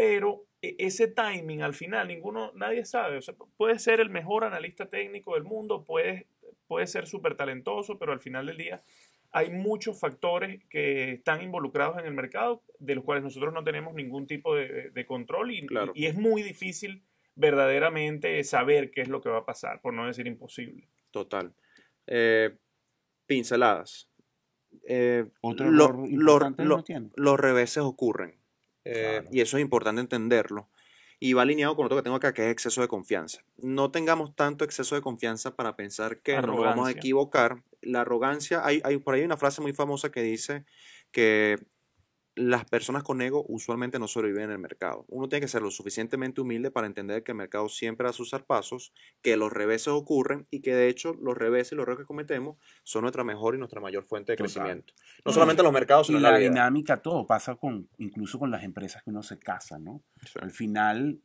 pero 0.01 0.45
e, 0.63 0.75
ese 0.79 1.07
timing 1.09 1.61
al 1.61 1.75
final 1.75 2.07
ninguno, 2.07 2.51
nadie 2.55 2.85
sabe. 2.85 3.17
O 3.17 3.21
sea, 3.21 3.35
puede 3.55 3.77
ser 3.77 3.99
el 3.99 4.09
mejor 4.09 4.43
analista 4.43 4.87
técnico 4.89 5.35
del 5.35 5.43
mundo, 5.43 5.83
puede, 5.85 6.25
puede 6.67 6.87
ser 6.87 7.05
súper 7.05 7.35
talentoso, 7.35 7.99
pero 7.99 8.11
al 8.11 8.19
final 8.19 8.47
del 8.47 8.57
día 8.57 8.81
hay 9.31 9.51
muchos 9.51 9.99
factores 9.99 10.63
que 10.69 11.11
están 11.13 11.43
involucrados 11.43 11.99
en 11.99 12.05
el 12.05 12.13
mercado 12.13 12.63
de 12.79 12.95
los 12.95 13.03
cuales 13.03 13.23
nosotros 13.23 13.53
no 13.53 13.63
tenemos 13.63 13.93
ningún 13.93 14.25
tipo 14.25 14.55
de, 14.55 15.05
control 15.07 15.51
y, 15.51 15.67
y, 15.93 16.05
es 16.07 16.15
muy 16.17 16.41
difícil 16.41 17.03
verdaderamente 17.35 18.43
saber 18.43 18.89
qué 18.89 19.01
es 19.01 19.07
lo 19.07 19.21
que 19.21 19.29
va 19.29 19.37
a 19.39 19.45
pasar, 19.45 19.81
por 19.81 19.93
no 19.93 20.07
decir 20.07 20.25
imposible. 20.25 20.87
Total. 21.11 21.53
Eh, 22.07 22.57
pinceladas. 23.27 24.09
Eh, 24.87 25.25
Otro 25.41 25.69
lo- 25.69 25.85
error 25.85 25.99
lo- 25.99 26.05
importante 26.07 26.65
lo- 26.65 26.77
no 26.77 26.83
tiene. 26.83 27.09
los 27.15 27.39
reveses 27.39 27.83
ocurren. 27.83 28.40
Eh, 28.85 29.19
Claro. 29.19 29.29
Y 29.31 29.41
eso 29.41 29.57
es 29.57 29.61
importante 29.61 30.01
entenderlo. 30.01 30.69
Y 31.19 31.33
va 31.33 31.43
alineado 31.43 31.75
con 31.75 31.85
otro 31.85 31.97
que 31.97 32.03
tengo 32.03 32.15
acá, 32.15 32.33
que 32.33 32.45
es 32.45 32.51
exceso 32.51 32.81
de 32.81 32.87
confianza. 32.87 33.43
No 33.57 33.91
tengamos 33.91 34.35
tanto 34.35 34.65
exceso 34.65 34.95
de 34.95 35.01
confianza 35.01 35.55
para 35.55 35.75
pensar 35.75 36.21
que 36.21 36.41
nos 36.41 36.59
vamos 36.59 36.87
a 36.87 36.91
equivocar. 36.91 37.61
La 37.81 38.01
arrogancia, 38.01 38.65
hay, 38.65 38.81
hay, 38.83 38.97
por 38.97 39.13
ahí 39.13 39.21
hay 39.21 39.25
una 39.25 39.37
frase 39.37 39.61
muy 39.61 39.73
famosa 39.73 40.11
que 40.11 40.23
dice 40.23 40.65
que 41.11 41.59
las 42.35 42.63
personas 42.65 43.03
con 43.03 43.21
ego 43.21 43.45
usualmente 43.49 43.99
no 43.99 44.07
sobreviven 44.07 44.45
en 44.45 44.51
el 44.51 44.59
mercado. 44.59 45.03
Uno 45.09 45.27
tiene 45.27 45.41
que 45.41 45.47
ser 45.49 45.61
lo 45.61 45.69
suficientemente 45.69 46.39
humilde 46.39 46.71
para 46.71 46.87
entender 46.87 47.23
que 47.23 47.33
el 47.33 47.37
mercado 47.37 47.67
siempre 47.67 48.05
da 48.07 48.13
sus 48.13 48.29
zarpazos, 48.29 48.93
que 49.21 49.35
los 49.35 49.51
reveses 49.51 49.89
ocurren 49.89 50.47
y 50.49 50.61
que 50.61 50.73
de 50.73 50.87
hecho 50.87 51.13
los 51.13 51.37
reveses 51.37 51.73
y 51.73 51.75
los 51.75 51.83
errores 51.83 51.99
que 51.99 52.05
cometemos 52.05 52.57
son 52.83 53.01
nuestra 53.01 53.25
mejor 53.25 53.55
y 53.55 53.57
nuestra 53.57 53.81
mayor 53.81 54.05
fuente 54.05 54.31
de 54.31 54.37
Total. 54.37 54.53
crecimiento. 54.53 54.93
No 55.25 55.29
No, 55.29 55.33
solamente 55.33 55.61
en 55.61 55.65
los 55.65 55.73
mercados, 55.73 56.07
Y 56.07 56.07
sino 56.07 56.17
en 56.19 56.23
la 56.23 56.31
la 56.31 56.37
vida. 56.37 56.49
dinámica, 56.49 57.01
todo 57.01 57.27
pasa 57.27 57.55
con, 57.55 57.89
incluso 57.97 58.39
con 58.39 58.49
las 58.49 58.63
empresas 58.63 59.03
que 59.03 59.09
uno 59.09 59.23
se 59.23 59.37
casa, 59.37 59.77
¿no? 59.77 60.01
Sí. 60.25 60.39
Al 60.41 60.51
final, 60.51 61.19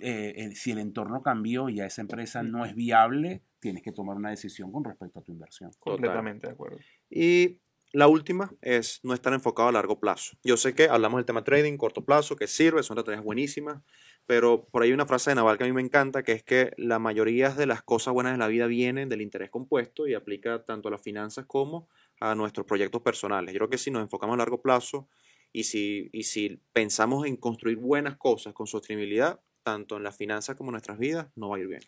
eh, 0.00 0.34
el- 0.36 0.56
si 0.56 0.70
el 0.72 0.78
entorno 0.78 1.22
cambió 1.22 1.68
y 1.68 1.76
ya 1.76 1.86
esa 1.86 2.00
empresa 2.02 2.42
no 2.42 2.64
es 2.64 2.74
viable, 2.74 3.42
tienes 3.60 3.82
que 3.82 3.92
tomar 3.92 4.16
una 4.16 4.30
decisión 4.30 4.70
con 4.72 4.84
respecto 4.84 5.18
a 5.18 5.22
tu 5.22 5.32
inversión. 5.32 5.70
Completamente 5.78 6.46
de 6.48 6.52
acuerdo. 6.52 6.78
Y 7.10 7.60
la 7.92 8.06
última 8.06 8.52
es 8.60 9.00
no 9.02 9.14
estar 9.14 9.32
enfocado 9.32 9.68
a 9.68 9.72
largo 9.72 9.98
plazo. 9.98 10.36
Yo 10.44 10.56
sé 10.56 10.74
que 10.74 10.88
hablamos 10.88 11.18
del 11.18 11.24
tema 11.24 11.44
trading, 11.44 11.76
corto 11.76 12.04
plazo, 12.04 12.36
que 12.36 12.46
sirve, 12.46 12.82
son 12.82 12.98
estrategias 12.98 13.24
buenísimas, 13.24 13.82
pero 14.26 14.68
por 14.70 14.82
ahí 14.82 14.90
hay 14.90 14.94
una 14.94 15.06
frase 15.06 15.30
de 15.30 15.36
Naval 15.36 15.56
que 15.56 15.64
a 15.64 15.66
mí 15.66 15.72
me 15.72 15.80
encanta, 15.80 16.22
que 16.22 16.32
es 16.32 16.42
que 16.42 16.72
la 16.76 16.98
mayoría 16.98 17.50
de 17.50 17.66
las 17.66 17.82
cosas 17.82 18.12
buenas 18.12 18.32
de 18.32 18.38
la 18.38 18.46
vida 18.48 18.66
vienen 18.66 19.08
del 19.08 19.22
interés 19.22 19.50
compuesto 19.50 20.06
y 20.06 20.14
aplica 20.14 20.64
tanto 20.64 20.88
a 20.88 20.90
las 20.90 21.02
finanzas 21.02 21.46
como 21.46 21.88
a 22.20 22.34
nuestros 22.34 22.66
proyectos 22.66 23.00
personales. 23.02 23.54
Yo 23.54 23.58
creo 23.60 23.70
que 23.70 23.78
si 23.78 23.90
nos 23.90 24.02
enfocamos 24.02 24.34
a 24.34 24.38
largo 24.38 24.60
plazo 24.60 25.08
y 25.52 25.64
si, 25.64 26.10
y 26.12 26.24
si 26.24 26.60
pensamos 26.72 27.26
en 27.26 27.36
construir 27.36 27.78
buenas 27.78 28.18
cosas 28.18 28.52
con 28.52 28.66
sostenibilidad, 28.66 29.40
tanto 29.62 29.96
en 29.96 30.02
las 30.02 30.16
finanzas 30.16 30.56
como 30.56 30.70
en 30.70 30.72
nuestras 30.72 30.98
vidas, 30.98 31.28
no 31.36 31.48
va 31.48 31.56
a 31.56 31.60
ir 31.60 31.68
bien. 31.68 31.82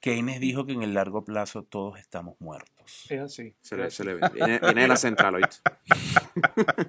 Keynes 0.00 0.40
dijo 0.40 0.66
que 0.66 0.72
en 0.72 0.82
el 0.82 0.94
largo 0.94 1.24
plazo 1.24 1.64
todos 1.64 1.98
estamos 1.98 2.36
muertos. 2.40 3.06
Es 3.08 3.20
así. 3.20 3.54
Se 3.60 3.76
le, 3.76 3.84
así. 3.84 3.96
se 3.96 4.04
le 4.04 4.14
ve. 4.14 4.30
Viene, 4.32 4.58
viene 4.62 4.82
de 4.82 4.88
la 4.88 4.96
central, 4.96 5.36
¿oíste? 5.36 5.60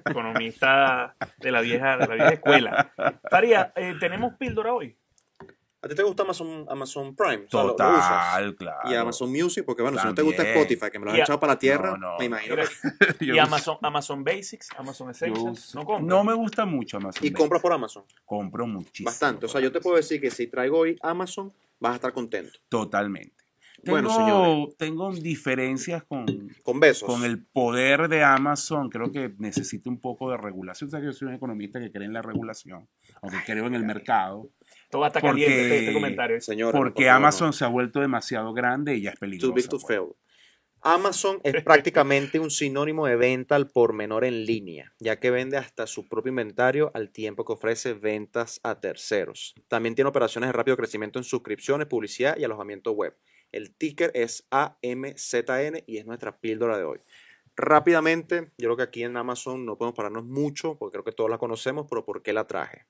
Economista 0.08 1.16
de 1.38 1.50
la 1.50 1.60
vieja, 1.60 1.96
de 1.96 2.06
la 2.06 2.14
vieja 2.14 2.30
escuela. 2.30 2.92
Faría, 3.30 3.72
eh, 3.76 3.94
¿tenemos 3.98 4.34
píldora 4.34 4.72
hoy? 4.72 4.96
¿A 5.88 5.90
ti 5.90 5.96
te 5.96 6.02
gusta 6.02 6.22
Amazon, 6.22 6.66
Amazon 6.68 7.16
Prime? 7.16 7.44
O 7.46 7.48
sea, 7.48 7.60
¿lo- 7.62 7.68
lo 7.68 7.72
usas? 7.74 7.78
Total, 7.78 8.54
claro. 8.56 8.90
Y 8.90 8.94
Amazon 8.94 9.32
Music, 9.32 9.64
porque 9.64 9.80
bueno, 9.82 9.98
si 9.98 10.06
no 10.06 10.14
te 10.14 10.20
gusta. 10.20 10.42
Spotify, 10.42 10.90
que 10.92 10.98
me 10.98 11.06
lo 11.06 11.12
has 11.12 11.18
echado 11.20 11.40
para 11.40 11.54
la 11.54 11.58
tierra, 11.58 11.90
No, 11.92 11.96
no, 11.96 12.18
me 12.18 12.26
imagino. 12.26 12.56
Mira, 12.56 12.68
que- 13.18 13.24
Yo 13.24 13.34
y 13.34 13.38
Amazon, 13.38 13.78
Amazon 13.80 14.22
Basics, 14.22 14.68
Amazon 14.76 15.08
Essentials, 15.10 15.74
¿no 15.74 15.84
compras? 15.86 16.06
no 16.06 16.24
me 16.24 16.34
gusta 16.34 16.66
mucho 16.66 16.98
Amazon. 16.98 17.24
Y 17.24 17.28
Basics. 17.30 17.38
compras 17.40 17.62
por 17.62 17.72
Amazon. 17.72 18.04
Compro 18.26 18.66
muchísimo. 18.66 19.06
Bastante. 19.06 19.46
O 19.46 19.48
sea, 19.48 19.60
yo 19.62 19.72
te 19.72 19.80
puedo 19.80 19.96
decir 19.96 20.20
que 20.20 20.30
si 20.30 20.46
traigo 20.46 20.78
hoy 20.78 20.98
Amazon, 21.02 21.52
vas 21.80 21.92
a 21.92 21.94
estar 21.94 22.12
contento. 22.12 22.58
Totalmente. 22.68 23.37
Bueno, 23.84 24.08
Tengo- 24.08 24.20
señores. 24.20 24.76
Tengo 24.76 25.12
diferencias 25.12 26.02
con, 26.04 26.26
Con 26.62 26.80
besos. 26.80 27.08
con 27.08 27.24
el 27.24 27.44
poder 27.46 28.08
de 28.08 28.22
Amazon. 28.24 28.90
Creo 28.90 29.10
que 29.12 29.34
necesita 29.38 29.88
un 29.88 30.00
poco 30.00 30.30
de 30.30 30.36
regulación. 30.36 30.88
O 30.88 30.90
sea, 30.90 31.00
que 31.00 31.06
yo 31.06 31.12
soy 31.12 31.28
un 31.28 31.34
economista 31.34 31.78
que 31.80 31.90
cree 31.92 32.06
en 32.06 32.12
la 32.12 32.22
regulación, 32.22 32.88
aunque 33.22 33.38
creo 33.46 33.66
en 33.66 33.74
el 33.74 33.84
mercado. 33.84 34.50
Todo 34.90 35.06
estar 35.06 35.22
Porque- 35.22 35.44
caliente 35.44 35.62
este, 35.62 35.78
este 35.80 35.92
comentario. 35.92 36.40
Señores, 36.40 36.76
Porque 36.78 37.04
por 37.04 37.12
Amazon 37.12 37.52
se 37.52 37.64
ha 37.64 37.68
vuelto 37.68 38.00
demasiado 38.00 38.52
grande 38.52 38.96
y 38.96 39.02
ya 39.02 39.10
es 39.10 39.16
peligroso. 39.18 39.48
Too 39.52 39.54
big 39.54 39.68
to 39.68 39.78
fail. 39.78 40.06
Amazon 40.80 41.40
es 41.42 41.54
prácticamente 41.64 42.38
un 42.38 42.50
sinónimo 42.50 43.06
de 43.06 43.16
venta 43.16 43.56
al 43.56 43.68
por 43.68 43.92
menor 43.94 44.24
en 44.24 44.44
línea, 44.44 44.92
ya 45.00 45.18
que 45.18 45.30
vende 45.32 45.56
hasta 45.56 45.86
su 45.88 46.06
propio 46.08 46.30
inventario 46.30 46.92
al 46.94 47.10
tiempo 47.10 47.44
que 47.44 47.52
ofrece 47.54 47.94
ventas 47.94 48.60
a 48.62 48.78
terceros. 48.80 49.54
También 49.66 49.94
tiene 49.96 50.08
operaciones 50.08 50.48
de 50.48 50.52
rápido 50.52 50.76
crecimiento 50.76 51.18
en 51.18 51.24
suscripciones, 51.24 51.88
publicidad 51.88 52.36
y 52.38 52.44
alojamiento 52.44 52.92
web. 52.92 53.16
El 53.52 53.74
ticker 53.74 54.10
es 54.14 54.46
AMZN 54.50 55.84
y 55.86 55.98
es 55.98 56.06
nuestra 56.06 56.38
píldora 56.38 56.76
de 56.76 56.84
hoy. 56.84 56.98
Rápidamente, 57.56 58.52
yo 58.56 58.68
creo 58.68 58.76
que 58.76 58.82
aquí 58.84 59.02
en 59.02 59.16
Amazon 59.16 59.66
no 59.66 59.76
podemos 59.76 59.96
pararnos 59.96 60.24
mucho, 60.24 60.76
porque 60.78 60.92
creo 60.92 61.04
que 61.04 61.12
todos 61.12 61.30
la 61.30 61.38
conocemos, 61.38 61.86
pero 61.90 62.04
¿por 62.04 62.22
qué 62.22 62.32
la 62.32 62.46
traje? 62.46 62.86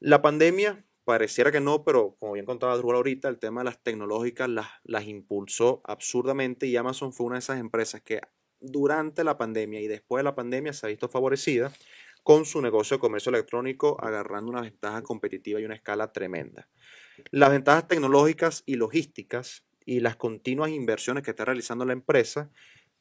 La 0.00 0.22
pandemia, 0.22 0.84
pareciera 1.04 1.52
que 1.52 1.60
no, 1.60 1.84
pero 1.84 2.16
como 2.18 2.32
bien 2.32 2.46
contaba 2.46 2.76
Drupal 2.76 2.96
ahorita, 2.96 3.28
el 3.28 3.38
tema 3.38 3.60
de 3.60 3.66
las 3.66 3.82
tecnológicas 3.82 4.48
las, 4.48 4.68
las 4.84 5.04
impulsó 5.04 5.82
absurdamente 5.84 6.66
y 6.66 6.76
Amazon 6.76 7.12
fue 7.12 7.26
una 7.26 7.36
de 7.36 7.40
esas 7.40 7.58
empresas 7.58 8.00
que 8.00 8.20
durante 8.60 9.24
la 9.24 9.36
pandemia 9.36 9.80
y 9.80 9.88
después 9.88 10.20
de 10.20 10.24
la 10.24 10.34
pandemia 10.34 10.72
se 10.72 10.86
ha 10.86 10.88
visto 10.88 11.08
favorecida 11.08 11.72
con 12.22 12.44
su 12.44 12.62
negocio 12.62 12.96
de 12.96 13.00
comercio 13.00 13.30
electrónico 13.30 13.96
agarrando 14.00 14.50
una 14.50 14.60
ventaja 14.60 15.02
competitiva 15.02 15.60
y 15.60 15.64
una 15.64 15.74
escala 15.74 16.12
tremenda. 16.12 16.68
Las 17.30 17.50
ventajas 17.50 17.88
tecnológicas 17.88 18.62
y 18.64 18.76
logísticas 18.76 19.64
y 19.86 20.00
las 20.00 20.16
continuas 20.16 20.70
inversiones 20.70 21.22
que 21.22 21.30
está 21.30 21.44
realizando 21.44 21.84
la 21.84 21.92
empresa, 21.92 22.50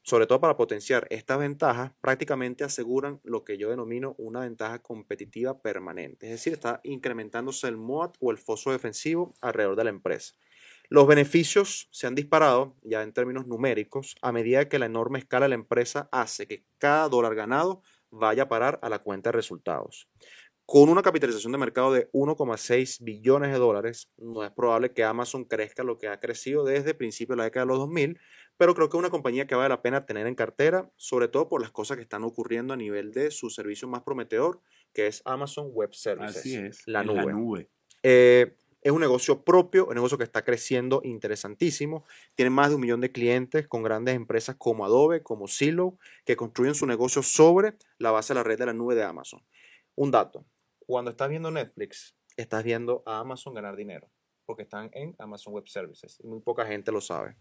sobre 0.03 0.25
todo 0.25 0.41
para 0.41 0.57
potenciar 0.57 1.07
estas 1.09 1.39
ventajas, 1.39 1.91
prácticamente 2.01 2.63
aseguran 2.63 3.19
lo 3.23 3.43
que 3.43 3.57
yo 3.57 3.69
denomino 3.69 4.15
una 4.17 4.41
ventaja 4.41 4.79
competitiva 4.79 5.61
permanente. 5.61 6.27
Es 6.27 6.33
decir, 6.33 6.53
está 6.53 6.81
incrementándose 6.83 7.67
el 7.67 7.77
MOAT 7.77 8.15
o 8.19 8.31
el 8.31 8.37
foso 8.37 8.71
defensivo 8.71 9.33
alrededor 9.41 9.75
de 9.75 9.83
la 9.83 9.89
empresa. 9.91 10.33
Los 10.89 11.07
beneficios 11.07 11.87
se 11.91 12.07
han 12.07 12.15
disparado 12.15 12.75
ya 12.83 13.01
en 13.01 13.13
términos 13.13 13.47
numéricos 13.47 14.15
a 14.21 14.33
medida 14.33 14.67
que 14.67 14.77
la 14.77 14.87
enorme 14.87 15.19
escala 15.19 15.45
de 15.45 15.49
la 15.49 15.55
empresa 15.55 16.09
hace 16.11 16.47
que 16.47 16.65
cada 16.79 17.07
dólar 17.07 17.33
ganado 17.33 17.81
vaya 18.09 18.43
a 18.43 18.49
parar 18.49 18.77
a 18.81 18.89
la 18.89 18.99
cuenta 18.99 19.29
de 19.29 19.37
resultados. 19.37 20.09
Con 20.71 20.87
una 20.87 21.01
capitalización 21.01 21.51
de 21.51 21.57
mercado 21.57 21.91
de 21.91 22.09
1,6 22.13 23.03
billones 23.03 23.51
de 23.51 23.57
dólares, 23.57 24.09
no 24.15 24.41
es 24.45 24.51
probable 24.51 24.93
que 24.93 25.03
Amazon 25.03 25.43
crezca 25.43 25.83
lo 25.83 25.97
que 25.97 26.07
ha 26.07 26.21
crecido 26.21 26.63
desde 26.63 26.93
principios 26.93 27.35
de 27.35 27.39
la 27.39 27.43
década 27.43 27.65
de 27.65 27.71
los 27.71 27.79
2000, 27.79 28.17
pero 28.55 28.73
creo 28.73 28.87
que 28.87 28.95
es 28.95 28.99
una 28.99 29.09
compañía 29.09 29.45
que 29.45 29.55
vale 29.55 29.67
la 29.67 29.81
pena 29.81 30.05
tener 30.05 30.27
en 30.27 30.35
cartera, 30.35 30.89
sobre 30.95 31.27
todo 31.27 31.49
por 31.49 31.59
las 31.59 31.71
cosas 31.71 31.97
que 31.97 32.03
están 32.03 32.23
ocurriendo 32.23 32.73
a 32.73 32.77
nivel 32.77 33.11
de 33.11 33.31
su 33.31 33.49
servicio 33.49 33.89
más 33.89 34.03
prometedor, 34.03 34.61
que 34.93 35.07
es 35.07 35.21
Amazon 35.25 35.71
Web 35.73 35.93
Services. 35.93 36.37
Así 36.37 36.55
es. 36.55 36.87
La 36.87 37.01
en 37.01 37.07
nube. 37.07 37.25
La 37.25 37.31
nube. 37.33 37.69
Eh, 38.03 38.55
es 38.81 38.91
un 38.93 39.01
negocio 39.01 39.43
propio, 39.43 39.87
un 39.87 39.95
negocio 39.95 40.17
que 40.17 40.23
está 40.23 40.45
creciendo 40.45 41.01
interesantísimo. 41.03 42.05
Tiene 42.33 42.49
más 42.49 42.69
de 42.69 42.75
un 42.75 42.81
millón 42.81 43.01
de 43.01 43.11
clientes 43.11 43.67
con 43.67 43.83
grandes 43.83 44.15
empresas 44.15 44.55
como 44.57 44.85
Adobe, 44.85 45.21
como 45.21 45.49
Silo, 45.49 45.97
que 46.23 46.37
construyen 46.37 46.75
su 46.75 46.85
negocio 46.85 47.23
sobre 47.23 47.73
la 47.97 48.11
base 48.11 48.33
de 48.33 48.35
la 48.35 48.43
red 48.43 48.57
de 48.57 48.67
la 48.67 48.73
nube 48.73 48.95
de 48.95 49.03
Amazon. 49.03 49.43
Un 49.95 50.09
dato, 50.09 50.45
cuando 50.91 51.11
estás 51.11 51.29
viendo 51.29 51.49
Netflix, 51.51 52.17
estás 52.35 52.65
viendo 52.65 53.01
a 53.05 53.19
Amazon 53.19 53.53
ganar 53.53 53.77
dinero, 53.77 54.11
porque 54.45 54.63
están 54.63 54.89
en 54.91 55.15
Amazon 55.19 55.53
Web 55.53 55.69
Services 55.69 56.19
y 56.21 56.27
muy 56.27 56.41
poca 56.41 56.65
gente 56.65 56.91
lo 56.91 56.99
sabe. 56.99 57.37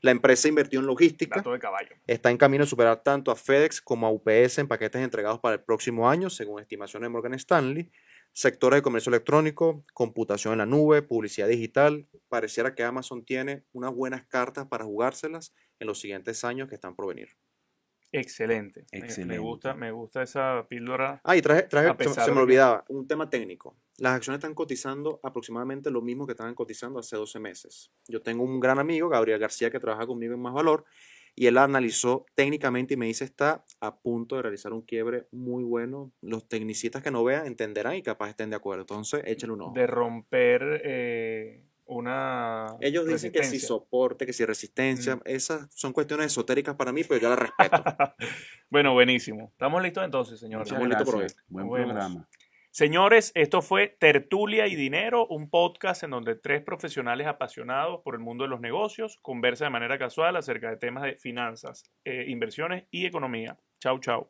La 0.00 0.10
empresa 0.10 0.48
invirtió 0.48 0.80
en 0.80 0.86
logística, 0.86 1.36
Dato 1.36 1.52
de 1.52 1.58
caballo. 1.58 1.94
está 2.06 2.30
en 2.30 2.38
camino 2.38 2.64
de 2.64 2.70
superar 2.70 3.02
tanto 3.02 3.30
a 3.30 3.36
FedEx 3.36 3.82
como 3.82 4.06
a 4.06 4.10
UPS 4.10 4.56
en 4.56 4.68
paquetes 4.68 5.02
entregados 5.02 5.38
para 5.38 5.56
el 5.56 5.62
próximo 5.62 6.08
año, 6.08 6.30
según 6.30 6.62
estimaciones 6.62 7.04
de 7.04 7.10
Morgan 7.10 7.34
Stanley. 7.34 7.90
Sectores 8.32 8.78
de 8.78 8.82
comercio 8.82 9.10
electrónico, 9.10 9.84
computación 9.92 10.54
en 10.54 10.58
la 10.58 10.66
nube, 10.66 11.02
publicidad 11.02 11.46
digital. 11.46 12.08
Pareciera 12.28 12.74
que 12.74 12.84
Amazon 12.84 13.22
tiene 13.22 13.64
unas 13.72 13.94
buenas 13.94 14.24
cartas 14.26 14.66
para 14.66 14.86
jugárselas 14.86 15.54
en 15.78 15.86
los 15.86 16.00
siguientes 16.00 16.42
años 16.42 16.70
que 16.70 16.74
están 16.74 16.96
por 16.96 17.06
venir. 17.06 17.28
Excelente. 18.18 18.84
Me- 18.92 18.98
Me, 19.00 19.04
Excelente. 19.06 19.38
gusta, 19.38 19.74
me 19.74 19.90
gusta 19.92 20.22
esa 20.22 20.66
píldora. 20.68 21.20
Ah, 21.24 21.36
y 21.36 21.42
traje, 21.42 21.62
traje- 21.64 21.88
A 21.88 21.96
se, 21.96 22.30
me 22.30 22.36
que- 22.36 22.40
olvidaba, 22.42 22.84
un 22.88 23.06
tema 23.06 23.28
técnico. 23.28 23.76
Las 23.98 24.14
acciones 24.14 24.38
están 24.38 24.54
cotizando 24.54 25.20
aproximadamente 25.22 25.90
lo 25.90 26.02
mismo 26.02 26.26
que 26.26 26.32
estaban 26.32 26.54
cotizando 26.54 26.98
hace 27.00 27.16
12 27.16 27.38
meses. 27.38 27.90
Yo 28.08 28.20
tengo 28.22 28.42
un 28.44 28.58
gran 28.60 28.78
amigo, 28.78 29.08
Gabriel 29.08 29.38
García, 29.38 29.70
que 29.70 29.78
trabaja 29.80 30.06
conmigo 30.06 30.34
en 30.34 30.40
Más 30.40 30.52
Valor, 30.54 30.84
y 31.36 31.46
él 31.46 31.58
analizó 31.58 32.26
técnicamente 32.36 32.94
y 32.94 32.96
me 32.96 33.06
dice 33.06 33.24
está 33.24 33.64
a 33.80 33.96
punto 34.00 34.36
de 34.36 34.42
realizar 34.42 34.72
un 34.72 34.82
quiebre 34.82 35.26
muy 35.32 35.64
bueno. 35.64 36.12
Los 36.20 36.48
tecnicistas 36.48 37.02
que 37.02 37.10
no 37.10 37.24
vean 37.24 37.46
entenderán 37.46 37.96
y 37.96 38.02
capaz 38.02 38.30
estén 38.30 38.50
de 38.50 38.56
acuerdo. 38.56 38.82
Entonces, 38.82 39.22
échale 39.26 39.52
un 39.52 39.62
ojo. 39.62 39.72
de 39.74 39.86
romper 39.88 40.80
eh, 40.84 41.64
una. 41.86 42.76
Ellos 42.80 43.06
dicen 43.06 43.32
que 43.32 43.44
si 43.44 43.58
soporte, 43.58 44.26
que 44.26 44.32
si 44.32 44.44
resistencia, 44.44 45.16
Mm. 45.16 45.20
esas 45.24 45.68
son 45.74 45.92
cuestiones 45.92 46.26
esotéricas 46.26 46.74
para 46.76 46.92
mí, 46.92 47.02
pero 47.04 47.20
yo 47.20 47.28
las 47.28 47.38
respeto. 47.38 47.82
bueno, 48.70 48.92
buenísimo. 48.92 49.50
¿Estamos 49.52 49.82
listos 49.82 50.04
entonces, 50.04 50.40
señores? 50.40 50.72
Por 50.72 50.88
gracias. 50.88 51.36
Buen 51.48 51.66
Nos 51.66 51.74
vemos. 51.74 51.92
programa. 51.92 52.28
Señores, 52.70 53.30
esto 53.36 53.62
fue 53.62 53.86
Tertulia 54.00 54.66
y 54.66 54.74
Dinero, 54.74 55.28
un 55.28 55.48
podcast 55.48 56.02
en 56.02 56.10
donde 56.10 56.34
tres 56.34 56.60
profesionales 56.60 57.28
apasionados 57.28 58.00
por 58.02 58.14
el 58.16 58.20
mundo 58.20 58.42
de 58.42 58.50
los 58.50 58.60
negocios 58.60 59.18
conversan 59.22 59.66
de 59.66 59.70
manera 59.70 59.96
casual 59.96 60.34
acerca 60.34 60.70
de 60.70 60.76
temas 60.76 61.04
de 61.04 61.14
finanzas, 61.14 61.84
eh, 62.04 62.24
inversiones 62.26 62.84
y 62.90 63.06
economía. 63.06 63.56
Chau, 63.78 64.00
chau. 64.00 64.28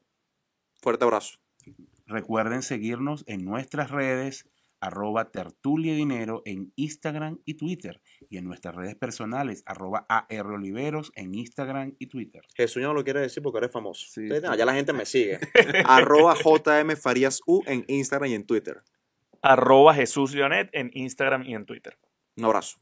Fuerte 0.83 1.05
abrazo. 1.05 1.39
Recuerden 2.07 2.61
seguirnos 2.61 3.25
en 3.27 3.47
nuestras 3.47 3.91
redes 3.91 4.47
arroba 4.85 5.31
tertulia 5.31 5.95
dinero 5.95 6.43
en 6.45 6.73
Instagram 6.77 7.41
y 7.45 7.55
Twitter 7.55 8.01
y 8.29 8.37
en 8.37 8.45
nuestras 8.45 8.75
redes 8.75 8.95
personales 8.95 9.63
arroba 9.67 10.07
Oliveros 10.31 11.11
en 11.17 11.35
Instagram 11.35 11.95
y 11.99 12.07
Twitter. 12.07 12.43
Jesús 12.55 12.83
no 12.83 12.93
lo 12.93 13.03
quiere 13.03 13.21
decir 13.21 13.43
porque 13.43 13.59
eres 13.59 13.73
famoso. 13.73 14.07
Sí. 14.09 14.29
ya 14.29 14.65
la 14.65 14.75
gente 14.75 14.93
me 14.93 15.07
sigue. 15.07 15.39
arroba 15.87 16.35
JM 16.35 16.97
Farías 16.97 17.41
U 17.47 17.63
en 17.67 17.85
Instagram 17.89 18.31
y 18.31 18.35
en 18.35 18.47
Twitter. 18.47 18.83
Arroba 19.41 19.95
Jesús 19.95 20.35
Leonet 20.35 20.69
en 20.73 20.91
Instagram 20.93 21.45
y 21.45 21.55
en 21.55 21.65
Twitter. 21.65 21.99
Un 22.37 22.45
abrazo. 22.45 22.79